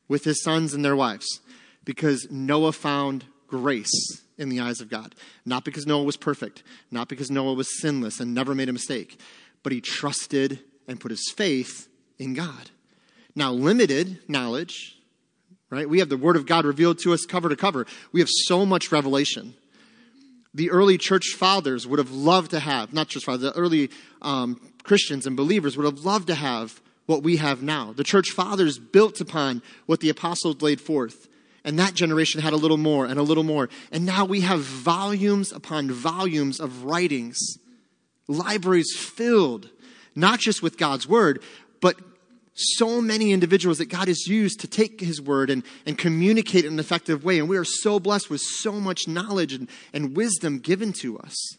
with 0.09 0.24
his 0.24 0.42
sons 0.42 0.74
and 0.74 0.84
their 0.84 0.96
wives? 0.96 1.40
Because 1.84 2.28
Noah 2.30 2.72
found 2.72 3.24
grace 3.46 4.22
in 4.38 4.48
the 4.48 4.61
eyes 4.61 4.80
of 4.80 4.88
God. 4.88 5.14
Not 5.44 5.64
because 5.64 5.86
Noah 5.86 6.05
was 6.05 6.16
perfect, 6.16 6.62
not 6.90 7.09
because 7.09 7.30
Noah 7.30 7.55
was 7.55 7.80
sinless 7.80 8.20
and 8.20 8.34
never 8.34 8.55
made 8.55 8.68
a 8.68 8.72
mistake, 8.72 9.20
but 9.62 9.72
he 9.72 9.80
trusted 9.80 10.61
and 10.88 11.00
put 11.00 11.11
his 11.11 11.32
faith 11.36 11.88
in 12.18 12.34
God. 12.34 12.70
Now, 13.34 13.53
limited 13.53 14.18
knowledge 14.28 14.96
right? 15.72 15.88
We 15.88 16.00
have 16.00 16.11
the 16.11 16.18
Word 16.18 16.36
of 16.36 16.44
God 16.44 16.66
revealed 16.66 16.98
to 17.00 17.14
us 17.14 17.24
cover 17.24 17.48
to 17.48 17.57
cover. 17.57 17.86
We 18.12 18.20
have 18.20 18.28
so 18.30 18.66
much 18.66 18.92
revelation. 18.92 19.55
The 20.55 20.70
early 20.70 20.98
church 20.98 21.34
fathers 21.34 21.86
would 21.86 21.98
have 21.98 22.11
loved 22.11 22.50
to 22.50 22.61
have, 22.61 22.92
not 22.92 23.09
just 23.09 23.24
fathers, 23.24 23.53
the 23.53 23.59
early 23.59 23.90
um, 24.20 24.61
Christians 24.82 25.26
and 25.26 25.36
believers 25.36 25.76
would 25.76 25.86
have 25.86 26.05
loved 26.05 26.26
to 26.26 26.34
have 26.34 26.80
what 27.07 27.22
we 27.22 27.36
have 27.36 27.62
now. 27.62 27.92
The 27.92 28.05
church 28.05 28.30
fathers 28.30 28.78
built 28.78 29.20
upon 29.20 29.62
what 29.86 30.00
the 30.00 30.09
apostles 30.09 30.62
laid 30.62 30.80
forth. 30.80 31.28
And 31.64 31.78
that 31.78 31.94
generation 31.94 32.40
had 32.40 32.53
a 32.53 32.57
little 32.57 32.76
more 32.76 33.07
and 33.07 33.18
a 33.18 33.22
little 33.22 33.44
more. 33.44 33.68
And 33.90 34.05
now 34.05 34.24
we 34.24 34.40
have 34.40 34.61
volumes 34.61 35.53
upon 35.53 35.90
volumes 35.90 36.61
of 36.61 36.84
writings, 36.84 37.38
libraries 38.26 38.94
filled, 38.96 39.70
not 40.14 40.40
just 40.40 40.62
with 40.62 40.76
God's 40.76 41.09
word, 41.09 41.42
but 41.80 41.96
so 42.76 43.00
many 43.00 43.32
individuals 43.32 43.78
that 43.78 43.88
God 43.88 44.08
has 44.08 44.26
used 44.26 44.60
to 44.60 44.66
take 44.66 45.00
His 45.00 45.20
word 45.20 45.50
and, 45.50 45.62
and 45.86 45.98
communicate 45.98 46.64
in 46.64 46.74
an 46.74 46.78
effective 46.78 47.24
way. 47.24 47.38
And 47.38 47.48
we 47.48 47.56
are 47.56 47.64
so 47.64 48.00
blessed 48.00 48.30
with 48.30 48.40
so 48.40 48.72
much 48.72 49.08
knowledge 49.08 49.52
and, 49.52 49.68
and 49.92 50.16
wisdom 50.16 50.58
given 50.58 50.92
to 50.94 51.18
us. 51.18 51.56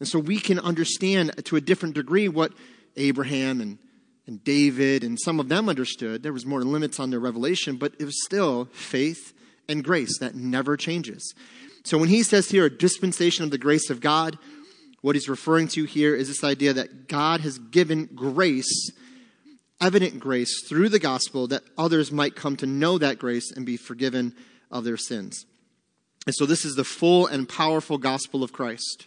And 0.00 0.08
so 0.08 0.18
we 0.18 0.38
can 0.38 0.58
understand 0.58 1.32
to 1.46 1.56
a 1.56 1.60
different 1.60 1.94
degree 1.94 2.28
what 2.28 2.52
Abraham 2.96 3.60
and, 3.60 3.78
and 4.26 4.42
David 4.42 5.04
and 5.04 5.18
some 5.20 5.40
of 5.40 5.48
them 5.48 5.68
understood. 5.68 6.22
There 6.22 6.32
was 6.32 6.46
more 6.46 6.62
limits 6.62 7.00
on 7.00 7.10
their 7.10 7.20
revelation, 7.20 7.76
but 7.76 7.94
it 7.98 8.04
was 8.04 8.24
still 8.24 8.66
faith 8.66 9.32
and 9.68 9.82
grace 9.82 10.18
that 10.18 10.34
never 10.34 10.76
changes. 10.76 11.34
So 11.84 11.98
when 11.98 12.08
he 12.08 12.22
says 12.22 12.50
here, 12.50 12.66
a 12.66 12.70
dispensation 12.70 13.44
of 13.44 13.50
the 13.50 13.58
grace 13.58 13.90
of 13.90 14.00
God, 14.00 14.38
what 15.02 15.16
he's 15.16 15.28
referring 15.28 15.68
to 15.68 15.84
here 15.84 16.14
is 16.14 16.28
this 16.28 16.44
idea 16.44 16.72
that 16.72 17.08
God 17.08 17.40
has 17.42 17.58
given 17.58 18.06
grace 18.06 18.90
evident 19.80 20.20
grace 20.20 20.66
through 20.66 20.88
the 20.88 20.98
gospel 20.98 21.46
that 21.48 21.62
others 21.76 22.12
might 22.12 22.36
come 22.36 22.56
to 22.56 22.66
know 22.66 22.98
that 22.98 23.18
grace 23.18 23.50
and 23.50 23.66
be 23.66 23.76
forgiven 23.76 24.34
of 24.70 24.84
their 24.84 24.96
sins. 24.96 25.44
And 26.26 26.34
so, 26.34 26.46
this 26.46 26.64
is 26.64 26.74
the 26.74 26.84
full 26.84 27.26
and 27.26 27.48
powerful 27.48 27.98
gospel 27.98 28.42
of 28.42 28.52
Christ 28.52 29.06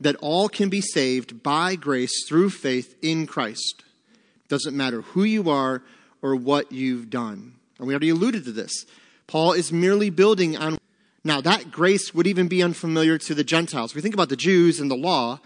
that 0.00 0.16
all 0.16 0.48
can 0.48 0.68
be 0.68 0.80
saved 0.80 1.42
by 1.42 1.76
grace 1.76 2.26
through 2.28 2.50
faith 2.50 2.96
in 3.02 3.26
Christ. 3.26 3.84
Doesn't 4.48 4.76
matter 4.76 5.02
who 5.02 5.24
you 5.24 5.48
are 5.48 5.82
or 6.20 6.36
what 6.36 6.72
you've 6.72 7.08
done. 7.08 7.54
And 7.78 7.86
we 7.86 7.94
already 7.94 8.10
alluded 8.10 8.44
to 8.44 8.52
this. 8.52 8.84
Paul 9.26 9.52
is 9.52 9.72
merely 9.72 10.10
building 10.10 10.56
on. 10.56 10.78
Now, 11.24 11.40
that 11.40 11.70
grace 11.70 12.12
would 12.12 12.26
even 12.26 12.48
be 12.48 12.62
unfamiliar 12.62 13.16
to 13.18 13.34
the 13.34 13.44
Gentiles. 13.44 13.94
We 13.94 14.00
think 14.00 14.14
about 14.14 14.28
the 14.28 14.36
Jews 14.36 14.80
and 14.80 14.90
the 14.90 14.96
law, 14.96 15.40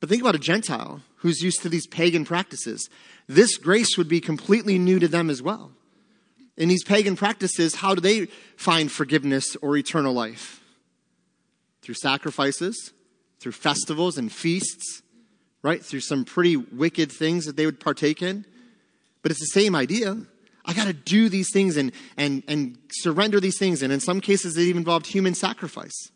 but 0.00 0.08
think 0.08 0.22
about 0.22 0.36
a 0.36 0.40
Gentile 0.40 1.02
who's 1.16 1.42
used 1.42 1.62
to 1.62 1.68
these 1.68 1.86
pagan 1.86 2.24
practices 2.24 2.88
this 3.28 3.56
grace 3.56 3.96
would 3.96 4.08
be 4.08 4.20
completely 4.20 4.78
new 4.78 4.98
to 4.98 5.08
them 5.08 5.30
as 5.30 5.42
well. 5.42 5.72
In 6.56 6.68
these 6.68 6.84
pagan 6.84 7.16
practices, 7.16 7.76
how 7.76 7.94
do 7.94 8.00
they 8.00 8.26
find 8.56 8.90
forgiveness 8.90 9.56
or 9.62 9.76
eternal 9.76 10.12
life? 10.12 10.60
Through 11.80 11.94
sacrifices, 11.94 12.92
through 13.40 13.52
festivals 13.52 14.18
and 14.18 14.30
feasts, 14.30 15.02
right? 15.62 15.84
Through 15.84 16.00
some 16.00 16.24
pretty 16.24 16.56
wicked 16.56 17.10
things 17.10 17.46
that 17.46 17.56
they 17.56 17.66
would 17.66 17.80
partake 17.80 18.22
in. 18.22 18.44
But 19.22 19.30
it's 19.30 19.40
the 19.40 19.60
same 19.60 19.74
idea. 19.74 20.18
I 20.64 20.74
got 20.74 20.86
to 20.86 20.92
do 20.92 21.28
these 21.28 21.52
things 21.52 21.76
and, 21.76 21.92
and, 22.16 22.42
and 22.46 22.78
surrender 22.90 23.40
these 23.40 23.58
things. 23.58 23.82
And 23.82 23.92
in 23.92 24.00
some 24.00 24.20
cases, 24.20 24.56
it 24.56 24.62
even 24.62 24.78
involved 24.78 25.06
human 25.06 25.34
sacrifice. 25.34 26.10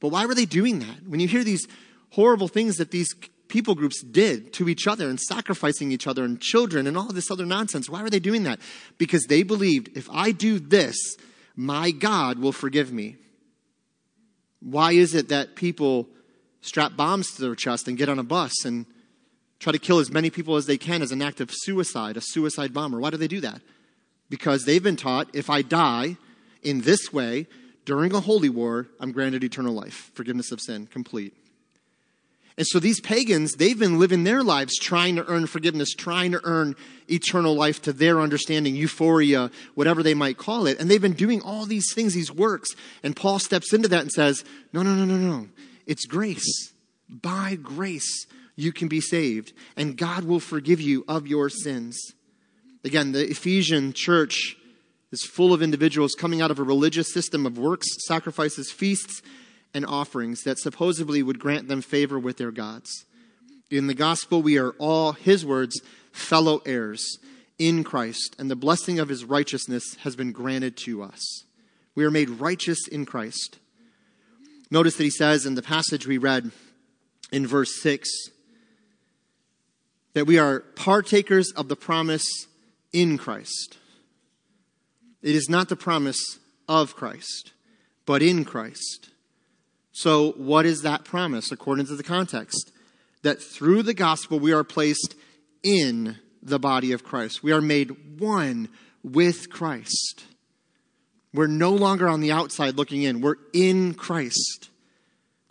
But 0.00 0.08
why 0.08 0.26
were 0.26 0.34
they 0.34 0.44
doing 0.44 0.78
that? 0.80 1.06
When 1.06 1.20
you 1.20 1.28
hear 1.28 1.44
these 1.44 1.66
horrible 2.10 2.48
things 2.48 2.76
that 2.76 2.90
these 2.90 3.12
people 3.48 3.74
groups 3.74 4.02
did 4.02 4.52
to 4.54 4.68
each 4.68 4.86
other 4.86 5.08
and 5.08 5.20
sacrificing 5.20 5.92
each 5.92 6.06
other 6.06 6.24
and 6.24 6.40
children 6.40 6.86
and 6.86 6.96
all 6.96 7.12
this 7.12 7.30
other 7.30 7.46
nonsense. 7.46 7.88
Why 7.88 8.02
were 8.02 8.10
they 8.10 8.20
doing 8.20 8.44
that? 8.44 8.60
Because 8.98 9.24
they 9.24 9.42
believed 9.42 9.96
if 9.96 10.08
I 10.10 10.30
do 10.30 10.58
this, 10.58 11.16
my 11.56 11.90
God 11.90 12.38
will 12.38 12.52
forgive 12.52 12.92
me. 12.92 13.16
Why 14.60 14.92
is 14.92 15.14
it 15.14 15.28
that 15.28 15.56
people 15.56 16.08
strap 16.62 16.96
bombs 16.96 17.34
to 17.34 17.42
their 17.42 17.54
chest 17.54 17.86
and 17.86 17.98
get 17.98 18.08
on 18.08 18.18
a 18.18 18.24
bus 18.24 18.64
and 18.64 18.86
try 19.60 19.72
to 19.72 19.78
kill 19.78 19.98
as 19.98 20.10
many 20.10 20.30
people 20.30 20.56
as 20.56 20.66
they 20.66 20.78
can 20.78 21.02
as 21.02 21.12
an 21.12 21.22
act 21.22 21.40
of 21.40 21.50
suicide, 21.52 22.16
a 22.16 22.22
suicide 22.22 22.72
bomber? 22.72 22.98
Why 22.98 23.10
do 23.10 23.16
they 23.16 23.28
do 23.28 23.40
that? 23.40 23.60
Because 24.30 24.64
they've 24.64 24.82
been 24.82 24.96
taught 24.96 25.28
if 25.34 25.50
I 25.50 25.62
die 25.62 26.16
in 26.62 26.80
this 26.80 27.12
way 27.12 27.46
during 27.84 28.14
a 28.14 28.20
holy 28.20 28.48
war, 28.48 28.88
I'm 28.98 29.12
granted 29.12 29.44
eternal 29.44 29.74
life, 29.74 30.10
forgiveness 30.14 30.50
of 30.50 30.60
sin, 30.60 30.86
complete. 30.86 31.34
And 32.56 32.66
so 32.66 32.78
these 32.78 33.00
pagans, 33.00 33.54
they've 33.54 33.78
been 33.78 33.98
living 33.98 34.22
their 34.22 34.44
lives 34.44 34.78
trying 34.78 35.16
to 35.16 35.26
earn 35.26 35.46
forgiveness, 35.46 35.92
trying 35.92 36.32
to 36.32 36.40
earn 36.44 36.76
eternal 37.10 37.54
life 37.56 37.82
to 37.82 37.92
their 37.92 38.20
understanding, 38.20 38.76
euphoria, 38.76 39.50
whatever 39.74 40.04
they 40.04 40.14
might 40.14 40.38
call 40.38 40.66
it. 40.66 40.78
And 40.78 40.88
they've 40.88 41.02
been 41.02 41.14
doing 41.14 41.40
all 41.42 41.66
these 41.66 41.92
things, 41.92 42.14
these 42.14 42.30
works. 42.30 42.70
And 43.02 43.16
Paul 43.16 43.40
steps 43.40 43.72
into 43.72 43.88
that 43.88 44.02
and 44.02 44.12
says, 44.12 44.44
no, 44.72 44.82
no, 44.82 44.94
no, 44.94 45.04
no, 45.04 45.16
no. 45.16 45.48
It's 45.86 46.06
grace. 46.06 46.72
By 47.08 47.56
grace, 47.56 48.26
you 48.54 48.72
can 48.72 48.86
be 48.86 49.00
saved. 49.00 49.52
And 49.76 49.96
God 49.96 50.24
will 50.24 50.40
forgive 50.40 50.80
you 50.80 51.04
of 51.08 51.26
your 51.26 51.48
sins. 51.48 51.98
Again, 52.84 53.12
the 53.12 53.28
Ephesian 53.28 53.92
church 53.94 54.56
is 55.10 55.24
full 55.24 55.52
of 55.52 55.62
individuals 55.62 56.14
coming 56.14 56.40
out 56.40 56.50
of 56.52 56.60
a 56.60 56.64
religious 56.64 57.12
system 57.12 57.46
of 57.46 57.58
works, 57.58 57.88
sacrifices, 58.06 58.70
feasts, 58.70 59.22
and 59.74 59.84
offerings 59.84 60.42
that 60.42 60.58
supposedly 60.58 61.22
would 61.22 61.38
grant 61.38 61.68
them 61.68 61.82
favor 61.82 62.18
with 62.18 62.38
their 62.38 62.52
gods. 62.52 63.04
In 63.70 63.88
the 63.88 63.94
gospel, 63.94 64.40
we 64.40 64.56
are 64.56 64.70
all, 64.78 65.12
his 65.12 65.44
words, 65.44 65.80
fellow 66.12 66.62
heirs 66.64 67.18
in 67.58 67.84
Christ, 67.84 68.36
and 68.38 68.50
the 68.50 68.56
blessing 68.56 68.98
of 68.98 69.08
his 69.08 69.24
righteousness 69.24 69.96
has 70.00 70.14
been 70.16 70.32
granted 70.32 70.76
to 70.78 71.02
us. 71.02 71.44
We 71.94 72.04
are 72.04 72.10
made 72.10 72.30
righteous 72.30 72.86
in 72.88 73.04
Christ. 73.04 73.58
Notice 74.70 74.96
that 74.96 75.04
he 75.04 75.10
says 75.10 75.46
in 75.46 75.54
the 75.54 75.62
passage 75.62 76.06
we 76.06 76.18
read 76.18 76.50
in 77.32 77.46
verse 77.46 77.80
6 77.80 78.08
that 80.14 80.26
we 80.26 80.38
are 80.38 80.60
partakers 80.60 81.50
of 81.52 81.68
the 81.68 81.76
promise 81.76 82.46
in 82.92 83.18
Christ. 83.18 83.78
It 85.22 85.34
is 85.34 85.48
not 85.48 85.68
the 85.68 85.76
promise 85.76 86.38
of 86.68 86.94
Christ, 86.94 87.52
but 88.06 88.22
in 88.22 88.44
Christ. 88.44 89.10
So, 89.96 90.32
what 90.32 90.66
is 90.66 90.82
that 90.82 91.04
promise 91.04 91.52
according 91.52 91.86
to 91.86 91.94
the 91.94 92.02
context? 92.02 92.72
That 93.22 93.40
through 93.40 93.84
the 93.84 93.94
gospel 93.94 94.40
we 94.40 94.52
are 94.52 94.64
placed 94.64 95.14
in 95.62 96.16
the 96.42 96.58
body 96.58 96.90
of 96.90 97.04
Christ. 97.04 97.44
We 97.44 97.52
are 97.52 97.60
made 97.60 98.18
one 98.18 98.68
with 99.04 99.50
Christ. 99.50 100.24
We're 101.32 101.46
no 101.46 101.70
longer 101.70 102.08
on 102.08 102.20
the 102.20 102.32
outside 102.32 102.74
looking 102.74 103.02
in, 103.02 103.20
we're 103.20 103.36
in 103.52 103.94
Christ. 103.94 104.68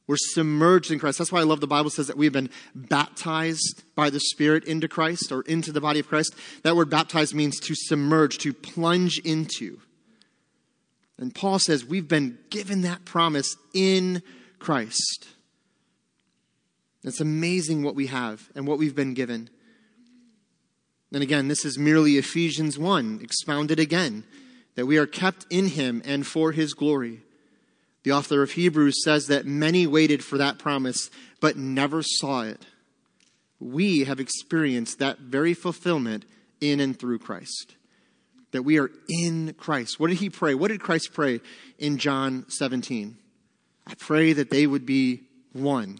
We're 0.07 0.17
submerged 0.17 0.91
in 0.91 0.99
Christ. 0.99 1.19
That's 1.19 1.31
why 1.31 1.39
I 1.39 1.43
love 1.43 1.61
the 1.61 1.67
Bible 1.67 1.89
says 1.89 2.07
that 2.07 2.17
we've 2.17 2.33
been 2.33 2.49
baptized 2.75 3.83
by 3.95 4.09
the 4.09 4.19
Spirit 4.19 4.65
into 4.65 4.89
Christ 4.89 5.31
or 5.31 5.43
into 5.43 5.71
the 5.71 5.79
body 5.79 6.01
of 6.01 6.09
Christ. 6.09 6.35
That 6.63 6.75
word 6.75 6.89
baptized 6.89 7.33
means 7.33 7.57
to 7.61 7.73
submerge, 7.75 8.39
to 8.39 8.51
plunge 8.51 9.19
into. 9.19 9.79
And 11.17 11.33
Paul 11.33 11.59
says 11.59 11.85
we've 11.85 12.07
been 12.07 12.37
given 12.49 12.81
that 12.81 13.05
promise 13.05 13.55
in 13.73 14.21
Christ. 14.59 15.27
It's 17.03 17.21
amazing 17.21 17.83
what 17.83 17.95
we 17.95 18.07
have 18.07 18.49
and 18.55 18.65
what 18.67 18.79
we've 18.79 18.95
been 18.95 19.13
given. 19.13 19.49
And 21.11 21.21
again, 21.21 21.47
this 21.47 21.65
is 21.65 21.77
merely 21.77 22.17
Ephesians 22.17 22.79
1, 22.79 23.19
expounded 23.21 23.79
again, 23.79 24.23
that 24.75 24.87
we 24.87 24.97
are 24.97 25.05
kept 25.05 25.45
in 25.49 25.67
him 25.67 26.01
and 26.05 26.25
for 26.25 26.51
his 26.51 26.73
glory. 26.73 27.21
The 28.03 28.13
author 28.13 28.41
of 28.41 28.51
Hebrews 28.51 29.03
says 29.03 29.27
that 29.27 29.45
many 29.45 29.85
waited 29.85 30.23
for 30.23 30.37
that 30.37 30.57
promise, 30.57 31.11
but 31.39 31.57
never 31.57 32.01
saw 32.01 32.41
it. 32.41 32.65
We 33.59 34.05
have 34.05 34.19
experienced 34.19 34.99
that 34.99 35.19
very 35.19 35.53
fulfillment 35.53 36.25
in 36.59 36.79
and 36.79 36.97
through 36.97 37.19
Christ 37.19 37.75
that 38.53 38.63
we 38.63 38.79
are 38.79 38.89
in 39.09 39.53
Christ. 39.55 39.99
What 39.99 40.07
did 40.07 40.19
he 40.19 40.29
pray? 40.29 40.55
What 40.55 40.69
did 40.69 40.79
Christ 40.79 41.09
pray 41.11 41.41
in 41.77 41.97
John 41.97 42.45
17? 42.47 43.17
I 43.85 43.95
pray 43.95 44.31
that 44.33 44.49
they 44.49 44.65
would 44.65 44.85
be 44.85 45.23
one 45.51 45.99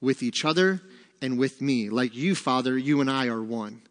with 0.00 0.22
each 0.22 0.44
other 0.44 0.80
and 1.20 1.38
with 1.38 1.60
me. 1.60 1.90
Like 1.90 2.14
you, 2.14 2.34
Father, 2.34 2.78
you 2.78 3.00
and 3.00 3.10
I 3.10 3.26
are 3.26 3.42
one. 3.42 3.82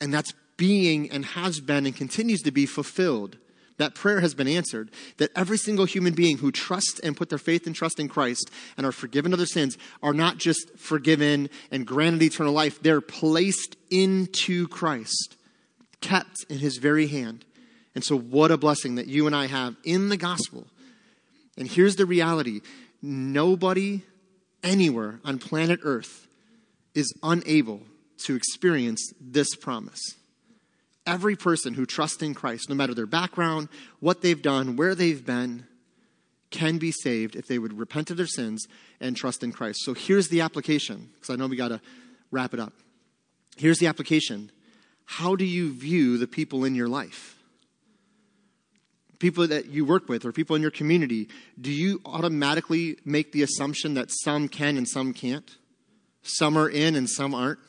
And 0.00 0.14
that's 0.14 0.32
being 0.56 1.10
and 1.10 1.24
has 1.24 1.60
been 1.60 1.86
and 1.86 1.94
continues 1.94 2.40
to 2.42 2.50
be 2.50 2.66
fulfilled. 2.66 3.36
That 3.76 3.96
prayer 3.96 4.20
has 4.20 4.34
been 4.34 4.46
answered. 4.46 4.90
That 5.16 5.30
every 5.34 5.58
single 5.58 5.84
human 5.84 6.14
being 6.14 6.38
who 6.38 6.52
trusts 6.52 7.00
and 7.00 7.16
put 7.16 7.28
their 7.28 7.38
faith 7.38 7.66
and 7.66 7.74
trust 7.74 7.98
in 7.98 8.08
Christ 8.08 8.50
and 8.76 8.86
are 8.86 8.92
forgiven 8.92 9.32
of 9.32 9.38
their 9.38 9.46
sins 9.46 9.76
are 10.02 10.14
not 10.14 10.38
just 10.38 10.78
forgiven 10.78 11.50
and 11.72 11.86
granted 11.86 12.22
eternal 12.22 12.52
life, 12.52 12.80
they're 12.80 13.00
placed 13.00 13.76
into 13.90 14.68
Christ, 14.68 15.36
kept 16.04 16.44
in 16.50 16.58
his 16.58 16.76
very 16.76 17.06
hand. 17.06 17.44
And 17.94 18.04
so, 18.04 18.16
what 18.16 18.50
a 18.50 18.56
blessing 18.56 18.96
that 18.96 19.06
you 19.06 19.26
and 19.26 19.34
I 19.34 19.46
have 19.46 19.76
in 19.84 20.08
the 20.08 20.16
gospel. 20.16 20.66
And 21.56 21.66
here's 21.68 21.96
the 21.96 22.06
reality 22.06 22.60
nobody 23.00 24.02
anywhere 24.62 25.20
on 25.24 25.38
planet 25.38 25.80
Earth 25.82 26.26
is 26.94 27.12
unable 27.22 27.80
to 28.24 28.36
experience 28.36 29.12
this 29.20 29.54
promise. 29.56 30.00
Every 31.06 31.36
person 31.36 31.74
who 31.74 31.86
trusts 31.86 32.22
in 32.22 32.34
Christ, 32.34 32.68
no 32.68 32.74
matter 32.74 32.94
their 32.94 33.06
background, 33.06 33.68
what 34.00 34.22
they've 34.22 34.40
done, 34.40 34.76
where 34.76 34.94
they've 34.94 35.24
been, 35.24 35.66
can 36.50 36.78
be 36.78 36.92
saved 36.92 37.36
if 37.36 37.46
they 37.46 37.58
would 37.58 37.76
repent 37.76 38.10
of 38.10 38.16
their 38.16 38.26
sins 38.26 38.66
and 39.00 39.16
trust 39.16 39.42
in 39.42 39.52
Christ. 39.52 39.80
So 39.82 39.92
here's 39.92 40.28
the 40.28 40.40
application, 40.40 41.10
because 41.14 41.30
I 41.30 41.36
know 41.36 41.46
we 41.46 41.56
got 41.56 41.68
to 41.68 41.80
wrap 42.30 42.54
it 42.54 42.60
up. 42.60 42.72
Here's 43.56 43.78
the 43.78 43.86
application 43.86 44.50
How 45.04 45.36
do 45.36 45.44
you 45.44 45.72
view 45.72 46.18
the 46.18 46.26
people 46.26 46.64
in 46.64 46.74
your 46.74 46.88
life? 46.88 47.36
People 49.18 49.46
that 49.46 49.66
you 49.66 49.84
work 49.84 50.08
with 50.08 50.24
or 50.24 50.32
people 50.32 50.56
in 50.56 50.62
your 50.62 50.70
community, 50.70 51.28
do 51.60 51.70
you 51.70 52.00
automatically 52.04 52.98
make 53.04 53.32
the 53.32 53.42
assumption 53.42 53.94
that 53.94 54.10
some 54.10 54.48
can 54.48 54.76
and 54.76 54.88
some 54.88 55.12
can't? 55.12 55.56
Some 56.22 56.56
are 56.56 56.68
in 56.68 56.96
and 56.96 57.08
some 57.08 57.34
aren't? 57.34 57.60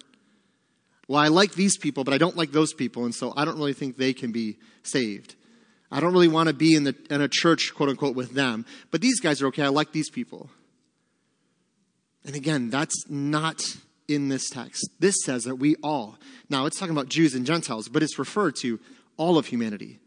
Well, 1.08 1.20
I 1.20 1.28
like 1.28 1.54
these 1.54 1.78
people, 1.78 2.04
but 2.04 2.14
I 2.14 2.18
don't 2.18 2.36
like 2.36 2.52
those 2.52 2.74
people, 2.74 3.06
and 3.06 3.14
so 3.14 3.32
I 3.38 3.46
don't 3.46 3.58
really 3.58 3.74
think 3.74 3.96
they 3.96 4.14
can 4.14 4.32
be 4.32 4.58
saved. 4.82 5.36
I 5.92 6.00
don't 6.00 6.14
really 6.14 6.28
want 6.28 6.48
to 6.48 6.54
be 6.54 6.74
in, 6.74 6.84
the, 6.84 6.96
in 7.10 7.22
a 7.22 7.28
church, 7.28 7.74
quote 7.76 7.90
unquote, 7.90 8.16
with 8.16 8.32
them. 8.32 8.66
But 8.90 9.02
these 9.02 9.20
guys 9.20 9.42
are 9.42 9.48
okay. 9.48 9.64
I 9.64 9.68
like 9.68 9.92
these 9.92 10.10
people. 10.10 10.50
And 12.26 12.36
again, 12.36 12.72
that's 12.72 13.08
not 13.08 13.62
in 14.08 14.30
this 14.30 14.50
text. 14.50 14.90
This 15.00 15.16
says 15.24 15.44
that 15.44 15.56
we 15.56 15.76
all, 15.84 16.18
now 16.50 16.66
it's 16.66 16.80
talking 16.80 16.96
about 16.96 17.10
Jews 17.10 17.36
and 17.36 17.46
Gentiles, 17.46 17.88
but 17.90 18.04
it's 18.04 18.20
referred 18.20 18.56
to 18.58 18.80
all 19.18 19.38
of 19.38 19.48
humanity. 19.48 20.00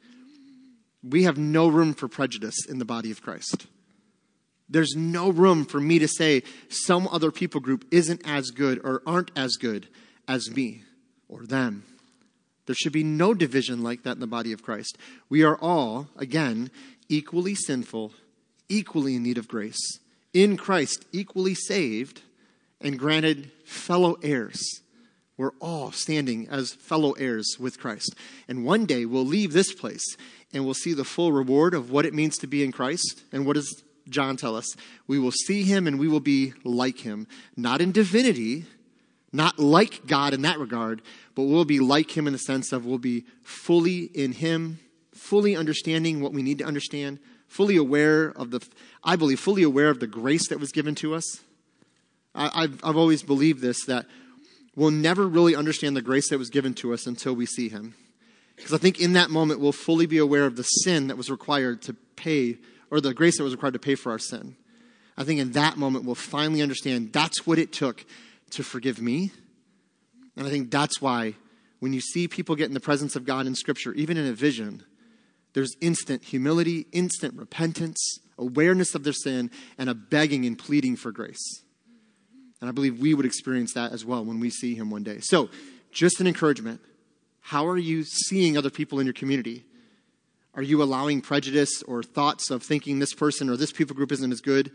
We 1.03 1.25
have 1.25 1.39
no 1.39 1.69
room 1.69 1.95
for 1.95 2.09
prejudice 2.09 2.67
in 2.69 2.79
the 2.79 2.85
body 2.85 3.11
of 3.11 3.23
Christ. 3.23 3.67
There's 4.69 4.95
no 4.97 5.31
room 5.31 5.65
for 5.65 5.81
me 5.81 5.99
to 5.99 6.09
say 6.09 6.43
some 6.69 7.09
other 7.09 7.31
people 7.31 7.61
group 7.61 7.87
isn't 7.91 8.23
as 8.25 8.51
good 8.51 8.81
or 8.85 9.03
aren't 9.07 9.31
as 9.35 9.57
good 9.57 9.89
as 10.27 10.51
me 10.51 10.83
or 11.29 11.47
them. 11.47 11.85
There 12.67 12.75
should 12.75 12.93
be 12.93 13.05
no 13.05 13.33
division 13.33 13.83
like 13.83 14.03
that 14.03 14.13
in 14.13 14.21
the 14.21 14.27
body 14.27 14.53
of 14.53 14.63
Christ. 14.63 14.99
We 15.31 15.43
are 15.43 15.57
all, 15.57 16.09
again, 16.17 16.71
equally 17.09 17.55
sinful, 17.55 18.13
equally 18.69 19.17
in 19.17 19.23
need 19.23 19.39
of 19.39 19.49
grace, 19.49 19.99
in 20.35 20.59
Christ, 20.59 21.07
equally 21.11 21.55
saved, 21.55 22.21
and 22.81 22.99
granted 22.99 23.51
fellow 23.65 24.17
heirs. 24.23 24.81
We're 25.37 25.53
all 25.61 25.93
standing 25.93 26.49
as 26.49 26.75
fellow 26.75 27.13
heirs 27.13 27.57
with 27.61 27.79
Christ. 27.79 28.15
And 28.49 28.65
one 28.65 28.87
day 28.87 29.05
we'll 29.05 29.25
leave 29.25 29.53
this 29.53 29.73
place 29.73 30.17
and 30.53 30.65
we'll 30.65 30.75
see 30.75 30.93
the 30.93 31.05
full 31.05 31.33
reward 31.33 31.75
of 31.75 31.91
what 31.91 32.07
it 32.07 32.15
means 32.15 32.39
to 32.39 32.47
be 32.47 32.65
in 32.65 32.73
Christ. 32.73 33.23
And 33.33 33.47
what 33.47 33.55
does 33.55 33.85
John 34.09 34.37
tell 34.37 34.57
us? 34.57 34.75
We 35.07 35.19
will 35.19 35.31
see 35.31 35.63
him 35.63 35.87
and 35.87 35.99
we 35.99 36.09
will 36.09 36.21
be 36.21 36.55
like 36.65 36.99
him, 36.99 37.29
not 37.57 37.81
in 37.81 37.93
divinity 37.93 38.67
not 39.33 39.59
like 39.59 40.07
God 40.07 40.33
in 40.33 40.43
that 40.43 40.59
regard, 40.59 41.03
but 41.35 41.43
we'll 41.43 41.65
be 41.65 41.81
like 41.81 42.17
Him 42.17 42.27
in 42.27 42.33
the 42.33 42.39
sense 42.39 42.73
of 42.73 42.87
we'll 42.87 42.99
be 42.99 43.25
fully 43.43 44.05
in 44.05 44.33
Him, 44.33 44.79
fully 45.13 45.57
understanding 45.57 46.21
what 46.21 46.33
we 46.33 46.43
need 46.43 46.59
to 46.59 46.65
understand, 46.65 47.19
fully 47.47 47.77
aware 47.77 48.29
of 48.31 48.51
the, 48.51 48.67
I 49.05 49.17
believe, 49.17 49.41
fully 49.41 49.63
aware 49.63 49.91
of 49.91 50.01
the 50.01 50.07
grace 50.07 50.49
that 50.49 50.61
was 50.61 50.73
given 50.73 50.95
to 50.97 51.15
us. 51.15 51.41
I, 52.35 52.63
have 52.63 52.81
I've 52.85 52.97
always 52.97 53.23
believed 53.23 53.61
this 53.61 53.85
that 53.87 54.07
we'll 54.77 54.91
never 54.91 55.27
really 55.27 55.57
understand 55.57 55.97
the 55.97 56.03
grace 56.03 56.31
that 56.31 56.39
was 56.39 56.51
given 56.51 56.75
to 56.75 56.93
us 56.93 57.07
until 57.07 57.35
we 57.35 57.47
see 57.47 57.69
Him. 57.69 57.95
Because 58.57 58.73
I 58.73 58.79
think 58.79 59.01
in 59.01 59.13
that 59.15 59.31
moment 59.31 59.61
we'll 59.61 59.73
fully 59.73 60.07
be 60.07 60.19
aware 60.19 60.45
of 60.45 60.57
the 60.57 60.63
sin 60.63 61.09
that 61.09 61.17
was 61.17 61.31
required 61.31 61.83
to 61.83 61.95
pay, 62.17 62.59
or 62.91 63.01
the 63.01 63.15
grace 63.15 63.39
that 63.39 63.45
was 63.45 63.55
required 63.55 63.75
to 63.75 63.79
pay 63.79 63.95
for 63.95 64.11
our 64.13 64.19
sin. 64.19 64.57
I 65.17 65.25
think 65.25 65.41
in 65.41 65.53
that 65.53 65.77
moment 65.77 66.05
we'll 66.05 66.15
finally 66.15 66.63
understand 66.63 67.13
that's 67.13 67.47
what 67.47 67.59
it 67.59 67.73
took 67.73 68.05
to 68.51 68.63
forgive 68.63 69.01
me. 69.01 69.33
And 70.37 70.47
I 70.47 70.51
think 70.51 70.71
that's 70.71 71.01
why 71.01 71.35
when 71.81 71.93
you 71.93 72.01
see 72.01 72.29
people 72.29 72.57
get 72.57 72.69
in 72.69 72.75
the 72.75 72.81
presence 72.81 73.17
of 73.17 73.25
God 73.25 73.47
in 73.47 73.55
Scripture, 73.55 73.93
even 73.95 74.17
in 74.17 74.27
a 74.27 74.33
vision, 74.33 74.85
there's 75.55 75.77
instant 75.81 76.25
humility, 76.25 76.87
instant 76.93 77.35
repentance, 77.35 78.21
awareness 78.37 78.95
of 78.95 79.05
their 79.05 79.13
sin, 79.13 79.51
and 79.77 79.89
a 79.89 79.95
begging 79.95 80.45
and 80.47 80.59
pleading 80.59 80.97
for 80.97 81.11
grace. 81.11 81.63
And 82.61 82.69
I 82.69 82.73
believe 82.73 82.99
we 82.99 83.15
would 83.15 83.27
experience 83.27 83.75
that 83.75 83.93
as 83.93 84.05
well 84.05 84.25
when 84.25 84.41
we 84.41 84.51
see 84.51 84.75
Him 84.75 84.91
one 84.91 85.03
day. 85.03 85.19
So, 85.21 85.49
just 85.93 86.21
an 86.21 86.27
encouragement. 86.27 86.81
How 87.41 87.67
are 87.67 87.79
you 87.79 88.05
seeing 88.05 88.59
other 88.59 88.71
people 88.71 89.01
in 89.01 89.07
your 89.07 89.15
community? 89.15 89.65
Are 90.55 90.63
you 90.63 90.83
allowing 90.83 91.21
prejudice 91.21 91.83
or 91.85 92.03
thoughts 92.03 92.51
of 92.51 92.63
thinking 92.63 92.99
this 92.99 93.15
person 93.15 93.49
or 93.49 93.57
this 93.57 93.73
people 93.73 93.97
group 93.97 94.13
isn't 94.13 94.33
as 94.33 94.41
good? 94.41 94.71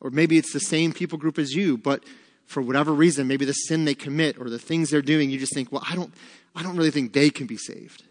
Or 0.00 0.10
maybe 0.10 0.38
it's 0.38 0.52
the 0.52 0.60
same 0.60 0.92
people 0.92 1.18
group 1.18 1.38
as 1.38 1.52
you, 1.52 1.78
but 1.78 2.04
for 2.44 2.62
whatever 2.62 2.92
reason, 2.92 3.26
maybe 3.26 3.44
the 3.44 3.52
sin 3.52 3.84
they 3.84 3.94
commit 3.94 4.38
or 4.38 4.48
the 4.48 4.58
things 4.58 4.90
they're 4.90 5.02
doing, 5.02 5.30
you 5.30 5.38
just 5.38 5.54
think, 5.54 5.72
well, 5.72 5.82
I 5.88 5.96
don't, 5.96 6.14
I 6.54 6.62
don't 6.62 6.76
really 6.76 6.90
think 6.90 7.12
they 7.12 7.30
can 7.30 7.46
be 7.46 7.56
saved. 7.56 8.04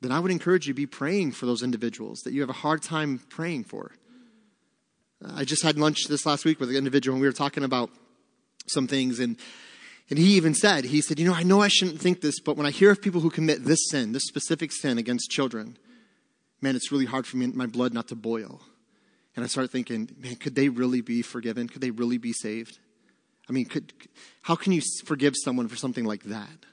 Then 0.00 0.12
I 0.12 0.20
would 0.20 0.30
encourage 0.30 0.66
you 0.66 0.74
to 0.74 0.76
be 0.76 0.86
praying 0.86 1.32
for 1.32 1.46
those 1.46 1.62
individuals 1.62 2.20
that 2.24 2.34
you 2.34 2.40
have 2.42 2.50
a 2.50 2.54
hard 2.54 2.82
time 2.82 3.20
praying 3.30 3.64
for. 3.64 3.92
I 5.34 5.44
just 5.44 5.62
had 5.62 5.78
lunch 5.78 6.04
this 6.08 6.26
last 6.26 6.44
week 6.44 6.60
with 6.60 6.70
an 6.70 6.76
individual 6.76 7.14
and 7.14 7.20
we 7.20 7.28
were 7.28 7.32
talking 7.32 7.64
about 7.64 7.90
some 8.66 8.86
things 8.86 9.20
and 9.20 9.36
and 10.10 10.18
he 10.18 10.34
even 10.34 10.52
said, 10.52 10.84
he 10.84 11.00
said, 11.00 11.18
you 11.18 11.26
know, 11.26 11.32
I 11.32 11.44
know 11.44 11.62
I 11.62 11.68
shouldn't 11.68 11.98
think 11.98 12.20
this, 12.20 12.38
but 12.38 12.58
when 12.58 12.66
I 12.66 12.70
hear 12.70 12.90
of 12.90 13.00
people 13.00 13.22
who 13.22 13.30
commit 13.30 13.64
this 13.64 13.88
sin, 13.88 14.12
this 14.12 14.26
specific 14.26 14.70
sin 14.70 14.98
against 14.98 15.30
children, 15.30 15.78
man, 16.60 16.76
it's 16.76 16.92
really 16.92 17.06
hard 17.06 17.26
for 17.26 17.38
me, 17.38 17.46
my 17.46 17.64
blood 17.64 17.94
not 17.94 18.08
to 18.08 18.14
boil. 18.14 18.60
And 19.34 19.44
I 19.44 19.48
started 19.48 19.70
thinking, 19.70 20.14
man, 20.18 20.36
could 20.36 20.54
they 20.54 20.68
really 20.68 21.00
be 21.00 21.22
forgiven? 21.22 21.68
Could 21.68 21.80
they 21.80 21.90
really 21.90 22.18
be 22.18 22.34
saved? 22.34 22.78
I 23.48 23.52
mean, 23.52 23.64
could, 23.64 23.94
how 24.42 24.56
can 24.56 24.72
you 24.72 24.82
forgive 25.06 25.34
someone 25.42 25.68
for 25.68 25.76
something 25.76 26.04
like 26.04 26.24
that? 26.24 26.66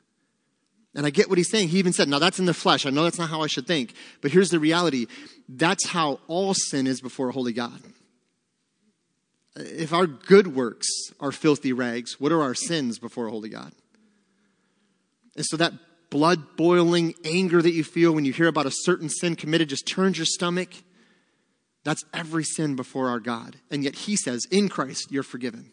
And 0.93 1.05
I 1.05 1.09
get 1.09 1.29
what 1.29 1.37
he's 1.37 1.49
saying. 1.49 1.69
He 1.69 1.79
even 1.79 1.93
said, 1.93 2.09
now 2.09 2.19
that's 2.19 2.39
in 2.39 2.45
the 2.45 2.53
flesh. 2.53 2.85
I 2.85 2.89
know 2.89 3.03
that's 3.03 3.17
not 3.17 3.29
how 3.29 3.41
I 3.41 3.47
should 3.47 3.65
think. 3.65 3.93
But 4.21 4.31
here's 4.31 4.49
the 4.49 4.59
reality 4.59 5.07
that's 5.47 5.87
how 5.87 6.19
all 6.27 6.53
sin 6.53 6.85
is 6.85 6.99
before 6.99 7.29
a 7.29 7.31
holy 7.31 7.53
God. 7.53 7.79
If 9.55 9.91
our 9.93 10.07
good 10.07 10.55
works 10.55 10.87
are 11.19 11.31
filthy 11.31 11.73
rags, 11.73 12.19
what 12.19 12.31
are 12.31 12.41
our 12.41 12.55
sins 12.55 12.99
before 12.99 13.27
a 13.27 13.31
holy 13.31 13.49
God? 13.49 13.73
And 15.35 15.45
so 15.45 15.57
that 15.57 15.73
blood 16.09 16.57
boiling 16.57 17.15
anger 17.23 17.61
that 17.61 17.71
you 17.73 17.83
feel 17.83 18.11
when 18.13 18.25
you 18.25 18.33
hear 18.33 18.47
about 18.47 18.65
a 18.65 18.71
certain 18.71 19.09
sin 19.09 19.35
committed 19.35 19.69
just 19.69 19.87
turns 19.87 20.17
your 20.17 20.25
stomach. 20.25 20.69
That's 21.83 22.05
every 22.13 22.43
sin 22.43 22.75
before 22.75 23.09
our 23.09 23.19
God. 23.19 23.57
And 23.69 23.83
yet 23.83 23.95
he 23.95 24.15
says, 24.15 24.45
in 24.51 24.69
Christ, 24.69 25.11
you're 25.11 25.23
forgiven 25.23 25.71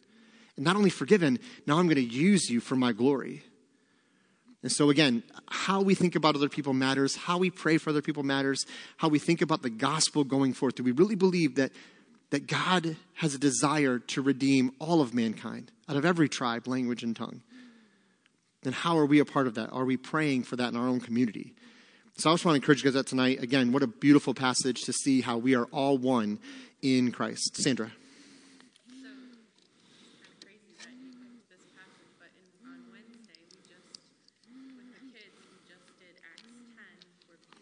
And 0.59 0.65
not 0.65 0.77
only 0.77 0.91
forgiven, 0.91 1.39
now 1.67 1.79
I'm 1.79 1.87
going 1.87 1.97
to 1.97 2.03
use 2.03 2.51
you 2.51 2.61
for 2.61 2.77
my 2.77 2.93
glory. 2.93 3.43
And 4.63 4.73
so, 4.73 4.91
again, 4.91 5.23
how 5.49 5.81
we 5.83 5.95
think 5.95 6.17
about 6.17 6.35
other 6.35 6.49
people 6.49 6.75
matters, 6.75 7.15
how 7.15 7.39
we 7.39 7.49
pray 7.49 7.79
for 7.79 7.91
other 7.91 8.03
people 8.03 8.25
matters, 8.25 8.67
how 8.97 9.09
we 9.09 9.21
think 9.21 9.41
about 9.41 9.63
the 9.63 9.71
gospel 9.71 10.25
going 10.25 10.53
forth. 10.53 10.75
Do 10.75 10.83
we 10.83 10.91
really 10.91 11.15
believe 11.15 11.55
that, 11.55 11.71
that 12.31 12.47
God 12.47 12.97
has 13.15 13.35
a 13.35 13.39
desire 13.39 13.99
to 13.99 14.23
redeem 14.23 14.73
all 14.79 15.01
of 15.01 15.15
mankind 15.15 15.73
out 15.89 15.97
of 15.97 16.05
every 16.05 16.29
tribe, 16.29 16.67
language, 16.67 17.03
and 17.03 17.17
tongue? 17.17 17.43
Then, 18.63 18.73
how 18.73 18.99
are 18.99 19.07
we 19.07 19.19
a 19.19 19.25
part 19.25 19.47
of 19.47 19.55
that? 19.55 19.71
Are 19.73 19.85
we 19.85 19.97
praying 19.97 20.43
for 20.43 20.57
that 20.57 20.69
in 20.69 20.77
our 20.77 20.89
own 20.89 21.01
community? 21.01 21.55
So, 22.17 22.31
I 22.31 22.33
just 22.33 22.45
want 22.45 22.55
to 22.55 22.57
encourage 22.57 22.79
you 22.79 22.85
guys 22.85 22.95
that 22.95 23.07
tonight. 23.07 23.43
Again, 23.43 23.73
what 23.73 23.83
a 23.83 23.87
beautiful 23.87 24.35
passage 24.35 24.83
to 24.83 24.93
see 24.93 25.21
how 25.21 25.39
we 25.39 25.55
are 25.55 25.67
all 25.67 25.97
one 25.97 26.39
in 26.83 27.13
Christ. 27.13 27.57
Sandra. 27.57 27.93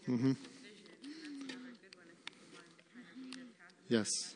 Mm-hmm. 0.08 0.32
Yes. 3.88 4.35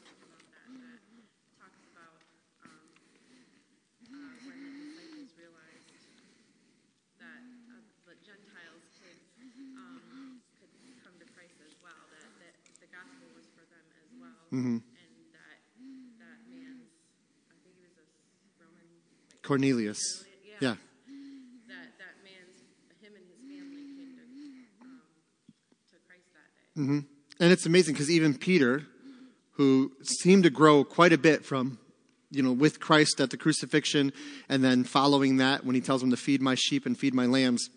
Mm-hmm. 14.52 14.68
And 14.68 14.82
that 15.32 15.54
that 16.18 16.38
man's, 16.50 16.90
I 17.50 17.54
think 17.62 17.76
he 17.78 17.82
was 17.86 17.94
a 17.98 18.04
Roman 18.62 18.86
Cornelius. 19.42 20.24
Yeah. 20.60 20.74
That 21.68 21.94
that 21.98 22.14
man's 22.24 22.58
him 23.00 23.14
and 23.14 23.24
his 23.24 23.38
family 23.46 23.86
came 23.86 24.10
to 24.16 24.24
um, 24.82 25.00
to 25.90 25.96
Christ 26.06 26.28
that 26.34 26.50
day. 26.76 26.82
hmm 26.82 26.98
And 27.38 27.52
it's 27.52 27.66
amazing 27.66 27.94
because 27.94 28.10
even 28.10 28.36
Peter, 28.36 28.82
who 29.52 29.92
seemed 30.02 30.42
to 30.44 30.50
grow 30.50 30.84
quite 30.84 31.12
a 31.12 31.18
bit 31.18 31.44
from, 31.44 31.78
you 32.30 32.42
know, 32.42 32.52
with 32.52 32.80
Christ 32.80 33.20
at 33.20 33.30
the 33.30 33.36
crucifixion 33.36 34.12
and 34.48 34.64
then 34.64 34.84
following 34.84 35.36
that 35.38 35.64
when 35.64 35.74
he 35.74 35.80
tells 35.80 36.02
him 36.02 36.10
to 36.10 36.16
feed 36.16 36.42
my 36.42 36.56
sheep 36.56 36.86
and 36.86 36.98
feed 36.98 37.14
my 37.14 37.26
lambs. 37.26 37.68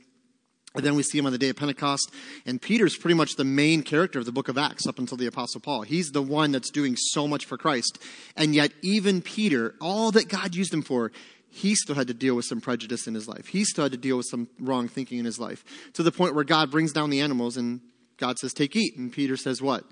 And 0.75 0.83
then 0.83 0.95
we 0.95 1.03
see 1.03 1.19
him 1.19 1.25
on 1.25 1.31
the 1.31 1.37
day 1.37 1.49
of 1.49 1.55
Pentecost. 1.55 2.11
And 2.45 2.61
Peter's 2.61 2.97
pretty 2.97 3.13
much 3.13 3.35
the 3.35 3.43
main 3.43 3.83
character 3.83 4.19
of 4.19 4.25
the 4.25 4.31
book 4.31 4.47
of 4.47 4.57
Acts 4.57 4.87
up 4.87 4.97
until 4.97 5.17
the 5.17 5.27
Apostle 5.27 5.61
Paul. 5.61 5.83
He's 5.83 6.11
the 6.11 6.21
one 6.21 6.51
that's 6.51 6.71
doing 6.71 6.95
so 6.97 7.27
much 7.27 7.45
for 7.45 7.57
Christ. 7.57 7.99
And 8.35 8.55
yet, 8.55 8.71
even 8.81 9.21
Peter, 9.21 9.75
all 9.79 10.11
that 10.11 10.29
God 10.29 10.55
used 10.55 10.73
him 10.73 10.81
for, 10.81 11.11
he 11.49 11.75
still 11.75 11.93
had 11.93 12.07
to 12.07 12.15
deal 12.15 12.35
with 12.35 12.45
some 12.45 12.59
prejudice 12.59 13.05
in 13.05 13.13
his 13.13 13.27
life. 13.27 13.47
He 13.47 13.63
still 13.63 13.83
had 13.83 13.91
to 13.91 13.97
deal 13.97 14.17
with 14.17 14.25
some 14.25 14.47
wrong 14.59 14.87
thinking 14.87 15.19
in 15.19 15.25
his 15.25 15.39
life. 15.39 15.63
To 15.93 16.01
the 16.01 16.11
point 16.11 16.33
where 16.33 16.43
God 16.43 16.71
brings 16.71 16.91
down 16.91 17.11
the 17.11 17.21
animals 17.21 17.57
and 17.57 17.79
God 18.17 18.39
says, 18.39 18.53
Take, 18.53 18.75
eat. 18.75 18.97
And 18.97 19.11
Peter 19.11 19.37
says, 19.37 19.61
What? 19.61 19.83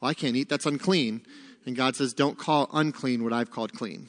Well, 0.00 0.10
I 0.10 0.14
can't 0.14 0.36
eat. 0.36 0.48
That's 0.48 0.66
unclean. 0.66 1.22
And 1.66 1.74
God 1.74 1.96
says, 1.96 2.12
Don't 2.12 2.38
call 2.38 2.70
unclean 2.72 3.24
what 3.24 3.32
I've 3.32 3.50
called 3.50 3.72
clean. 3.72 4.06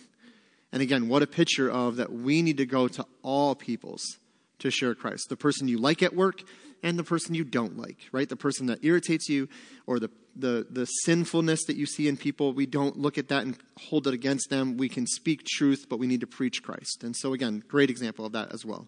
And 0.71 0.84
again, 0.84 1.07
what 1.07 1.23
a 1.23 1.27
picture 1.27 1.69
of 1.69 1.95
that 1.95 2.11
we 2.11 2.43
need 2.43 2.57
to 2.57 2.67
go 2.67 2.88
to 2.88 3.03
all 3.23 3.55
peoples 3.55 4.19
to 4.60 4.72
share 4.72 4.95
Christ. 4.95 5.30
The 5.30 5.38
person 5.38 5.68
you 5.68 5.78
like 5.78 6.03
at 6.03 6.16
work 6.16 6.41
and 6.84 6.97
the 6.97 7.03
person 7.03 7.36
you 7.36 7.43
don't 7.43 7.78
like, 7.78 7.97
right? 8.12 8.30
The 8.30 8.36
person 8.36 8.68
that 8.68 8.84
irritates 8.84 9.28
you 9.28 9.49
or 9.86 9.99
the, 9.99 10.10
the, 10.36 10.68
the 10.70 10.86
sinfulness 10.86 11.66
that 11.66 11.76
you 11.76 11.86
see 11.86 12.07
in 12.07 12.16
people, 12.18 12.53
we 12.53 12.66
don't 12.66 12.97
look 12.97 13.18
at 13.18 13.28
that 13.30 13.43
and 13.43 13.57
hold 13.78 14.07
it 14.07 14.14
against 14.14 14.49
them. 14.49 14.78
We 14.78 14.88
can 14.89 15.05
speak 15.07 15.43
truth, 15.45 15.88
but 15.89 15.99
we 15.99 16.07
need 16.07 16.22
to 16.22 16.28
preach 16.28 16.64
Christ. 16.64 17.03
And 17.03 17.16
so, 17.16 17.34
again, 17.34 17.64
great 17.68 17.89
example 17.89 18.26
of 18.26 18.32
that 18.34 18.53
as 18.53 18.66
well. 18.66 18.88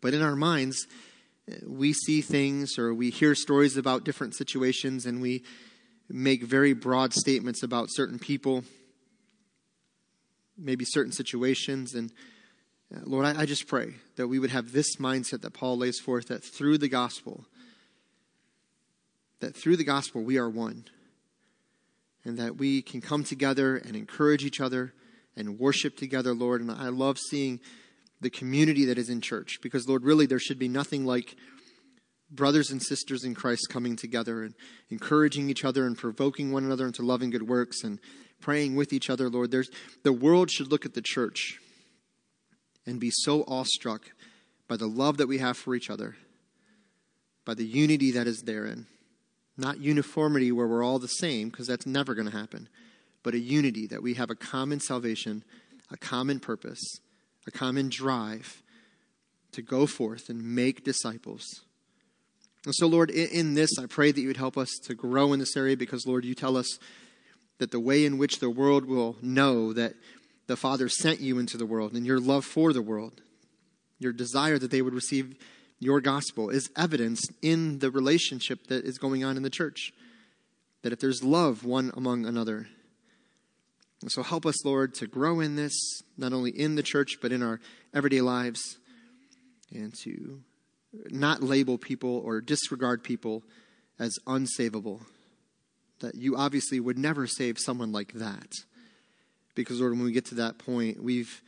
But 0.00 0.14
in 0.14 0.22
our 0.22 0.36
minds, 0.36 0.86
we 1.66 1.92
see 1.92 2.20
things 2.20 2.78
or 2.78 2.94
we 2.94 3.10
hear 3.10 3.34
stories 3.34 3.76
about 3.76 4.04
different 4.04 4.34
situations 4.34 5.06
and 5.06 5.20
we 5.20 5.42
make 6.08 6.42
very 6.42 6.72
broad 6.72 7.12
statements 7.12 7.62
about 7.62 7.88
certain 7.90 8.18
people, 8.18 8.64
maybe 10.56 10.84
certain 10.84 11.12
situations. 11.12 11.94
And 11.94 12.12
uh, 12.94 13.00
Lord, 13.04 13.26
I, 13.26 13.42
I 13.42 13.46
just 13.46 13.66
pray 13.66 13.94
that 14.16 14.28
we 14.28 14.38
would 14.38 14.50
have 14.50 14.72
this 14.72 14.96
mindset 14.96 15.42
that 15.42 15.52
Paul 15.52 15.78
lays 15.78 15.98
forth 15.98 16.28
that 16.28 16.42
through 16.44 16.78
the 16.78 16.88
gospel, 16.88 17.44
that 19.40 19.54
through 19.54 19.76
the 19.76 19.84
gospel 19.84 20.22
we 20.22 20.38
are 20.38 20.48
one. 20.48 20.84
And 22.24 22.36
that 22.38 22.56
we 22.56 22.82
can 22.82 23.00
come 23.00 23.24
together 23.24 23.76
and 23.76 23.96
encourage 23.96 24.44
each 24.44 24.60
other 24.60 24.92
and 25.36 25.58
worship 25.58 25.96
together, 25.96 26.34
Lord. 26.34 26.60
And 26.60 26.70
I 26.70 26.88
love 26.88 27.16
seeing 27.18 27.60
the 28.20 28.30
community 28.30 28.84
that 28.86 28.98
is 28.98 29.08
in 29.08 29.20
church 29.20 29.58
because, 29.62 29.88
Lord, 29.88 30.04
really 30.04 30.26
there 30.26 30.38
should 30.38 30.58
be 30.58 30.68
nothing 30.68 31.04
like 31.04 31.36
brothers 32.30 32.70
and 32.70 32.82
sisters 32.82 33.24
in 33.24 33.34
Christ 33.34 33.68
coming 33.70 33.96
together 33.96 34.42
and 34.42 34.54
encouraging 34.90 35.48
each 35.50 35.64
other 35.64 35.86
and 35.86 35.96
provoking 35.96 36.52
one 36.52 36.64
another 36.64 36.86
into 36.86 37.02
loving 37.02 37.30
good 37.30 37.48
works 37.48 37.82
and 37.82 37.98
praying 38.40 38.76
with 38.76 38.92
each 38.92 39.08
other, 39.08 39.28
Lord. 39.28 39.50
There's, 39.50 39.70
the 40.04 40.12
world 40.12 40.50
should 40.50 40.70
look 40.70 40.84
at 40.84 40.94
the 40.94 41.02
church 41.02 41.58
and 42.86 43.00
be 43.00 43.10
so 43.12 43.44
awestruck 43.46 44.10
by 44.68 44.76
the 44.76 44.86
love 44.86 45.16
that 45.16 45.28
we 45.28 45.38
have 45.38 45.56
for 45.56 45.74
each 45.74 45.90
other, 45.90 46.16
by 47.44 47.54
the 47.54 47.64
unity 47.64 48.10
that 48.12 48.26
is 48.26 48.42
therein. 48.42 48.86
Not 49.56 49.80
uniformity 49.80 50.52
where 50.52 50.68
we're 50.68 50.84
all 50.84 50.98
the 50.98 51.08
same, 51.08 51.48
because 51.48 51.66
that's 51.66 51.86
never 51.86 52.14
going 52.14 52.30
to 52.30 52.36
happen, 52.36 52.68
but 53.22 53.34
a 53.34 53.38
unity 53.38 53.86
that 53.88 54.02
we 54.02 54.14
have 54.14 54.30
a 54.30 54.36
common 54.36 54.78
salvation, 54.78 55.42
a 55.90 55.96
common 55.96 56.38
purpose, 56.38 56.80
a 57.48 57.50
common 57.50 57.88
drive 57.88 58.62
to 59.52 59.62
go 59.62 59.86
forth 59.86 60.28
and 60.28 60.54
make 60.54 60.84
disciples. 60.84 61.44
And 62.64 62.74
so, 62.74 62.86
Lord, 62.86 63.10
in 63.10 63.54
this, 63.54 63.78
I 63.78 63.86
pray 63.86 64.12
that 64.12 64.20
you 64.20 64.26
would 64.28 64.36
help 64.36 64.58
us 64.58 64.70
to 64.84 64.94
grow 64.94 65.32
in 65.32 65.40
this 65.40 65.56
area 65.56 65.76
because, 65.76 66.06
Lord, 66.06 66.24
you 66.24 66.34
tell 66.34 66.56
us 66.56 66.78
that 67.58 67.70
the 67.70 67.80
way 67.80 68.04
in 68.04 68.18
which 68.18 68.38
the 68.38 68.50
world 68.50 68.84
will 68.84 69.16
know 69.22 69.72
that 69.72 69.94
the 70.46 70.56
Father 70.56 70.88
sent 70.88 71.20
you 71.20 71.38
into 71.38 71.56
the 71.56 71.66
world 71.66 71.94
and 71.94 72.06
your 72.06 72.20
love 72.20 72.44
for 72.44 72.72
the 72.72 72.82
world, 72.82 73.20
your 73.98 74.12
desire 74.12 74.58
that 74.58 74.70
they 74.70 74.82
would 74.82 74.94
receive 74.94 75.36
your 75.78 76.00
gospel, 76.00 76.50
is 76.50 76.70
evidenced 76.76 77.32
in 77.40 77.78
the 77.78 77.90
relationship 77.90 78.66
that 78.66 78.84
is 78.84 78.98
going 78.98 79.24
on 79.24 79.36
in 79.36 79.42
the 79.42 79.50
church. 79.50 79.92
That 80.82 80.92
if 80.92 81.00
there's 81.00 81.24
love 81.24 81.64
one 81.64 81.92
among 81.96 82.26
another, 82.26 82.68
and 84.00 84.12
so 84.12 84.22
help 84.22 84.46
us, 84.46 84.64
Lord, 84.64 84.94
to 84.94 85.06
grow 85.06 85.40
in 85.40 85.56
this, 85.56 86.02
not 86.16 86.32
only 86.32 86.50
in 86.50 86.76
the 86.76 86.82
church, 86.82 87.18
but 87.20 87.32
in 87.32 87.42
our 87.42 87.60
everyday 87.92 88.20
lives, 88.20 88.78
and 89.74 89.92
to 90.04 90.40
not 91.10 91.42
label 91.42 91.78
people 91.78 92.22
or 92.24 92.40
disregard 92.40 93.02
people 93.02 93.42
as 93.98 94.16
unsavable. 94.26 95.00
That 96.00 96.14
you 96.14 96.36
obviously 96.36 96.78
would 96.78 96.96
never 96.96 97.26
save 97.26 97.58
someone 97.58 97.90
like 97.90 98.12
that. 98.14 98.52
Because, 99.56 99.80
Lord, 99.80 99.94
when 99.94 100.04
we 100.04 100.12
get 100.12 100.26
to 100.26 100.36
that 100.36 100.58
point, 100.58 101.02
we've 101.02 101.42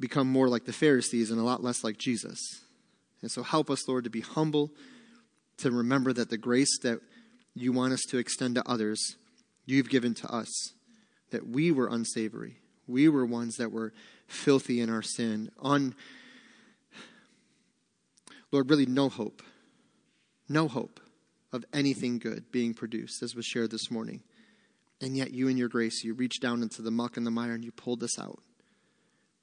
become 0.00 0.26
more 0.26 0.48
like 0.48 0.64
the 0.64 0.72
Pharisees 0.72 1.30
and 1.30 1.38
a 1.38 1.44
lot 1.44 1.62
less 1.62 1.84
like 1.84 1.98
Jesus. 1.98 2.38
And 3.20 3.30
so 3.30 3.42
help 3.42 3.68
us, 3.68 3.86
Lord, 3.86 4.04
to 4.04 4.10
be 4.10 4.22
humble, 4.22 4.70
to 5.58 5.70
remember 5.70 6.14
that 6.14 6.30
the 6.30 6.38
grace 6.38 6.78
that 6.82 7.00
you 7.54 7.72
want 7.72 7.92
us 7.92 8.02
to 8.08 8.16
extend 8.16 8.54
to 8.54 8.66
others, 8.66 9.16
you've 9.66 9.90
given 9.90 10.14
to 10.14 10.28
us 10.32 10.72
that 11.34 11.48
we 11.48 11.72
were 11.72 11.88
unsavory. 11.88 12.58
We 12.86 13.08
were 13.08 13.26
ones 13.26 13.56
that 13.56 13.72
were 13.72 13.92
filthy 14.28 14.80
in 14.80 14.88
our 14.88 15.02
sin. 15.02 15.50
On 15.58 15.96
Lord, 18.52 18.70
really 18.70 18.86
no 18.86 19.08
hope. 19.08 19.42
No 20.48 20.68
hope 20.68 21.00
of 21.52 21.64
anything 21.72 22.20
good 22.20 22.52
being 22.52 22.72
produced, 22.72 23.20
as 23.20 23.34
was 23.34 23.44
shared 23.44 23.72
this 23.72 23.90
morning. 23.90 24.22
And 25.00 25.16
yet, 25.16 25.32
you, 25.32 25.48
in 25.48 25.56
your 25.56 25.68
grace, 25.68 26.04
you 26.04 26.14
reached 26.14 26.40
down 26.40 26.62
into 26.62 26.82
the 26.82 26.92
muck 26.92 27.16
and 27.16 27.26
the 27.26 27.32
mire 27.32 27.54
and 27.54 27.64
you 27.64 27.72
pulled 27.72 28.04
us 28.04 28.16
out. 28.16 28.38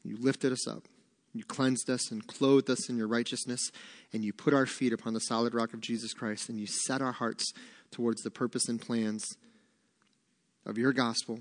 You 0.02 0.16
lifted 0.18 0.54
us 0.54 0.66
up. 0.66 0.88
You 1.34 1.44
cleansed 1.44 1.90
us 1.90 2.10
and 2.10 2.26
clothed 2.26 2.70
us 2.70 2.90
in 2.90 2.96
your 2.96 3.08
righteousness, 3.08 3.70
and 4.14 4.24
you 4.24 4.32
put 4.32 4.54
our 4.54 4.66
feet 4.66 4.94
upon 4.94 5.14
the 5.14 5.20
solid 5.20 5.54
rock 5.54 5.74
of 5.74 5.82
Jesus 5.82 6.14
Christ, 6.14 6.48
and 6.48 6.58
you 6.58 6.68
set 6.68 7.02
our 7.02 7.14
hearts 7.14 7.52
towards 7.92 8.22
the 8.22 8.32
purpose 8.32 8.70
and 8.70 8.80
plans 8.80 9.26
of 10.66 10.78
your 10.78 10.94
gospel 10.94 11.40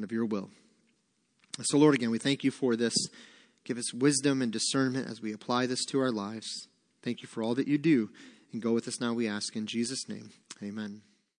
and 0.00 0.04
of 0.04 0.12
your 0.12 0.24
will. 0.24 0.48
So, 1.62 1.76
Lord, 1.76 1.94
again, 1.94 2.10
we 2.10 2.18
thank 2.18 2.42
you 2.42 2.50
for 2.50 2.74
this. 2.74 2.94
Give 3.64 3.76
us 3.76 3.92
wisdom 3.92 4.40
and 4.40 4.50
discernment 4.50 5.08
as 5.08 5.20
we 5.20 5.34
apply 5.34 5.66
this 5.66 5.84
to 5.86 6.00
our 6.00 6.10
lives. 6.10 6.68
Thank 7.02 7.20
you 7.20 7.28
for 7.28 7.42
all 7.42 7.54
that 7.54 7.68
you 7.68 7.76
do. 7.76 8.08
And 8.52 8.62
go 8.62 8.72
with 8.72 8.88
us 8.88 8.98
now, 8.98 9.12
we 9.12 9.28
ask. 9.28 9.54
In 9.54 9.66
Jesus' 9.66 10.08
name, 10.08 10.30
amen. 10.62 11.02